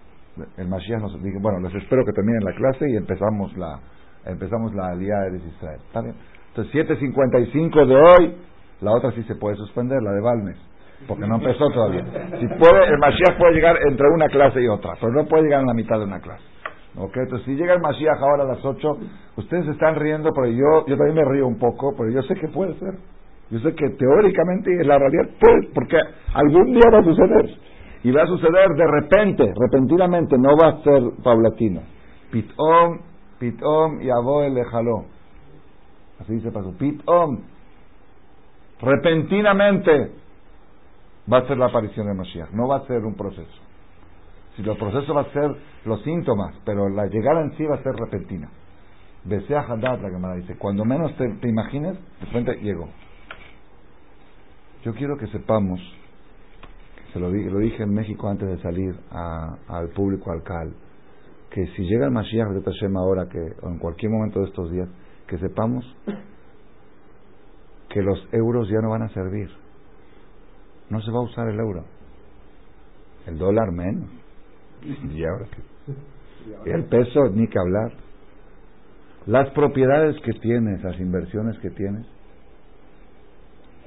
el 0.57 0.69
Mashiach 0.69 1.01
nos 1.01 1.23
dice, 1.23 1.39
bueno, 1.41 1.61
les 1.61 1.75
espero 1.83 2.05
que 2.05 2.13
terminen 2.13 2.45
la 2.45 2.55
clase 2.55 2.89
y 2.91 2.97
empezamos 2.97 3.57
la 3.57 3.81
empezamos 4.27 4.75
la 4.75 4.89
alianza 4.89 5.31
de 5.31 5.49
Israel. 5.49 5.81
¿Está 5.87 6.01
bien? 6.03 6.15
Entonces, 6.49 6.89
7.55 6.89 7.87
de 7.87 7.97
hoy, 7.97 8.37
la 8.81 8.93
otra 8.93 9.13
sí 9.13 9.23
se 9.25 9.35
puede 9.37 9.57
suspender, 9.57 10.03
la 10.03 10.13
de 10.13 10.21
Balmes, 10.21 10.57
porque 11.07 11.27
no 11.27 11.37
empezó 11.37 11.71
todavía. 11.71 12.05
Si 12.39 12.47
puede, 12.59 12.87
el 12.87 12.99
Mashiach 12.99 13.39
puede 13.39 13.55
llegar 13.55 13.77
entre 13.89 14.07
una 14.09 14.29
clase 14.29 14.61
y 14.61 14.69
otra, 14.69 14.95
pero 15.01 15.13
no 15.13 15.27
puede 15.27 15.45
llegar 15.45 15.61
en 15.61 15.67
la 15.67 15.75
mitad 15.75 15.99
de 15.99 16.05
una 16.05 16.21
clase. 16.21 16.45
¿Ok? 16.97 17.17
Entonces, 17.17 17.47
si 17.47 17.55
llega 17.55 17.75
el 17.75 17.81
Mashiach 17.81 18.19
ahora 18.21 18.43
a 18.45 18.47
las 18.47 18.65
8, 18.65 18.99
ustedes 19.37 19.65
se 19.67 19.71
están 19.73 19.95
riendo, 19.95 20.31
pero 20.35 20.49
yo, 20.49 20.87
yo 20.87 20.97
también 20.97 21.15
me 21.15 21.25
río 21.25 21.47
un 21.47 21.59
poco, 21.59 21.95
pero 21.97 22.11
yo 22.11 22.23
sé 22.23 22.35
que 22.35 22.49
puede 22.49 22.75
ser. 22.79 22.95
Yo 23.51 23.59
sé 23.61 23.75
que 23.75 23.91
teóricamente 23.91 24.71
en 24.73 24.87
la 24.87 24.99
realidad 24.99 25.29
puede, 25.41 25.69
porque 25.75 25.99
algún 26.35 26.73
día 26.73 26.85
va 26.93 26.99
a 26.99 27.05
suceder. 27.05 27.59
Y 28.03 28.13
va 28.13 28.23
a 28.23 28.27
suceder 28.27 28.69
de 28.71 28.87
repente, 28.87 29.53
repentinamente, 29.55 30.37
no 30.39 30.57
va 30.57 30.69
a 30.69 30.83
ser 30.83 31.03
paulatino. 31.23 31.83
Pitom, 32.31 33.01
pitom 33.39 34.01
y 34.01 34.11
aboel 34.11 34.55
le 34.55 34.65
jaló. 34.65 35.05
Así 36.21 36.35
dice 36.35 36.51
pasó. 36.51 36.73
Pitom. 36.79 37.41
Repentinamente 38.81 40.13
va 41.31 41.39
a 41.39 41.47
ser 41.47 41.59
la 41.59 41.67
aparición 41.67 42.07
de 42.07 42.15
Mashiach. 42.15 42.51
No 42.53 42.69
va 42.69 42.77
a 42.77 42.87
ser 42.87 43.05
un 43.05 43.15
proceso. 43.15 43.70
Si 44.57 44.63
el 44.63 44.77
proceso 44.77 45.15
va 45.15 45.23
a 45.23 45.33
ser 45.33 45.51
los 45.85 46.03
síntomas, 46.03 46.55
pero 46.65 46.89
la 46.89 47.07
llegada 47.07 47.43
en 47.43 47.57
sí 47.57 47.65
va 47.65 47.77
a 47.77 47.83
ser 47.83 47.95
repentina. 47.95 48.51
Besea 49.25 49.61
Haddad, 49.61 50.01
la 50.01 50.11
Gemara 50.11 50.37
dice, 50.37 50.57
cuando 50.57 50.85
menos 50.85 51.15
te, 51.17 51.49
imagines, 51.49 51.99
de 52.21 52.27
frente 52.27 52.55
llegó. 52.57 52.89
Yo 54.83 54.95
quiero 54.95 55.17
que 55.19 55.27
sepamos, 55.27 55.81
se 57.13 57.21
lo, 57.21 57.31
lo 57.31 57.59
dije 57.59 57.83
en 57.83 57.93
México 57.93 58.29
antes 58.29 58.49
de 58.49 58.63
salir 58.63 58.95
al 59.11 59.89
público 59.91 60.31
alcal, 60.31 60.75
que 61.51 61.67
si 61.77 61.83
llega 61.83 62.07
el 62.07 62.13
Mashiach 62.13 62.49
de 62.49 62.63
Tashem 62.63 62.97
ahora, 62.97 63.29
que 63.29 63.39
o 63.63 63.69
en 63.69 63.79
cualquier 63.79 64.11
momento 64.11 64.41
de 64.41 64.47
estos 64.47 64.71
días, 64.71 64.89
que 65.27 65.39
sepamos 65.39 65.85
que 67.91 68.03
los 68.03 68.19
euros 68.33 68.69
ya 68.69 68.81
no 68.81 68.91
van 68.91 69.03
a 69.03 69.09
servir. 69.11 69.51
No 70.89 71.01
se 71.03 71.11
va 71.11 71.19
a 71.19 71.23
usar 71.23 71.49
el 71.49 71.59
euro. 71.59 71.85
El 73.27 73.37
dólar 73.37 73.71
menos. 73.73 74.09
Y 74.83 75.25
ahora 75.25 75.47
el 76.65 76.85
peso, 76.85 77.29
ni 77.31 77.47
que 77.49 77.59
hablar. 77.59 77.93
Las 79.27 79.51
propiedades 79.51 80.17
que 80.23 80.33
tienes, 80.33 80.83
las 80.83 80.99
inversiones 80.99 81.59
que 81.59 81.71
tienes. 81.71 82.07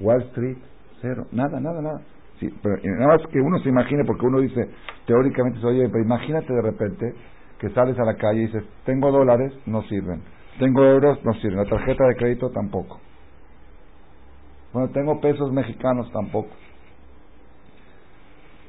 Wall 0.00 0.22
Street, 0.22 0.58
cero. 1.00 1.26
Nada, 1.32 1.60
nada, 1.60 1.82
nada. 1.82 2.00
Pero 2.40 2.76
nada 2.98 3.16
más 3.16 3.26
que 3.28 3.40
uno 3.40 3.58
se 3.58 3.68
imagine, 3.68 4.04
porque 4.04 4.26
uno 4.26 4.40
dice, 4.40 4.68
teóricamente, 5.06 5.64
oye, 5.66 5.88
pero 5.88 6.04
imagínate 6.04 6.52
de 6.52 6.62
repente 6.62 7.14
que 7.58 7.70
sales 7.70 7.98
a 7.98 8.04
la 8.04 8.14
calle 8.16 8.42
y 8.42 8.46
dices, 8.46 8.64
tengo 8.84 9.10
dólares, 9.10 9.52
no 9.66 9.82
sirven 9.82 10.22
tengo 10.58 10.84
euros, 10.84 11.22
no 11.24 11.32
sirve. 11.34 11.56
La 11.56 11.64
tarjeta 11.64 12.06
de 12.06 12.16
crédito 12.16 12.50
tampoco. 12.50 13.00
Bueno, 14.72 14.90
tengo 14.90 15.20
pesos 15.20 15.52
mexicanos 15.52 16.10
tampoco. 16.12 16.50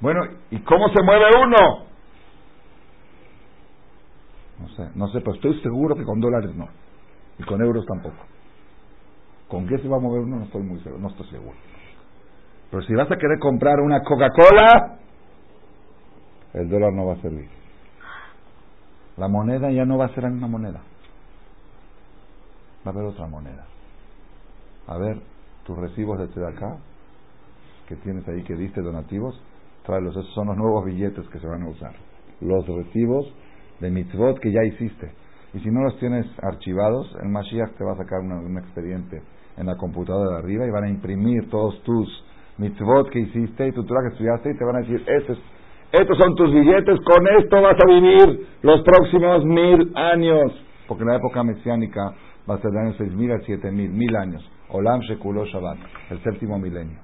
Bueno, 0.02 0.22
¿y 0.52 0.60
cómo 0.60 0.90
se 0.90 1.02
mueve 1.04 1.26
uno? 1.44 1.86
No 4.60 4.70
sé, 4.70 4.90
no 4.96 5.08
sé, 5.10 5.20
pero 5.20 5.36
estoy 5.36 5.60
seguro 5.62 5.96
que 5.96 6.04
con 6.04 6.20
dólares 6.20 6.56
no. 6.56 6.68
Y 7.38 7.44
con 7.44 7.62
euros 7.62 7.86
tampoco. 7.86 8.24
¿Con 9.48 9.68
qué 9.68 9.78
se 9.78 9.88
va 9.88 9.98
a 9.98 10.00
mover 10.00 10.22
uno? 10.22 10.38
No 10.38 10.46
estoy 10.46 10.64
muy 10.64 10.80
seguro, 10.80 11.02
no 11.02 11.10
estoy 11.10 11.28
seguro. 11.28 11.58
Pero 12.72 12.84
si 12.84 12.94
vas 12.94 13.12
a 13.12 13.18
querer 13.18 13.38
comprar 13.40 13.80
una 13.80 14.02
Coca-Cola, 14.02 15.00
el 16.54 16.70
dólar 16.70 16.94
no 16.94 17.06
va 17.06 17.14
a 17.14 17.22
servir. 17.22 17.50
La 19.18 19.28
moneda 19.28 19.72
ya 19.72 19.86
no 19.86 19.98
va 19.98 20.06
a 20.06 20.14
ser 20.14 20.24
la 20.24 20.30
misma 20.30 20.48
moneda. 20.48 20.82
va 22.86 22.92
a 22.92 22.94
haber 22.94 23.06
otra 23.06 23.28
moneda. 23.28 23.66
A 24.88 24.98
ver, 24.98 25.20
tus 25.66 25.78
recibos 25.78 26.18
de 26.18 26.48
acá 26.48 26.78
que 27.88 27.96
tienes 27.98 28.28
ahí 28.28 28.44
que 28.44 28.56
diste 28.56 28.82
donativos, 28.82 29.40
tráelos. 29.86 30.16
Esos 30.16 30.34
son 30.34 30.48
los 30.48 30.58
nuevos 30.58 30.86
billetes 30.86 31.28
que 31.30 31.40
se 31.40 31.48
van 31.48 31.64
a 31.64 31.70
usar. 31.70 31.94
Los 32.42 32.66
recibos 32.68 33.32
de 33.80 33.90
mitzvot 33.90 34.40
que 34.40 34.52
ya 34.52 34.64
hiciste. 34.64 35.12
Y 35.54 35.60
si 35.60 35.70
no 35.70 35.84
los 35.84 35.98
tienes 36.00 36.26
archivados, 36.42 37.16
el 37.22 37.30
Mashiach 37.30 37.72
te 37.78 37.84
va 37.84 37.94
a 37.94 37.98
sacar 37.98 38.20
un 38.20 38.58
expediente 38.58 39.22
en 39.58 39.68
la 39.68 39.76
computadora 39.78 40.32
de 40.32 40.38
arriba 40.40 40.66
y 40.66 40.70
van 40.72 40.84
a 40.84 40.90
imprimir 40.90 41.50
todos 41.50 41.82
tus 41.84 42.26
mitzvot 42.58 43.10
que 43.10 43.20
hiciste 43.20 43.68
y 43.68 43.72
tu 43.72 43.84
Torah 43.86 44.02
que 44.02 44.14
estudiaste 44.14 44.52
y 44.52 44.58
te 44.58 44.66
van 44.66 44.76
a 44.76 44.80
decir, 44.80 45.02
estos, 45.08 45.40
estos 45.92 46.18
son 46.18 46.36
tus 46.36 46.54
billetes, 46.54 47.00
con 47.06 47.28
esto 47.40 47.62
vas 47.62 47.78
a 47.82 47.88
vivir 47.88 48.48
los 48.62 48.82
próximos 48.82 49.46
mil 49.46 49.92
años. 49.96 50.52
Porque 50.88 51.04
en 51.04 51.10
la 51.10 51.16
época 51.18 51.44
mesiánica 51.44 52.14
va 52.50 52.56
a 52.56 52.62
ser 52.62 52.72
de 52.72 52.80
años 52.80 52.96
seis 52.98 53.14
mil 53.14 53.32
a 53.32 53.40
siete 53.46 53.72
mil, 53.72 54.16
años. 54.16 54.44
Olam 54.70 55.00
Shekulo 55.02 55.46
Shabbat, 55.46 55.78
el 56.10 56.22
séptimo 56.24 56.60
milenio. 56.60 57.00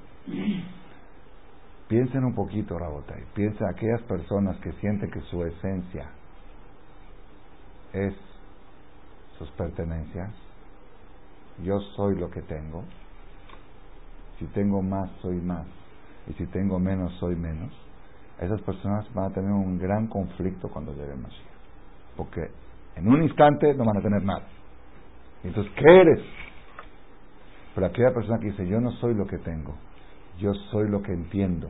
Piensen 1.87 2.23
un 2.23 2.33
poquito, 2.33 2.77
Rabotai. 2.77 3.23
Piensen 3.33 3.67
aquellas 3.67 4.01
personas 4.03 4.57
que 4.57 4.71
sienten 4.73 5.09
que 5.09 5.19
su 5.21 5.43
esencia 5.43 6.09
es 7.93 8.13
sus 9.37 9.49
pertenencias. 9.51 10.29
Yo 11.63 11.79
soy 11.95 12.15
lo 12.17 12.29
que 12.29 12.41
tengo. 12.41 12.83
Si 14.39 14.45
tengo 14.47 14.81
más, 14.81 15.09
soy 15.21 15.37
más. 15.41 15.67
Y 16.27 16.33
si 16.33 16.45
tengo 16.47 16.79
menos, 16.79 17.13
soy 17.19 17.35
menos. 17.35 17.71
Esas 18.39 18.61
personas 18.61 19.11
van 19.13 19.31
a 19.31 19.33
tener 19.33 19.51
un 19.51 19.77
gran 19.77 20.07
conflicto 20.07 20.69
cuando 20.69 20.93
llegue 20.93 21.13
el 21.13 21.19
Porque 22.17 22.49
en 22.95 23.07
un 23.07 23.23
instante 23.23 23.73
no 23.75 23.85
van 23.85 23.97
a 23.97 24.01
tener 24.01 24.23
nada. 24.23 24.47
Entonces, 25.43 25.71
¿qué 25.75 26.01
eres? 26.01 26.19
Pero 27.73 27.87
aquella 27.87 28.13
persona 28.13 28.39
que 28.39 28.47
dice, 28.47 28.67
yo 28.67 28.81
no 28.81 28.91
soy 28.93 29.13
lo 29.13 29.25
que 29.25 29.37
tengo, 29.37 29.75
yo 30.37 30.53
soy 30.71 30.89
lo 30.89 31.01
que 31.01 31.13
entiendo, 31.13 31.69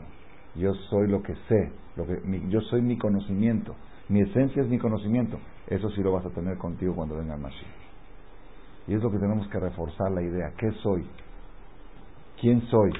yo 0.55 0.73
soy 0.89 1.07
lo 1.07 1.21
que 1.21 1.35
sé, 1.47 1.71
lo 1.95 2.05
que, 2.05 2.21
yo 2.49 2.61
soy 2.61 2.81
mi 2.81 2.97
conocimiento, 2.97 3.75
mi 4.11 4.21
esencia 4.21 4.61
es 4.61 4.67
mi 4.67 4.77
conocimiento, 4.77 5.39
eso 5.67 5.89
sí 5.91 6.01
lo 6.01 6.11
vas 6.11 6.25
a 6.25 6.29
tener 6.29 6.57
contigo 6.57 6.95
cuando 6.95 7.15
venga 7.15 7.35
el 7.35 7.41
Mashiach. 7.41 7.67
Y 8.87 8.93
es 8.95 9.01
lo 9.01 9.11
que 9.11 9.19
tenemos 9.19 9.47
que 9.47 9.59
reforzar 9.59 10.11
la 10.11 10.21
idea, 10.21 10.51
¿qué 10.57 10.71
soy? 10.83 11.07
¿Quién 12.39 12.61
soy? 12.67 12.91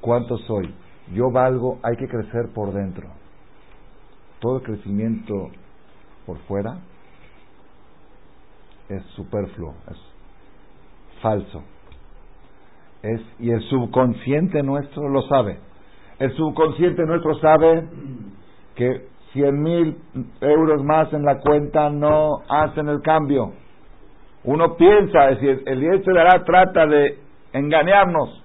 ¿Cuánto 0.00 0.36
soy? 0.38 0.74
Yo 1.12 1.30
valgo, 1.30 1.78
hay 1.82 1.96
que 1.96 2.08
crecer 2.08 2.50
por 2.54 2.72
dentro. 2.72 3.08
Todo 4.40 4.62
crecimiento 4.62 5.34
por 6.26 6.38
fuera 6.40 6.78
es 8.88 9.02
superfluo, 9.16 9.74
es 9.90 9.98
falso 11.20 11.62
y 13.38 13.50
el 13.50 13.60
subconsciente 13.62 14.62
nuestro 14.62 15.08
lo 15.08 15.22
sabe. 15.22 15.58
El 16.18 16.32
subconsciente 16.36 17.04
nuestro 17.04 17.38
sabe 17.38 17.86
que 18.76 19.08
100 19.34 19.62
mil 19.62 19.96
euros 20.40 20.84
más 20.84 21.12
en 21.12 21.24
la 21.24 21.40
cuenta 21.40 21.90
no 21.90 22.38
hacen 22.48 22.88
el 22.88 23.02
cambio. 23.02 23.52
Uno 24.44 24.76
piensa, 24.76 25.30
es 25.30 25.40
decir, 25.40 25.62
el 25.66 25.80
de 25.80 26.12
dará 26.12 26.44
trata 26.44 26.86
de 26.86 27.18
engañarnos, 27.52 28.42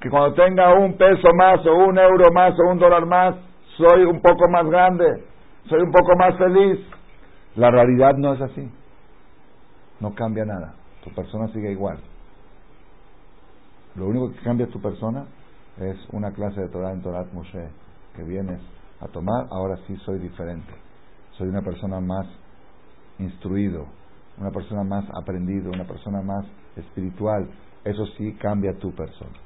que 0.00 0.08
cuando 0.08 0.34
tenga 0.34 0.74
un 0.74 0.96
peso 0.96 1.28
más 1.34 1.64
o 1.66 1.74
un 1.74 1.98
euro 1.98 2.32
más 2.32 2.54
o 2.58 2.70
un 2.70 2.78
dólar 2.78 3.04
más, 3.04 3.36
soy 3.76 4.04
un 4.04 4.20
poco 4.22 4.48
más 4.48 4.66
grande, 4.66 5.24
soy 5.68 5.80
un 5.82 5.92
poco 5.92 6.16
más 6.16 6.36
feliz. 6.38 6.80
La 7.56 7.70
realidad 7.70 8.14
no 8.16 8.32
es 8.32 8.40
así. 8.40 8.70
No 10.00 10.14
cambia 10.14 10.44
nada. 10.44 10.74
Tu 11.04 11.10
persona 11.14 11.48
sigue 11.48 11.70
igual. 11.70 11.98
Lo 13.96 14.06
único 14.06 14.32
que 14.32 14.40
cambia 14.42 14.66
tu 14.68 14.80
persona 14.80 15.26
es 15.78 15.96
una 16.12 16.32
clase 16.32 16.60
de 16.60 16.68
Torah 16.68 16.92
en 16.92 17.02
Torah 17.02 17.26
Moshe 17.32 17.68
que 18.16 18.22
vienes 18.22 18.60
a 19.04 19.08
tomar. 19.08 19.46
Ahora 19.50 19.76
sí 19.86 19.96
soy 20.04 20.18
diferente. 20.18 20.72
Soy 21.36 21.48
una 21.48 21.62
persona 21.62 22.00
más 22.00 22.26
instruido, 23.18 23.86
una 24.38 24.50
persona 24.50 24.82
más 24.84 25.04
aprendido, 25.14 25.70
una 25.70 25.84
persona 25.84 26.22
más 26.22 26.46
espiritual. 26.76 27.48
Eso 27.84 28.06
sí 28.18 28.34
cambia 28.34 28.76
tu 28.78 28.92
persona. 28.92 29.36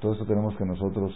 Todo 0.00 0.14
eso 0.14 0.24
tenemos 0.26 0.56
que 0.56 0.64
nosotros. 0.64 1.12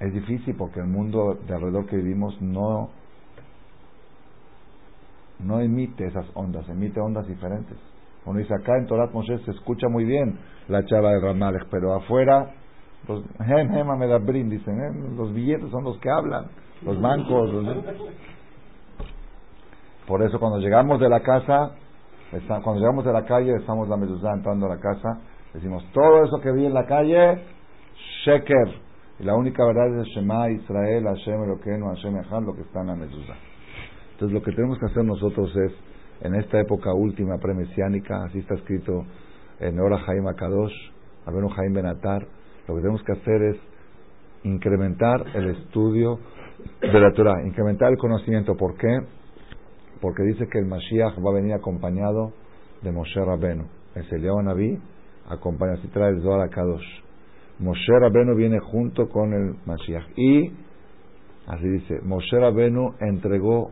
Es 0.00 0.12
difícil 0.12 0.54
porque 0.56 0.80
el 0.80 0.86
mundo 0.86 1.38
de 1.46 1.54
alrededor 1.54 1.86
que 1.86 1.96
vivimos 1.96 2.40
no 2.42 2.90
no 5.38 5.60
emite 5.60 6.06
esas 6.06 6.26
ondas, 6.34 6.68
emite 6.68 7.00
ondas 7.00 7.26
diferentes. 7.26 7.76
Uno 8.24 8.38
dice, 8.38 8.54
acá 8.54 8.76
en 8.76 8.86
Torat 8.86 9.12
Moshe 9.12 9.38
se 9.44 9.50
escucha 9.52 9.88
muy 9.88 10.04
bien 10.04 10.38
la 10.68 10.84
chava 10.84 11.12
de 11.12 11.20
Ramalech, 11.20 11.68
pero 11.70 11.94
afuera, 11.94 12.52
los 13.08 13.24
hem, 13.40 14.48
dicen, 14.50 14.80
¿eh? 14.80 15.14
los 15.16 15.32
billetes 15.32 15.70
son 15.70 15.84
los 15.84 15.98
que 15.98 16.10
hablan, 16.10 16.46
los 16.82 17.00
bancos. 17.00 17.50
Por 20.06 20.22
eso 20.22 20.38
cuando 20.38 20.58
llegamos 20.58 21.00
de 21.00 21.08
la 21.08 21.20
casa, 21.20 21.72
cuando 22.48 22.80
llegamos 22.80 23.04
de 23.04 23.12
la 23.12 23.24
calle, 23.24 23.54
estamos 23.56 23.88
la 23.88 23.96
mezuzá 23.96 24.32
entrando 24.32 24.66
a 24.66 24.70
la 24.70 24.80
casa, 24.80 25.20
decimos, 25.54 25.84
todo 25.92 26.24
eso 26.24 26.40
que 26.40 26.52
vi 26.52 26.66
en 26.66 26.74
la 26.74 26.86
calle, 26.86 27.42
sheker. 28.24 28.86
Y 29.18 29.24
la 29.24 29.34
única 29.34 29.64
verdad 29.64 30.00
es 30.00 30.06
Shema, 30.08 30.50
Israel, 30.50 31.04
Hashem, 31.04 31.44
Eloqueno, 31.44 31.88
Hashem, 31.88 32.18
Echad, 32.18 32.42
lo 32.42 32.54
que 32.54 32.62
está 32.62 32.80
en 32.82 32.86
la 32.88 32.96
mezuzá. 32.96 33.34
Entonces 34.12 34.34
lo 34.34 34.42
que 34.42 34.52
tenemos 34.52 34.78
que 34.78 34.86
hacer 34.86 35.04
nosotros 35.04 35.54
es 35.56 35.72
en 36.20 36.34
esta 36.34 36.60
época 36.60 36.92
última 36.92 37.38
premesiánica, 37.38 38.24
así 38.24 38.38
está 38.38 38.54
escrito 38.54 39.04
en 39.60 39.78
Ora 39.78 39.98
Jaime 39.98 40.30
Akadosh, 40.30 40.74
Abenu 41.26 41.48
Jaime 41.48 41.82
Benatar, 41.82 42.26
lo 42.68 42.74
que 42.74 42.80
tenemos 42.80 43.02
que 43.04 43.12
hacer 43.12 43.42
es 43.42 43.56
incrementar 44.42 45.24
el 45.34 45.50
estudio 45.50 46.18
de 46.80 47.00
la 47.00 47.12
Torah, 47.12 47.46
incrementar 47.46 47.90
el 47.90 47.98
conocimiento. 47.98 48.56
¿Por 48.56 48.76
qué? 48.76 49.00
Porque 50.00 50.22
dice 50.22 50.46
que 50.50 50.58
el 50.58 50.66
Mashiach 50.66 51.18
va 51.24 51.30
a 51.30 51.34
venir 51.34 51.54
acompañado 51.54 52.32
de 52.82 52.92
Moshe 52.92 53.24
Rabenu. 53.24 53.64
El 53.94 54.22
León 54.22 54.44
Naví 54.44 54.78
acompaña, 55.28 55.74
así 55.74 55.88
trae 55.88 56.10
el 56.10 56.22
Zohar 56.22 56.40
Akadosh. 56.42 56.84
Moshe 57.58 57.98
Rabenu 57.98 58.36
viene 58.36 58.58
junto 58.60 59.08
con 59.08 59.32
el 59.32 59.56
Mashiach. 59.64 60.06
Y, 60.16 60.52
así 61.46 61.68
dice, 61.68 62.00
Moshe 62.02 62.38
Rabenu 62.38 62.94
entregó 63.00 63.70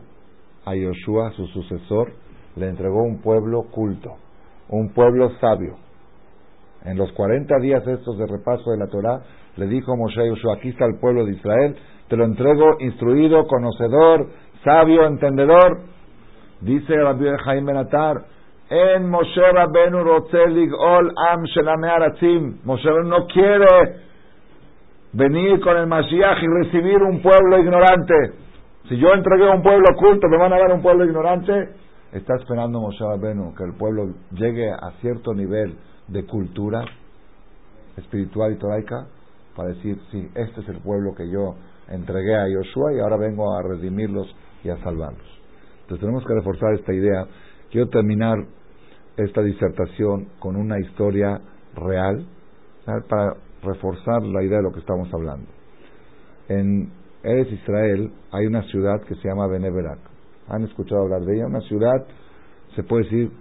a 0.65 0.75
Yoshua, 0.75 1.31
su 1.31 1.45
sucesor, 1.47 2.11
le 2.55 2.69
entregó 2.69 3.03
un 3.03 3.21
pueblo 3.21 3.63
culto, 3.71 4.15
un 4.69 4.93
pueblo 4.93 5.29
sabio. 5.39 5.77
En 6.85 6.97
los 6.97 7.11
40 7.13 7.57
días 7.59 7.85
estos 7.87 8.17
de 8.17 8.27
repaso 8.27 8.71
de 8.71 8.77
la 8.77 8.87
Torah, 8.87 9.19
le 9.57 9.67
dijo 9.67 9.97
Moshe 9.97 10.27
Yoshua, 10.27 10.55
aquí 10.55 10.69
está 10.69 10.85
el 10.85 10.99
pueblo 10.99 11.25
de 11.25 11.31
Israel, 11.31 11.75
te 12.07 12.15
lo 12.15 12.25
entrego 12.25 12.77
instruido, 12.79 13.47
conocedor, 13.47 14.27
sabio, 14.63 15.05
entendedor. 15.07 15.79
Dice 16.61 16.95
Rabbi 16.95 17.25
Jaime 17.43 17.73
Benatar, 17.73 18.25
en 18.69 19.09
Moshe 19.09 19.51
Rabenu 19.51 20.03
Rotzelig 20.03 20.71
Ol 20.73 21.11
Am 21.17 21.43
Aratzim. 21.83 22.59
Moshe 22.63 22.89
no 23.03 23.25
quiere 23.27 23.95
venir 25.13 25.59
con 25.61 25.77
el 25.77 25.87
Mashiach 25.87 26.37
y 26.41 26.47
recibir 26.63 27.01
un 27.01 27.21
pueblo 27.21 27.57
ignorante. 27.57 28.33
Si 28.89 28.97
yo 28.97 29.11
entregué 29.11 29.49
a 29.49 29.55
un 29.55 29.63
pueblo 29.63 29.85
culto, 29.97 30.27
¿me 30.27 30.37
van 30.37 30.53
a 30.53 30.59
dar 30.59 30.71
un 30.71 30.81
pueblo 30.81 31.05
ignorante? 31.05 31.69
está 32.11 32.35
esperando 32.35 32.79
Moshe 32.79 33.03
Rabenu 33.03 33.53
que 33.55 33.63
el 33.65 33.73
pueblo 33.73 34.13
llegue 34.31 34.71
a 34.71 34.91
cierto 35.01 35.33
nivel 35.33 35.75
de 36.07 36.25
cultura 36.25 36.85
espiritual 37.97 38.53
y 38.53 38.57
toraica 38.57 39.07
para 39.55 39.69
decir, 39.69 39.97
sí, 40.11 40.29
este 40.35 40.61
es 40.61 40.69
el 40.69 40.79
pueblo 40.79 41.15
que 41.15 41.29
yo 41.29 41.55
entregué 41.89 42.35
a 42.35 42.47
Yoshua 42.47 42.93
y 42.93 42.99
ahora 42.99 43.17
vengo 43.17 43.55
a 43.55 43.61
redimirlos 43.61 44.27
y 44.63 44.69
a 44.69 44.77
salvarlos. 44.83 45.27
Entonces 45.81 46.01
tenemos 46.01 46.25
que 46.25 46.33
reforzar 46.33 46.73
esta 46.73 46.93
idea. 46.93 47.25
Quiero 47.71 47.89
terminar 47.89 48.37
esta 49.17 49.41
disertación 49.41 50.29
con 50.39 50.55
una 50.55 50.79
historia 50.79 51.39
real 51.75 52.25
para 53.07 53.35
reforzar 53.63 54.23
la 54.23 54.43
idea 54.43 54.57
de 54.57 54.63
lo 54.63 54.71
que 54.71 54.79
estamos 54.79 55.11
hablando. 55.13 55.47
En 56.49 56.91
Eres 57.23 57.51
Israel 57.51 58.11
hay 58.31 58.45
una 58.45 58.61
ciudad 58.63 59.01
que 59.01 59.15
se 59.15 59.27
llama 59.27 59.47
Beneberak 59.47 60.15
han 60.47 60.63
escuchado 60.63 61.01
hablar 61.01 61.21
de 61.21 61.35
ella, 61.35 61.47
una 61.47 61.61
ciudad, 61.61 62.05
se 62.75 62.83
puede 62.83 63.03
decir, 63.03 63.31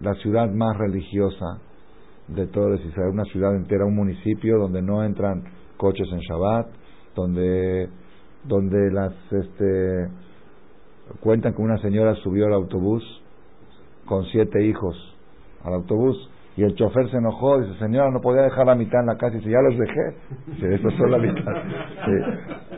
la 0.00 0.14
ciudad 0.14 0.50
más 0.50 0.76
religiosa 0.78 1.58
de 2.28 2.46
todo 2.46 2.74
Israel, 2.74 3.10
una 3.12 3.24
ciudad 3.24 3.56
entera, 3.56 3.84
un 3.84 3.96
municipio 3.96 4.58
donde 4.58 4.82
no 4.82 5.02
entran 5.02 5.44
coches 5.76 6.06
en 6.12 6.18
Shabbat, 6.20 6.66
donde, 7.14 7.88
donde 8.44 8.90
las, 8.92 9.12
este, 9.32 10.08
cuentan 11.20 11.54
que 11.54 11.62
una 11.62 11.78
señora 11.78 12.14
subió 12.16 12.46
al 12.46 12.52
autobús 12.52 13.02
con 14.04 14.24
siete 14.26 14.64
hijos 14.64 14.96
al 15.64 15.74
autobús 15.74 16.30
y 16.56 16.64
el 16.64 16.74
chofer 16.74 17.08
se 17.10 17.16
enojó, 17.16 17.60
dice, 17.60 17.78
señora, 17.78 18.10
no 18.10 18.20
podía 18.20 18.42
dejar 18.42 18.66
la 18.66 18.74
mitad 18.74 19.00
en 19.00 19.06
la 19.06 19.16
casa, 19.16 19.36
y 19.36 19.38
dice, 19.38 19.50
ya 19.50 19.60
los 19.60 19.78
dejé, 19.78 20.16
dice, 20.46 20.74
eso 20.74 20.88
es 20.88 21.10
la 21.10 21.18
mitad. 21.18 21.52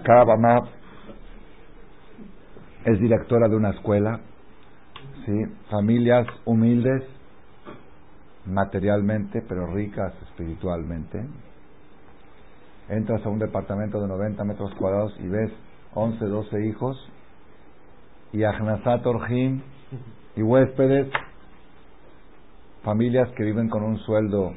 Cada 0.05 0.25
mamá 0.27 0.69
es 2.85 3.01
directora 3.01 3.49
de 3.49 3.57
una 3.57 3.71
escuela, 3.71 4.21
¿sí? 5.25 5.33
familias 5.71 6.27
humildes, 6.45 7.05
materialmente, 8.51 9.43
pero 9.49 9.67
ricas 9.67 10.13
espiritualmente. 10.29 11.25
Entras 12.89 13.25
a 13.25 13.29
un 13.29 13.39
departamento 13.39 14.01
de 14.01 14.09
90 14.09 14.45
metros 14.45 14.75
cuadrados 14.75 15.15
y 15.21 15.29
ves 15.29 15.53
11, 15.95 16.25
12 16.25 16.67
hijos 16.67 16.97
y 18.33 18.45
Ahnasat 18.45 19.05
Orjim 19.07 19.63
y 20.37 20.43
huéspedes, 20.43 21.09
familias 22.83 23.29
que 23.37 23.45
viven 23.45 23.69
con 23.69 23.83
un 23.83 23.99
sueldo 23.99 24.53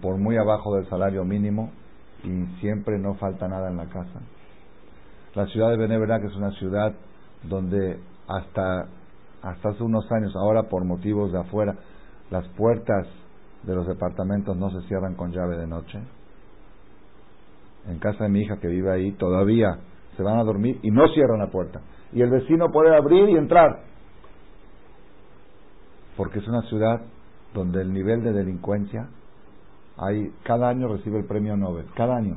por 0.00 0.16
muy 0.16 0.36
abajo 0.36 0.74
del 0.76 0.88
salario 0.88 1.24
mínimo 1.24 1.70
y 2.24 2.46
siempre 2.60 2.98
no 2.98 3.14
falta 3.14 3.48
nada 3.48 3.70
en 3.70 3.76
la 3.76 3.86
casa. 3.86 4.20
La 5.34 5.46
ciudad 5.46 5.70
de 5.70 5.76
Beneverac 5.76 6.24
es 6.24 6.34
una 6.34 6.50
ciudad 6.52 6.94
donde 7.42 8.00
hasta, 8.26 8.88
hasta 9.42 9.68
hace 9.68 9.82
unos 9.82 10.10
años, 10.10 10.34
ahora 10.36 10.64
por 10.64 10.84
motivos 10.84 11.32
de 11.32 11.38
afuera, 11.38 11.76
las 12.30 12.46
puertas 12.48 13.06
de 13.62 13.74
los 13.74 13.86
departamentos 13.86 14.56
no 14.56 14.70
se 14.70 14.86
cierran 14.88 15.14
con 15.14 15.32
llave 15.32 15.56
de 15.56 15.66
noche. 15.66 15.98
En 17.88 17.98
casa 17.98 18.24
de 18.24 18.30
mi 18.30 18.40
hija 18.40 18.58
que 18.58 18.68
vive 18.68 18.90
ahí, 18.90 19.12
todavía 19.12 19.78
se 20.16 20.22
van 20.22 20.38
a 20.38 20.44
dormir 20.44 20.78
y 20.82 20.90
no 20.90 21.08
cierran 21.08 21.38
la 21.38 21.50
puerta. 21.50 21.80
Y 22.12 22.22
el 22.22 22.30
vecino 22.30 22.70
puede 22.70 22.94
abrir 22.94 23.28
y 23.28 23.36
entrar. 23.36 23.80
Porque 26.16 26.40
es 26.40 26.48
una 26.48 26.62
ciudad 26.62 27.00
donde 27.54 27.80
el 27.80 27.92
nivel 27.92 28.22
de 28.22 28.32
delincuencia 28.32 29.08
hay 29.98 30.32
cada 30.44 30.68
año 30.68 30.88
recibe 30.88 31.18
el 31.18 31.24
premio 31.24 31.56
Nobel, 31.56 31.86
cada 31.94 32.16
año. 32.16 32.36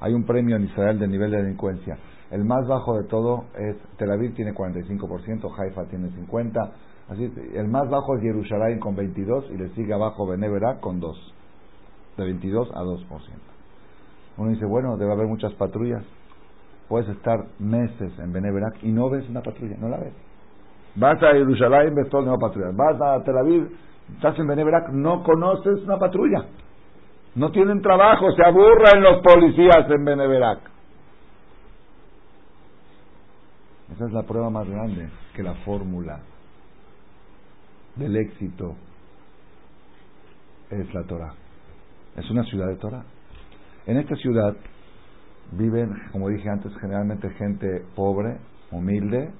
Hay 0.00 0.14
un 0.14 0.24
premio 0.24 0.56
en 0.56 0.64
Israel 0.64 0.98
de 0.98 1.08
nivel 1.08 1.30
de 1.30 1.42
delincuencia. 1.42 1.98
El 2.30 2.44
más 2.44 2.66
bajo 2.66 2.96
de 2.96 3.04
todo 3.08 3.44
es 3.58 3.76
Tel 3.98 4.10
Aviv 4.10 4.34
tiene 4.34 4.54
45%, 4.54 5.52
Haifa 5.58 5.84
tiene 5.86 6.10
50, 6.10 6.72
así 7.12 7.32
el 7.54 7.68
más 7.68 7.88
bajo 7.88 8.16
es 8.16 8.22
Jerusalén 8.22 8.78
con 8.78 8.96
22 8.96 9.50
y 9.50 9.58
le 9.58 9.68
sigue 9.70 9.92
abajo 9.92 10.26
Benevera 10.26 10.80
con 10.80 11.00
2. 11.00 11.34
De 12.16 12.24
22 12.24 12.70
a 12.74 12.82
2%. 12.82 13.06
Uno 14.36 14.50
dice, 14.50 14.64
bueno, 14.64 14.96
debe 14.96 15.12
haber 15.12 15.26
muchas 15.26 15.52
patrullas. 15.54 16.04
Puedes 16.88 17.08
estar 17.08 17.46
meses 17.58 18.12
en 18.18 18.32
Beneverac 18.32 18.82
y 18.82 18.92
no 18.92 19.08
ves 19.08 19.28
una 19.28 19.40
patrulla, 19.40 19.76
no 19.78 19.88
la 19.88 19.98
ves. 19.98 20.12
Vas 20.94 21.22
a 21.22 21.32
Jerusalén, 21.32 21.94
ves 21.94 22.08
todo, 22.10 22.22
no 22.22 22.38
patrullas. 22.38 22.76
Vas 22.76 23.00
a 23.00 23.24
Tel 23.24 23.38
Aviv, 23.38 23.70
estás 24.14 24.38
en 24.38 24.46
Beneverac, 24.46 24.90
no 24.90 25.22
conoces 25.22 25.82
una 25.84 25.98
patrulla. 25.98 26.44
No 27.34 27.50
tienen 27.50 27.80
trabajo, 27.80 28.30
se 28.32 28.44
aburren 28.44 29.02
los 29.02 29.22
policías 29.22 29.88
en 29.88 30.04
Beneverac. 30.04 30.58
Esa 33.94 34.06
es 34.06 34.12
la 34.12 34.22
prueba 34.22 34.50
más 34.50 34.68
grande 34.68 35.08
que 35.34 35.42
la 35.42 35.54
fórmula 35.64 36.20
del 37.96 38.16
éxito 38.16 38.76
es 40.70 40.92
la 40.94 41.02
Torah. 41.04 41.34
Es 42.16 42.30
una 42.30 42.44
ciudad 42.44 42.68
de 42.68 42.76
Torah. 42.76 43.04
En 43.86 43.98
esta 43.98 44.14
ciudad 44.16 44.56
viven, 45.52 45.92
como 46.12 46.28
dije 46.28 46.48
antes, 46.48 46.72
generalmente 46.80 47.28
gente 47.30 47.84
pobre, 47.94 48.38
humilde, 48.70 49.30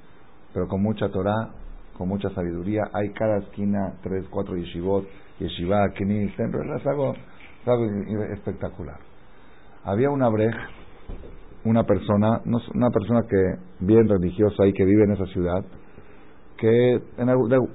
pero 0.53 0.69
con 0.69 0.83
mucha 0.83 1.09
Torah, 1.09 1.51
con 1.97 2.09
mucha 2.09 2.29
sabiduría. 2.31 2.83
Hay 2.93 3.11
cada 3.13 3.39
esquina 3.39 3.95
tres, 4.03 4.27
cuatro 4.31 4.57
yeshivot, 4.57 5.07
yeshiva, 5.39 5.89
knis, 5.95 6.33
es 6.33 6.87
algo 6.87 7.15
es 7.15 7.69
algo 7.69 7.85
espectacular. 8.33 8.99
Había 9.85 10.11
una 10.11 10.29
brej, 10.29 10.55
una 11.65 11.85
persona, 11.85 12.41
una 12.45 12.91
persona 12.91 13.23
que 13.29 13.57
bien 13.81 14.09
religiosa 14.09 14.67
y 14.67 14.73
que 14.73 14.85
vive 14.85 15.05
en 15.05 15.13
esa 15.13 15.27
ciudad, 15.27 15.65
que 16.63 17.01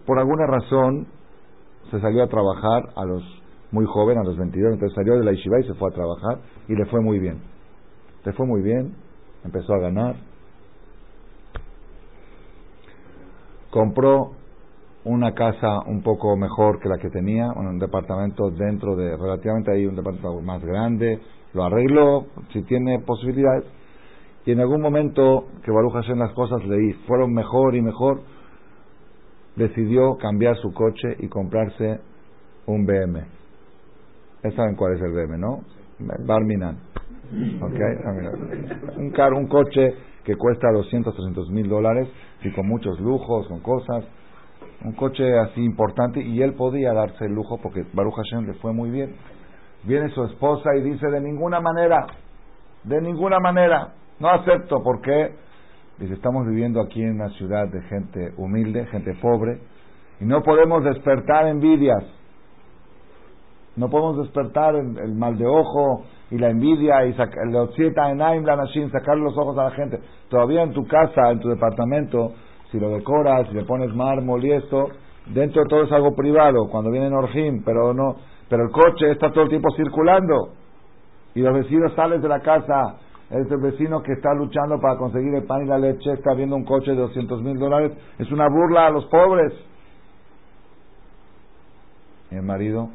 por 0.06 0.18
alguna 0.18 0.48
razón 0.48 1.08
se 1.92 2.00
salió 2.00 2.24
a 2.24 2.28
trabajar 2.28 2.84
a 2.96 3.04
los 3.04 3.22
muy 3.72 3.86
joven, 3.86 4.18
a 4.18 4.24
los 4.24 4.38
22, 4.38 4.76
entonces 4.76 4.96
salió 4.96 5.20
de 5.20 5.26
la 5.26 5.34
yeshiva 5.34 5.60
y 5.60 5.64
se 5.64 5.74
fue 5.74 5.90
a 5.90 5.94
trabajar 5.94 6.40
y 6.70 6.74
le 6.74 6.86
fue 6.86 7.02
muy 7.02 7.20
bien. 7.20 7.42
Le 8.24 8.32
fue 8.32 8.46
muy 8.46 8.62
bien, 8.62 8.96
empezó 9.44 9.74
a 9.74 9.80
ganar. 9.80 10.16
Compró 13.72 14.32
una 15.04 15.34
casa 15.34 15.82
un 15.86 16.02
poco 16.02 16.38
mejor 16.38 16.80
que 16.80 16.88
la 16.88 16.98
que 16.98 17.10
tenía, 17.10 17.52
un 17.58 17.80
departamento 17.80 18.52
dentro 18.52 18.96
de, 18.96 19.18
relativamente 19.18 19.70
ahí 19.70 19.86
un 19.86 19.98
departamento 19.98 20.42
más 20.42 20.64
grande, 20.64 21.20
lo 21.54 21.66
arregló, 21.66 22.28
si 22.54 22.62
tiene 22.62 23.00
posibilidades, 23.00 23.66
y 24.46 24.54
en 24.54 24.62
algún 24.62 24.80
momento 24.80 25.44
que 25.66 25.72
Baruch 25.72 25.92
Hashem 25.92 26.20
las 26.20 26.32
cosas 26.32 26.66
le 26.66 26.94
fueron 27.06 27.34
mejor 27.34 27.76
y 27.76 27.82
mejor, 27.82 28.22
decidió 29.58 30.18
cambiar 30.18 30.56
su 30.58 30.74
coche 30.74 31.18
y 31.20 31.28
comprarse 31.28 32.00
un 32.66 32.86
BM. 32.86 33.22
Ya 34.44 34.52
saben 34.52 34.76
cuál 34.76 34.94
es 34.94 35.02
el 35.02 35.12
BM, 35.12 35.38
¿no? 35.38 35.64
Barminan. 36.26 36.78
Okay. 37.62 38.98
Un, 38.98 39.12
carro, 39.12 39.38
un 39.38 39.48
coche 39.48 39.96
que 40.24 40.36
cuesta 40.36 40.72
200, 40.72 41.14
300 41.14 41.50
mil 41.50 41.68
dólares 41.68 42.08
y 42.44 42.52
con 42.54 42.66
muchos 42.68 42.98
lujos, 43.02 43.48
con 43.50 43.60
cosas 43.60 44.06
un 44.84 44.94
coche 44.94 45.24
así 45.40 45.64
importante 45.64 46.22
y 46.22 46.42
él 46.42 46.54
podía 46.54 46.94
darse 46.94 47.26
el 47.26 47.34
lujo 47.34 47.58
porque 47.62 47.84
Baruch 47.94 48.14
Hashem 48.16 48.46
le 48.46 48.54
fue 48.56 48.74
muy 48.74 48.90
bien. 48.92 49.16
Viene 49.84 50.10
su 50.10 50.24
esposa 50.24 50.76
y 50.76 50.82
dice, 50.82 51.08
de 51.08 51.22
ninguna 51.22 51.60
manera, 51.60 52.06
de 52.84 53.02
ninguna 53.02 53.40
manera, 53.40 53.94
no 54.20 54.30
acepto, 54.30 54.82
porque 54.84 55.36
dice, 56.00 56.14
estamos 56.14 56.48
viviendo 56.48 56.82
aquí 56.82 57.02
en 57.02 57.16
una 57.16 57.30
ciudad 57.32 57.68
de 57.68 57.82
gente 57.84 58.34
humilde, 58.38 58.86
gente 58.88 59.14
pobre, 59.22 59.60
y 60.20 60.26
no 60.26 60.42
podemos 60.44 60.84
despertar 60.84 61.48
envidias, 61.48 62.04
no 63.76 63.90
podemos 63.90 64.18
despertar 64.18 64.76
el, 64.76 65.14
mal 65.14 65.38
de 65.38 65.46
ojo 65.46 66.04
y 66.32 66.38
la 66.38 66.50
envidia 66.50 67.06
y 67.06 67.14
sacar 67.14 67.46
los 69.18 69.38
ojos 69.38 69.58
a 69.60 69.66
la 69.66 69.72
gente. 69.72 70.00
Todavía 70.30 70.64
en 70.64 70.74
tu 70.74 70.86
casa, 70.88 71.30
en 71.32 71.40
tu 71.40 71.48
departamento, 71.48 72.34
si 72.72 72.80
lo 72.80 72.90
decoras, 72.90 73.48
si 73.50 73.54
le 73.54 73.64
pones 73.64 73.94
mármol 73.94 74.44
y 74.44 74.52
esto, 74.52 74.90
dentro 75.28 75.62
de 75.62 75.70
todo 75.70 75.84
es 75.84 75.92
algo 75.92 76.16
privado, 76.16 76.68
cuando 76.70 76.90
viene 76.90 77.16
Orjim, 77.16 77.64
pero 77.64 77.94
no, 77.94 78.16
pero 78.50 78.64
el 78.64 78.72
coche 78.72 79.12
está 79.12 79.32
todo 79.32 79.44
el 79.44 79.50
tiempo 79.50 79.70
circulando 79.76 80.54
y 81.36 81.42
los 81.42 81.54
vecinos 81.54 81.94
salen 81.94 82.20
de 82.20 82.28
la 82.28 82.40
casa, 82.40 82.98
es 83.30 83.52
el 83.52 83.58
vecino 83.58 84.02
que 84.02 84.14
está 84.14 84.34
luchando 84.34 84.80
para 84.80 84.98
conseguir 84.98 85.34
el 85.36 85.44
pan 85.44 85.64
y 85.64 85.68
la 85.68 85.78
leche, 85.78 86.14
está 86.14 86.34
viendo 86.34 86.56
un 86.56 86.64
coche 86.64 86.92
de 86.92 86.98
200 86.98 87.42
mil 87.42 87.60
dólares, 87.60 87.92
es 88.18 88.32
una 88.32 88.48
burla 88.48 88.88
a 88.88 88.90
los 88.90 89.06
pobres. 89.08 89.54
Y 92.32 92.36
el 92.36 92.44
marido 92.44 92.90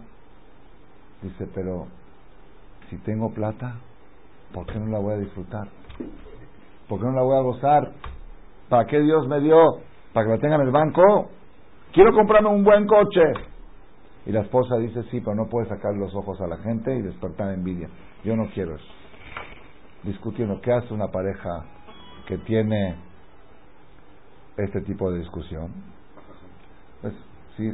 dice, 1.22 1.46
pero 1.54 1.86
si 2.88 2.96
tengo 2.98 3.30
plata, 3.30 3.76
¿por 4.54 4.66
qué 4.66 4.78
no 4.78 4.86
la 4.86 4.98
voy 4.98 5.14
a 5.14 5.18
disfrutar? 5.18 5.68
¿Por 6.88 6.98
qué 6.98 7.04
no 7.04 7.12
la 7.12 7.22
voy 7.22 7.36
a 7.36 7.42
gozar? 7.42 7.92
¿Para 8.68 8.86
qué 8.86 9.00
Dios 9.00 9.28
me 9.28 9.40
dio? 9.40 9.58
¿Para 10.14 10.26
que 10.26 10.32
la 10.32 10.38
tenga 10.38 10.54
en 10.56 10.62
el 10.62 10.70
banco? 10.70 11.28
Quiero 11.92 12.12
comprarme 12.14 12.48
un 12.48 12.64
buen 12.64 12.86
coche. 12.86 13.22
Y 14.24 14.32
la 14.32 14.40
esposa 14.40 14.76
dice, 14.76 15.02
sí, 15.10 15.20
pero 15.20 15.34
no 15.34 15.46
puedes 15.46 15.68
sacar 15.68 15.94
los 15.94 16.14
ojos 16.14 16.40
a 16.40 16.46
la 16.46 16.56
gente 16.58 16.94
y 16.94 17.02
despertar 17.02 17.52
envidia. 17.52 17.88
Yo 18.24 18.36
no 18.36 18.48
quiero 18.54 18.76
eso. 18.76 19.01
Discutiendo, 20.04 20.60
¿qué 20.60 20.72
hace 20.72 20.92
una 20.92 21.08
pareja 21.08 21.64
que 22.26 22.38
tiene 22.38 22.96
este 24.56 24.80
tipo 24.82 25.10
de 25.10 25.20
discusión? 25.20 25.72
Pues, 27.00 27.14
si, 27.56 27.72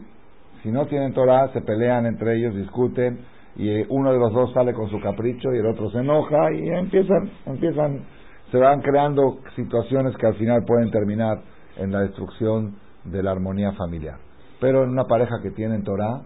si 0.63 0.71
no 0.71 0.87
tienen 0.87 1.15
Torah, 1.15 1.53
se 1.53 1.61
pelean 1.63 2.07
entre 2.07 2.37
ellos, 2.37 2.55
discuten, 2.55 3.25
y 3.57 3.83
uno 3.89 4.13
de 4.13 4.19
los 4.19 4.33
dos 4.33 4.53
sale 4.53 4.73
con 4.73 4.89
su 4.91 5.01
capricho 5.01 5.53
y 5.53 5.59
el 5.59 5.67
otro 5.67 5.91
se 5.91 5.99
enoja 5.99 6.53
y 6.53 6.69
empiezan, 6.69 7.31
empiezan 7.47 8.05
se 8.51 8.57
van 8.57 8.81
creando 8.81 9.41
situaciones 9.57 10.17
que 10.17 10.27
al 10.27 10.35
final 10.37 10.65
pueden 10.65 10.91
terminar 10.91 11.43
en 11.77 11.93
la 11.93 12.01
destrucción 12.01 12.77
de 13.05 13.23
la 13.23 13.33
armonía 13.33 13.73
familiar. 13.73 14.19
Pero 14.61 14.85
en 14.85 14.91
una 14.91 15.05
pareja 15.05 15.41
que 15.43 15.51
tiene 15.51 15.81
Torah, 15.83 16.23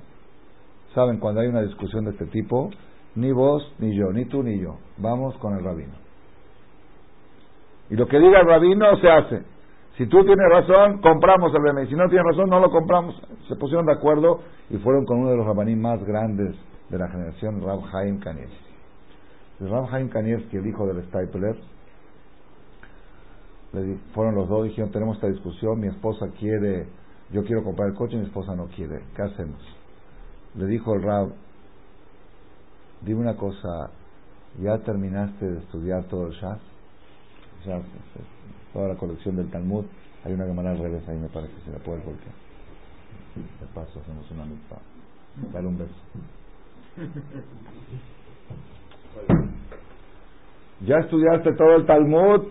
saben, 0.94 1.18
cuando 1.18 1.40
hay 1.40 1.48
una 1.48 1.62
discusión 1.62 2.05
de 2.05 2.12
este 2.12 2.26
tipo, 2.26 2.70
ni 3.14 3.32
vos, 3.32 3.74
ni 3.78 3.96
yo, 3.96 4.12
ni 4.12 4.24
tú, 4.26 4.42
ni 4.42 4.58
yo, 4.58 4.76
vamos 4.98 5.36
con 5.38 5.54
el 5.54 5.64
rabino. 5.64 5.92
Y 7.90 7.96
lo 7.96 8.06
que 8.06 8.18
diga 8.18 8.40
el 8.40 8.46
rabino 8.46 8.96
se 8.96 9.10
hace. 9.10 9.42
Si 9.98 10.06
tú 10.06 10.24
tienes 10.24 10.48
razón, 10.50 11.02
compramos 11.02 11.52
el 11.54 11.62
bebé. 11.62 11.86
Si 11.86 11.94
no 11.94 12.08
tienes 12.08 12.26
razón, 12.26 12.48
no 12.48 12.60
lo 12.60 12.70
compramos. 12.70 13.14
Se 13.48 13.56
pusieron 13.56 13.84
de 13.84 13.92
acuerdo 13.92 14.40
y 14.70 14.78
fueron 14.78 15.04
con 15.04 15.18
uno 15.18 15.30
de 15.30 15.36
los 15.36 15.46
rabaní 15.46 15.76
más 15.76 16.02
grandes 16.02 16.56
de 16.88 16.98
la 16.98 17.08
generación, 17.08 17.60
Rab 17.62 17.80
Haim 17.92 18.18
Kanievski. 18.18 18.72
Rab 19.60 19.94
Haim 19.94 20.08
Kanievski, 20.08 20.56
el 20.56 20.66
hijo 20.66 20.86
del 20.86 21.04
Stapler, 21.04 21.56
fueron 24.14 24.34
los 24.34 24.48
dos, 24.48 24.64
dijeron, 24.64 24.90
tenemos 24.90 25.16
esta 25.16 25.28
discusión, 25.28 25.80
mi 25.80 25.88
esposa 25.88 26.26
quiere, 26.38 26.86
yo 27.30 27.42
quiero 27.44 27.64
comprar 27.64 27.88
el 27.88 27.94
coche, 27.94 28.16
mi 28.16 28.24
esposa 28.24 28.54
no 28.54 28.66
quiere, 28.66 29.00
¿qué 29.16 29.22
hacemos? 29.22 29.60
Le 30.54 30.66
dijo 30.66 30.94
el 30.94 31.02
Rab, 31.02 31.28
dime 33.05 33.20
una 33.20 33.36
cosa, 33.36 33.90
¿ya 34.61 34.78
terminaste 34.78 35.44
de 35.44 35.59
estudiar 35.59 36.05
todo 36.05 36.26
el 36.26 36.32
Shas? 36.32 36.61
Ya, 37.66 37.80
toda 38.72 38.88
la 38.88 38.96
colección 38.96 39.36
del 39.36 39.50
Talmud, 39.50 39.84
hay 40.24 40.32
una 40.32 40.44
que 40.44 40.68
al 40.68 40.78
revés 40.78 41.09
ahí 41.09 41.16
me 41.16 41.28
parece, 41.28 41.55
se 41.64 41.70
la 41.70 41.78
puede 41.78 41.98
voltear. 41.98 42.34
De 43.61 43.66
paso 43.74 44.00
hacemos 44.00 44.30
una 44.30 44.44
mitad. 44.44 44.78
Dale 45.53 45.68
un 45.68 45.78
beso. 45.78 45.94
¿Ya 50.80 50.98
estudiaste 50.98 51.53
todo 51.55 51.76
el 51.76 51.86
Talmud? 51.86 52.48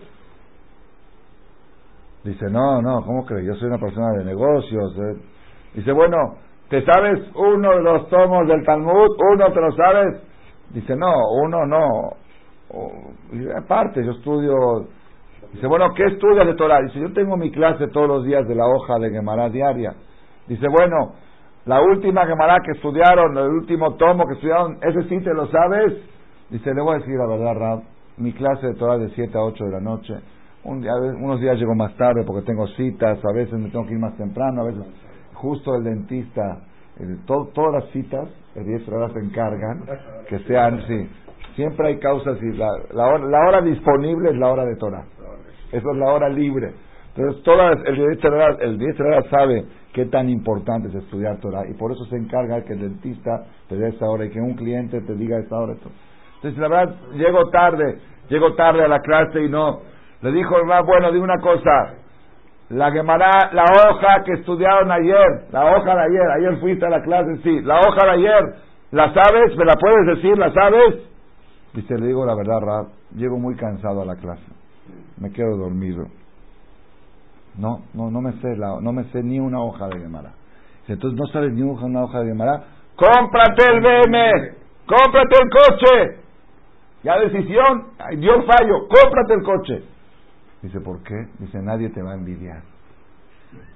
Dice, 2.24 2.46
no, 2.50 2.80
no, 2.80 3.04
¿cómo 3.04 3.24
crees? 3.26 3.46
Yo 3.46 3.54
soy 3.56 3.68
una 3.68 3.78
persona 3.78 4.12
de 4.18 4.24
negocios. 4.24 4.96
Eh". 4.96 5.20
Dice, 5.74 5.92
bueno, 5.92 6.36
¿te 6.68 6.84
sabes 6.84 7.20
uno 7.34 7.76
de 7.76 7.82
los 7.82 8.08
tomos 8.08 8.48
del 8.48 8.64
Talmud? 8.64 9.08
¿Uno 9.32 9.52
te 9.52 9.60
lo 9.60 9.72
sabes? 9.72 10.31
Dice, 10.72 10.96
no, 10.96 11.12
uno 11.42 11.66
no. 11.66 12.12
aparte, 13.56 14.04
yo 14.04 14.12
estudio. 14.12 14.86
Dice, 15.52 15.66
bueno, 15.66 15.92
¿qué 15.94 16.04
estudias 16.04 16.46
de 16.46 16.54
Torah? 16.54 16.80
Dice, 16.82 17.00
yo 17.00 17.12
tengo 17.12 17.36
mi 17.36 17.50
clase 17.50 17.88
todos 17.88 18.08
los 18.08 18.24
días 18.24 18.46
de 18.48 18.54
la 18.54 18.66
hoja 18.66 18.98
de 18.98 19.10
Gemara 19.10 19.48
diaria. 19.48 19.94
Dice, 20.46 20.66
bueno, 20.68 21.14
la 21.66 21.80
última 21.80 22.26
Gemara 22.26 22.56
que 22.64 22.72
estudiaron, 22.72 23.36
el 23.36 23.50
último 23.50 23.94
tomo 23.94 24.26
que 24.26 24.34
estudiaron, 24.34 24.78
¿ese 24.82 25.02
sí 25.08 25.20
te 25.20 25.34
lo 25.34 25.46
sabes? 25.48 25.94
Dice, 26.50 26.74
le 26.74 26.82
voy 26.82 26.96
a 26.96 26.98
decir 26.98 27.14
la 27.16 27.26
verdad, 27.26 27.54
Rab. 27.54 27.82
Mi 28.16 28.32
clase 28.32 28.66
de 28.66 28.74
Torah 28.74 28.98
de 28.98 29.08
7 29.10 29.36
a 29.38 29.42
8 29.42 29.64
de 29.64 29.70
la 29.70 29.80
noche 29.80 30.14
unos 30.64 31.40
días 31.40 31.58
llego 31.58 31.74
más 31.74 31.94
tarde 31.96 32.24
porque 32.24 32.46
tengo 32.46 32.66
citas, 32.68 33.18
a 33.24 33.32
veces 33.32 33.58
me 33.58 33.70
tengo 33.70 33.86
que 33.86 33.94
ir 33.94 33.98
más 33.98 34.16
temprano, 34.16 34.62
a 34.62 34.64
veces 34.64 34.84
justo 35.34 35.74
el 35.74 35.84
dentista, 35.84 36.60
todas 37.26 37.72
las 37.72 37.90
citas, 37.92 38.28
el 38.54 38.64
día 38.64 38.78
se 39.12 39.18
encargan 39.18 39.84
que 40.28 40.38
sean, 40.40 40.82
sí, 40.86 41.08
siempre 41.56 41.88
hay 41.88 41.98
causas 41.98 42.38
y 42.42 42.56
la, 42.56 42.68
la, 42.92 43.06
hora, 43.06 43.26
la 43.26 43.48
hora 43.48 43.62
disponible 43.62 44.30
es 44.30 44.36
la 44.36 44.50
hora 44.50 44.64
de 44.64 44.76
Torah. 44.76 45.04
Eso 45.72 45.90
es 45.90 45.96
la 45.96 46.12
hora 46.12 46.28
libre. 46.28 46.72
Entonces, 47.14 47.42
todas, 47.42 47.78
el 47.86 48.00
el 48.00 49.02
hora 49.02 49.22
sabe 49.30 49.64
qué 49.92 50.06
tan 50.06 50.28
importante 50.30 50.88
es 50.88 50.94
estudiar 50.94 51.38
Torah 51.40 51.66
y 51.68 51.74
por 51.74 51.92
eso 51.92 52.04
se 52.06 52.16
encarga 52.16 52.62
que 52.64 52.72
el 52.72 52.80
dentista 52.80 53.44
te 53.68 53.76
dé 53.76 53.88
esa 53.88 54.06
hora 54.06 54.24
y 54.24 54.30
que 54.30 54.40
un 54.40 54.54
cliente 54.54 55.00
te 55.00 55.14
diga 55.14 55.38
esa 55.38 55.56
hora. 55.56 55.74
Entonces, 56.36 56.58
la 56.58 56.68
verdad, 56.68 56.96
llego 57.14 57.50
tarde, 57.50 57.98
llego 58.28 58.54
tarde 58.54 58.84
a 58.84 58.88
la 58.88 59.00
clase 59.00 59.42
y 59.42 59.48
no, 59.48 59.80
le 60.22 60.32
dijo 60.32 60.58
el 60.58 60.66
más 60.66 60.84
bueno, 60.86 61.12
de 61.12 61.18
una 61.18 61.38
cosa. 61.38 62.01
La 62.72 62.90
Gemara, 62.90 63.50
la 63.52 63.64
hoja 63.64 64.24
que 64.24 64.32
estudiaron 64.32 64.90
ayer, 64.90 65.44
la 65.50 65.76
hoja 65.76 65.94
de 65.94 66.04
ayer, 66.04 66.30
ayer 66.38 66.58
fuiste 66.58 66.86
a 66.86 66.88
la 66.88 67.02
clase, 67.02 67.36
sí, 67.42 67.60
la 67.60 67.78
hoja 67.78 68.06
de 68.06 68.10
ayer, 68.12 68.54
¿la 68.92 69.12
sabes? 69.12 69.54
¿Me 69.58 69.66
la 69.66 69.74
puedes 69.74 70.16
decir? 70.16 70.38
¿La 70.38 70.50
sabes? 70.54 71.02
Dice, 71.74 71.98
le 71.98 72.06
digo 72.06 72.24
la 72.24 72.34
verdad, 72.34 72.60
Rab, 72.60 72.86
llego 73.14 73.38
muy 73.38 73.56
cansado 73.56 74.00
a 74.00 74.06
la 74.06 74.16
clase, 74.16 74.46
me 75.18 75.30
quedo 75.32 75.54
dormido. 75.58 76.06
No, 77.58 77.82
no, 77.92 78.10
no 78.10 78.22
me 78.22 78.32
sé, 78.40 78.56
la, 78.56 78.80
no 78.80 78.90
me 78.94 79.04
sé 79.12 79.22
ni 79.22 79.38
una 79.38 79.60
hoja 79.60 79.88
de 79.88 80.00
Gemara. 80.00 80.30
Entonces 80.88 81.20
no 81.20 81.26
sabes 81.26 81.52
ni 81.52 81.60
una 81.60 82.04
hoja 82.04 82.20
de 82.20 82.28
Gemara, 82.28 82.64
cómprate 82.96 83.70
el 83.70 83.80
BM, 83.82 84.54
cómprate 84.86 85.36
el 85.42 85.50
coche. 85.50 86.20
Ya 87.02 87.18
decisión, 87.18 87.88
dio 88.16 88.32
fallo, 88.44 88.88
cómprate 88.88 89.34
el 89.34 89.42
coche. 89.42 89.91
Dice, 90.62 90.80
¿por 90.80 91.02
qué? 91.02 91.28
Dice, 91.38 91.60
nadie 91.60 91.90
te 91.90 92.02
va 92.02 92.12
a 92.12 92.14
envidiar. 92.14 92.62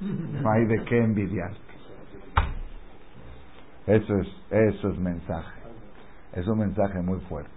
No 0.01 0.51
hay 0.51 0.64
de 0.66 0.84
qué 0.84 0.99
envidiar. 0.99 1.53
Eso 3.87 4.14
es, 4.18 4.28
eso 4.51 4.89
es 4.89 4.99
mensaje. 4.99 5.61
Es 6.32 6.47
un 6.47 6.59
mensaje 6.59 7.01
muy 7.03 7.20
fuerte, 7.20 7.51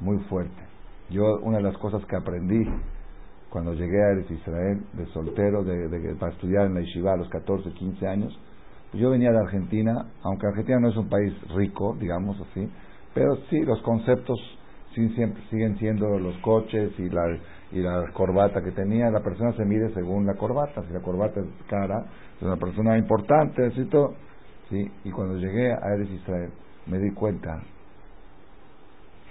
muy 0.00 0.18
fuerte. 0.24 0.62
Yo, 1.10 1.38
una 1.42 1.58
de 1.58 1.64
las 1.64 1.76
cosas 1.78 2.04
que 2.06 2.16
aprendí 2.16 2.64
cuando 3.50 3.72
llegué 3.72 4.02
a 4.02 4.32
Israel, 4.32 4.84
de 4.94 5.06
soltero, 5.06 5.62
de, 5.62 6.16
para 6.18 6.32
estudiar 6.32 6.66
en 6.66 6.74
la 6.74 6.80
Yeshiva 6.80 7.12
a 7.12 7.16
los 7.16 7.28
14, 7.28 7.70
15 7.70 8.06
años, 8.06 8.38
yo 8.94 9.10
venía 9.10 9.30
de 9.30 9.38
Argentina, 9.38 10.06
aunque 10.22 10.46
Argentina 10.46 10.80
no 10.80 10.88
es 10.88 10.96
un 10.96 11.08
país 11.08 11.32
rico, 11.54 11.96
digamos 12.00 12.40
así, 12.40 12.68
pero 13.14 13.36
sí, 13.50 13.60
los 13.60 13.80
conceptos 13.82 14.38
siguen 14.94 15.78
siendo 15.78 16.18
los 16.18 16.36
coches 16.38 16.92
y 16.98 17.08
la, 17.08 17.38
y 17.72 17.80
la 17.80 18.10
corbata 18.12 18.62
que 18.62 18.70
tenía. 18.72 19.10
La 19.10 19.20
persona 19.20 19.52
se 19.52 19.64
mide 19.64 19.92
según 19.94 20.26
la 20.26 20.34
corbata. 20.34 20.82
Si 20.86 20.92
la 20.92 21.00
corbata 21.00 21.40
es 21.40 21.46
cara, 21.68 22.04
es 22.36 22.42
una 22.42 22.56
persona 22.56 22.96
importante, 22.96 23.66
así 23.66 23.84
todo. 23.86 24.14
¿sí? 24.70 24.90
Y 25.04 25.10
cuando 25.10 25.36
llegué 25.36 25.72
a 25.72 25.94
Eres 25.94 26.10
Israel, 26.10 26.50
me 26.86 26.98
di 26.98 27.10
cuenta, 27.12 27.62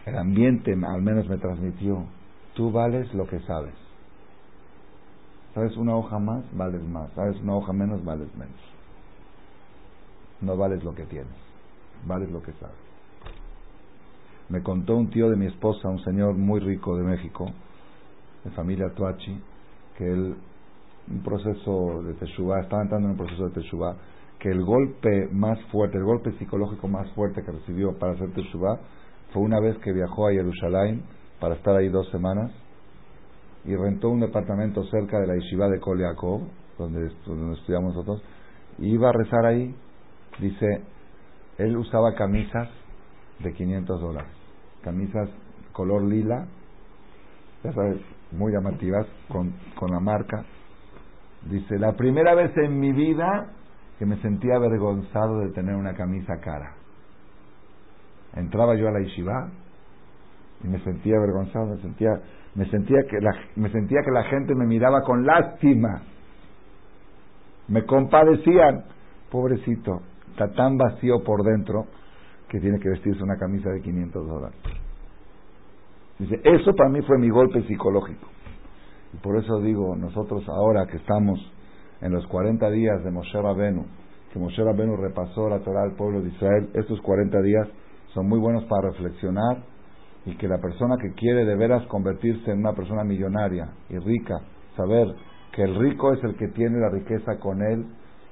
el 0.05 0.18
ambiente 0.18 0.74
al 0.74 1.01
menos 1.01 1.28
me 1.30 1.38
transmitió, 1.38 2.05
tú 2.53 2.72
vales 2.72 3.14
lo 3.14 3.26
que 3.28 3.39
sabes. 3.41 3.74
¿Sabes 5.53 5.78
una 5.78 5.95
hoja 5.95 6.18
más? 6.18 6.43
Vales 6.53 6.82
más. 6.82 7.11
¿Sabes 7.14 7.39
una 7.41 7.55
hoja 7.55 7.74
menos? 7.74 8.03
Vales 8.03 8.28
menos. 8.36 8.74
No 10.41 10.57
vales 10.57 10.84
lo 10.84 10.93
que 10.93 11.05
tienes, 11.05 11.32
vales 12.05 12.30
lo 12.32 12.41
que 12.41 12.51
sabes. 12.53 12.83
Me 14.54 14.62
contó 14.62 14.95
un 14.95 15.10
tío 15.10 15.32
de 15.32 15.36
mi 15.36 15.47
esposa, 15.47 15.89
un 15.89 16.04
señor 16.04 16.36
muy 16.36 16.60
rico 16.60 16.95
de 16.95 17.04
México, 17.04 17.47
de 18.43 18.51
familia 18.51 18.93
Tuachi, 18.93 19.41
que 19.97 20.06
él, 20.06 20.36
un 21.10 21.24
proceso 21.24 22.04
de 22.04 22.14
Teshuvah, 22.14 22.60
estaba 22.62 22.84
entrando 22.84 23.08
en 23.08 23.12
un 23.14 23.18
proceso 23.18 23.45
de 23.45 23.56
Teshuvah, 23.56 23.95
que 24.38 24.49
el 24.49 24.64
golpe 24.64 25.28
más 25.32 25.60
fuerte, 25.72 25.97
el 25.97 26.04
golpe 26.04 26.34
psicológico 26.34 26.88
más 26.88 27.10
fuerte 27.14 27.41
que 27.43 27.51
recibió 27.51 27.97
para 27.97 28.14
hacer 28.14 28.32
Teshuvah 28.34 28.78
fue 29.32 29.41
una 29.41 29.60
vez 29.60 29.76
que 29.80 29.91
viajó 29.91 30.28
a 30.28 30.34
Jerusalén 30.34 31.01
para 31.39 31.56
estar 31.56 31.76
ahí 31.76 31.89
dos 31.89 32.08
semanas 32.12 32.51
y 33.66 33.76
rentó 33.76 34.10
un 34.10 34.20
departamento 34.20 34.84
cerca 34.91 35.20
de 35.20 35.26
la 35.26 35.34
yeshiva 35.34 35.68
de 35.68 35.80
Kol 35.80 35.97
donde, 36.78 37.10
donde 37.26 37.60
estudiamos 37.60 37.95
nosotros, 37.95 38.22
y 38.78 38.93
iba 38.93 39.10
a 39.10 39.14
rezar 39.14 39.47
ahí. 39.47 39.74
Dice, 40.39 40.84
él 41.58 41.76
usaba 41.76 42.14
camisas 42.14 42.70
de 43.39 43.51
500 43.51 43.99
dólares. 43.99 44.43
Camisas 44.84 45.30
color 45.72 46.04
lila, 46.04 46.46
ya 47.64 47.74
sabes, 47.74 47.98
muy 48.32 48.52
llamativas, 48.52 49.08
con, 49.28 49.54
con 49.76 49.92
la 49.92 50.00
marca. 50.00 50.44
Dice, 51.50 51.78
la 51.78 51.94
primera 51.94 52.36
vez 52.36 52.56
en 52.58 52.80
mi 52.80 52.92
vida 52.92 53.48
que 54.00 54.06
me 54.06 54.18
sentía 54.22 54.56
avergonzado 54.56 55.40
de 55.40 55.52
tener 55.52 55.76
una 55.76 55.94
camisa 55.94 56.40
cara. 56.40 56.74
Entraba 58.36 58.76
yo 58.76 58.88
a 58.88 58.92
la 58.92 59.00
yeshiva 59.00 59.50
y 60.64 60.68
me 60.68 60.80
sentía 60.80 61.18
avergonzado, 61.18 61.68
me 61.68 61.82
sentía, 61.82 62.22
me 62.56 62.66
sentía 62.70 63.04
que 63.10 63.20
la, 63.20 63.32
me 63.56 63.70
sentía 63.70 64.00
que 64.04 64.12
la 64.12 64.24
gente 64.24 64.56
me 64.56 64.66
miraba 64.66 65.02
con 65.02 65.26
lástima. 65.26 66.02
Me 67.68 67.86
compadecían, 67.86 68.86
pobrecito, 69.30 70.02
está 70.32 70.52
tan 70.54 70.78
vacío 70.78 71.24
por 71.24 71.44
dentro 71.44 71.86
que 72.54 72.60
tiene 72.60 72.80
que 72.80 72.88
vestirse 72.88 73.24
una 73.24 73.36
camisa 73.36 73.68
de 73.72 73.82
500 73.82 74.28
dólares. 74.28 74.56
Dice, 76.20 76.39
eso 76.43 76.72
para 76.76 76.91
mí 76.91 77.01
fue 77.01 77.18
mi 77.18 77.32
golpe 77.32 77.64
psicológico. 77.64 78.28
Y 79.12 79.18
por 79.18 79.38
eso 79.38 79.60
digo, 79.60 79.95
nosotros 79.95 80.47
ahora 80.47 80.86
que 80.86 80.97
estamos 80.97 81.39
en 82.01 82.12
los 82.12 82.28
40 82.28 82.70
días 82.70 83.04
de 83.04 83.10
Moshe 83.10 83.41
Rabenu, 83.41 83.88
que 84.32 84.38
Moshe 84.38 84.64
Rabenu 84.64 84.95
repasó 84.97 85.49
la 85.49 85.62
Torah 85.62 85.82
al 85.82 85.95
pueblo 85.95 86.22
de 86.22 86.30
Israel, 86.30 86.70
estos 86.76 87.01
40 87.01 87.41
días 87.41 87.68
son 88.14 88.30
muy 88.30 88.38
buenos 88.38 88.66
para 88.66 88.91
reflexionar 88.91 89.64
y 90.28 90.36
que 90.38 90.47
la 90.47 90.60
persona 90.60 90.97
que 91.01 91.12
quiere 91.14 91.45
de 91.45 91.56
veras 91.56 91.84
convertirse 91.88 92.51
en 92.51 92.60
una 92.60 92.74
persona 92.74 93.04
millonaria 93.04 93.68
y 93.89 93.97
rica, 93.97 94.36
saber 94.78 95.08
que 95.54 95.64
el 95.64 95.74
rico 95.74 96.14
es 96.14 96.24
el 96.24 96.36
que 96.36 96.49
tiene 96.49 96.78
la 96.78 96.89
riqueza 96.89 97.39
con 97.39 97.64
él 97.64 97.88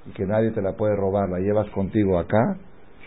y 0.06 0.12
que 0.12 0.28
nadie 0.28 0.52
te 0.52 0.62
la 0.62 0.74
puede 0.74 0.96
robar, 0.96 1.28
la 1.28 1.40
llevas 1.40 1.68
contigo 1.72 2.20
acá 2.20 2.60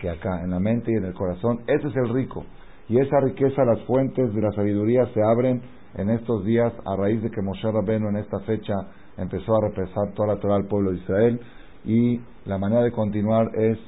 que 0.05 0.11
acá, 0.11 0.43
en 0.43 0.51
la 0.51 0.61
mente 0.61 0.93
y 0.93 0.97
en 0.97 1.07
el 1.07 1.15
corazón. 1.15 1.61
Ese 1.67 1.89
es 1.89 1.97
el 1.97 2.11
rico. 2.13 2.45
Y 2.91 3.01
esa 3.01 3.21
riqueza, 3.21 3.65
las 3.65 3.81
fuentes 3.85 4.35
de 4.35 4.43
la 4.43 4.53
sabiduría 4.53 5.07
se 5.15 5.23
abren 5.23 5.63
en 5.95 6.11
estos 6.11 6.45
días 6.45 6.75
a 6.85 6.95
raíz 6.97 7.23
de 7.23 7.31
que 7.31 7.41
Moshe 7.41 7.73
Rabbeinu 7.73 8.11
en 8.11 8.17
esta 8.17 8.39
fecha 8.41 8.75
empezó 9.17 9.57
a 9.57 9.69
represar 9.69 10.13
toda 10.15 10.35
la 10.35 10.41
Torah 10.41 10.57
al 10.57 10.67
pueblo 10.67 10.91
de 10.91 10.99
Israel. 10.99 11.41
Y 11.87 12.21
la 12.45 12.59
manera 12.59 12.83
de 12.83 12.93
continuar 12.93 13.49
es, 13.55 13.79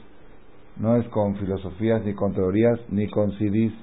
no 0.78 0.96
es 0.96 1.06
con 1.08 1.36
filosofías, 1.36 2.02
ni 2.06 2.14
con 2.14 2.32
teorías, 2.32 2.80
ni 2.88 3.08
con 3.10 3.32
CDs 3.32 3.74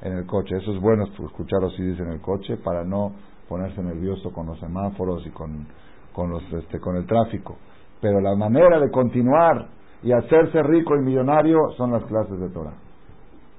en 0.00 0.14
el 0.14 0.24
coche. 0.24 0.56
Eso 0.56 0.72
es 0.72 0.80
bueno 0.80 1.04
escuchar 1.04 1.60
los 1.60 1.76
CDs 1.76 2.00
en 2.00 2.08
el 2.08 2.22
coche 2.22 2.56
para 2.56 2.84
no 2.84 3.12
ponerse 3.50 3.82
nervioso 3.82 4.32
con 4.32 4.46
los 4.46 4.58
semáforos 4.60 5.26
y 5.26 5.30
con, 5.30 5.66
con, 6.14 6.30
los, 6.30 6.42
este, 6.54 6.80
con 6.80 6.96
el 6.96 7.04
tráfico. 7.04 7.58
Pero 8.00 8.18
la 8.22 8.34
manera 8.34 8.80
de 8.80 8.90
continuar 8.90 9.81
y 10.02 10.12
hacerse 10.12 10.62
rico 10.62 10.96
y 10.96 11.00
millonario 11.00 11.58
son 11.76 11.92
las 11.92 12.04
clases 12.04 12.38
de 12.38 12.48
Torah. 12.50 12.74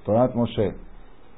Torah 0.04 0.30
Moshe, 0.34 0.74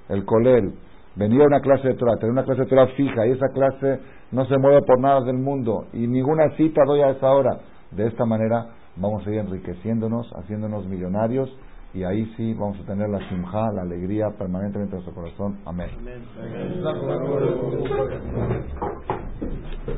el 0.08 0.24
Kolel, 0.24 0.74
venir 1.14 1.42
a 1.42 1.46
una 1.46 1.60
clase 1.60 1.88
de 1.88 1.94
Torah, 1.94 2.16
tener 2.16 2.32
una 2.32 2.44
clase 2.44 2.62
de 2.62 2.66
Torah 2.68 2.88
fija 2.88 3.26
y 3.26 3.30
esa 3.30 3.48
clase 3.48 4.00
no 4.32 4.44
se 4.46 4.58
mueve 4.58 4.82
por 4.82 5.00
nada 5.00 5.20
del 5.22 5.38
mundo 5.38 5.86
y 5.92 6.06
ninguna 6.06 6.50
cita 6.56 6.82
doy 6.86 7.00
a 7.00 7.10
esa 7.10 7.30
hora. 7.30 7.60
De 7.92 8.06
esta 8.06 8.24
manera 8.24 8.66
vamos 8.96 9.26
a 9.26 9.30
ir 9.30 9.38
enriqueciéndonos, 9.38 10.30
haciéndonos 10.36 10.86
millonarios 10.86 11.50
y 11.94 12.04
ahí 12.04 12.26
sí 12.36 12.52
vamos 12.54 12.78
a 12.80 12.86
tener 12.86 13.08
la 13.08 13.26
simja, 13.28 13.72
la 13.72 13.82
alegría 13.82 14.26
permanentemente 14.36 14.96
en 14.96 15.02
nuestro 15.02 15.14
corazón. 15.14 15.58
Amén. 15.64 15.90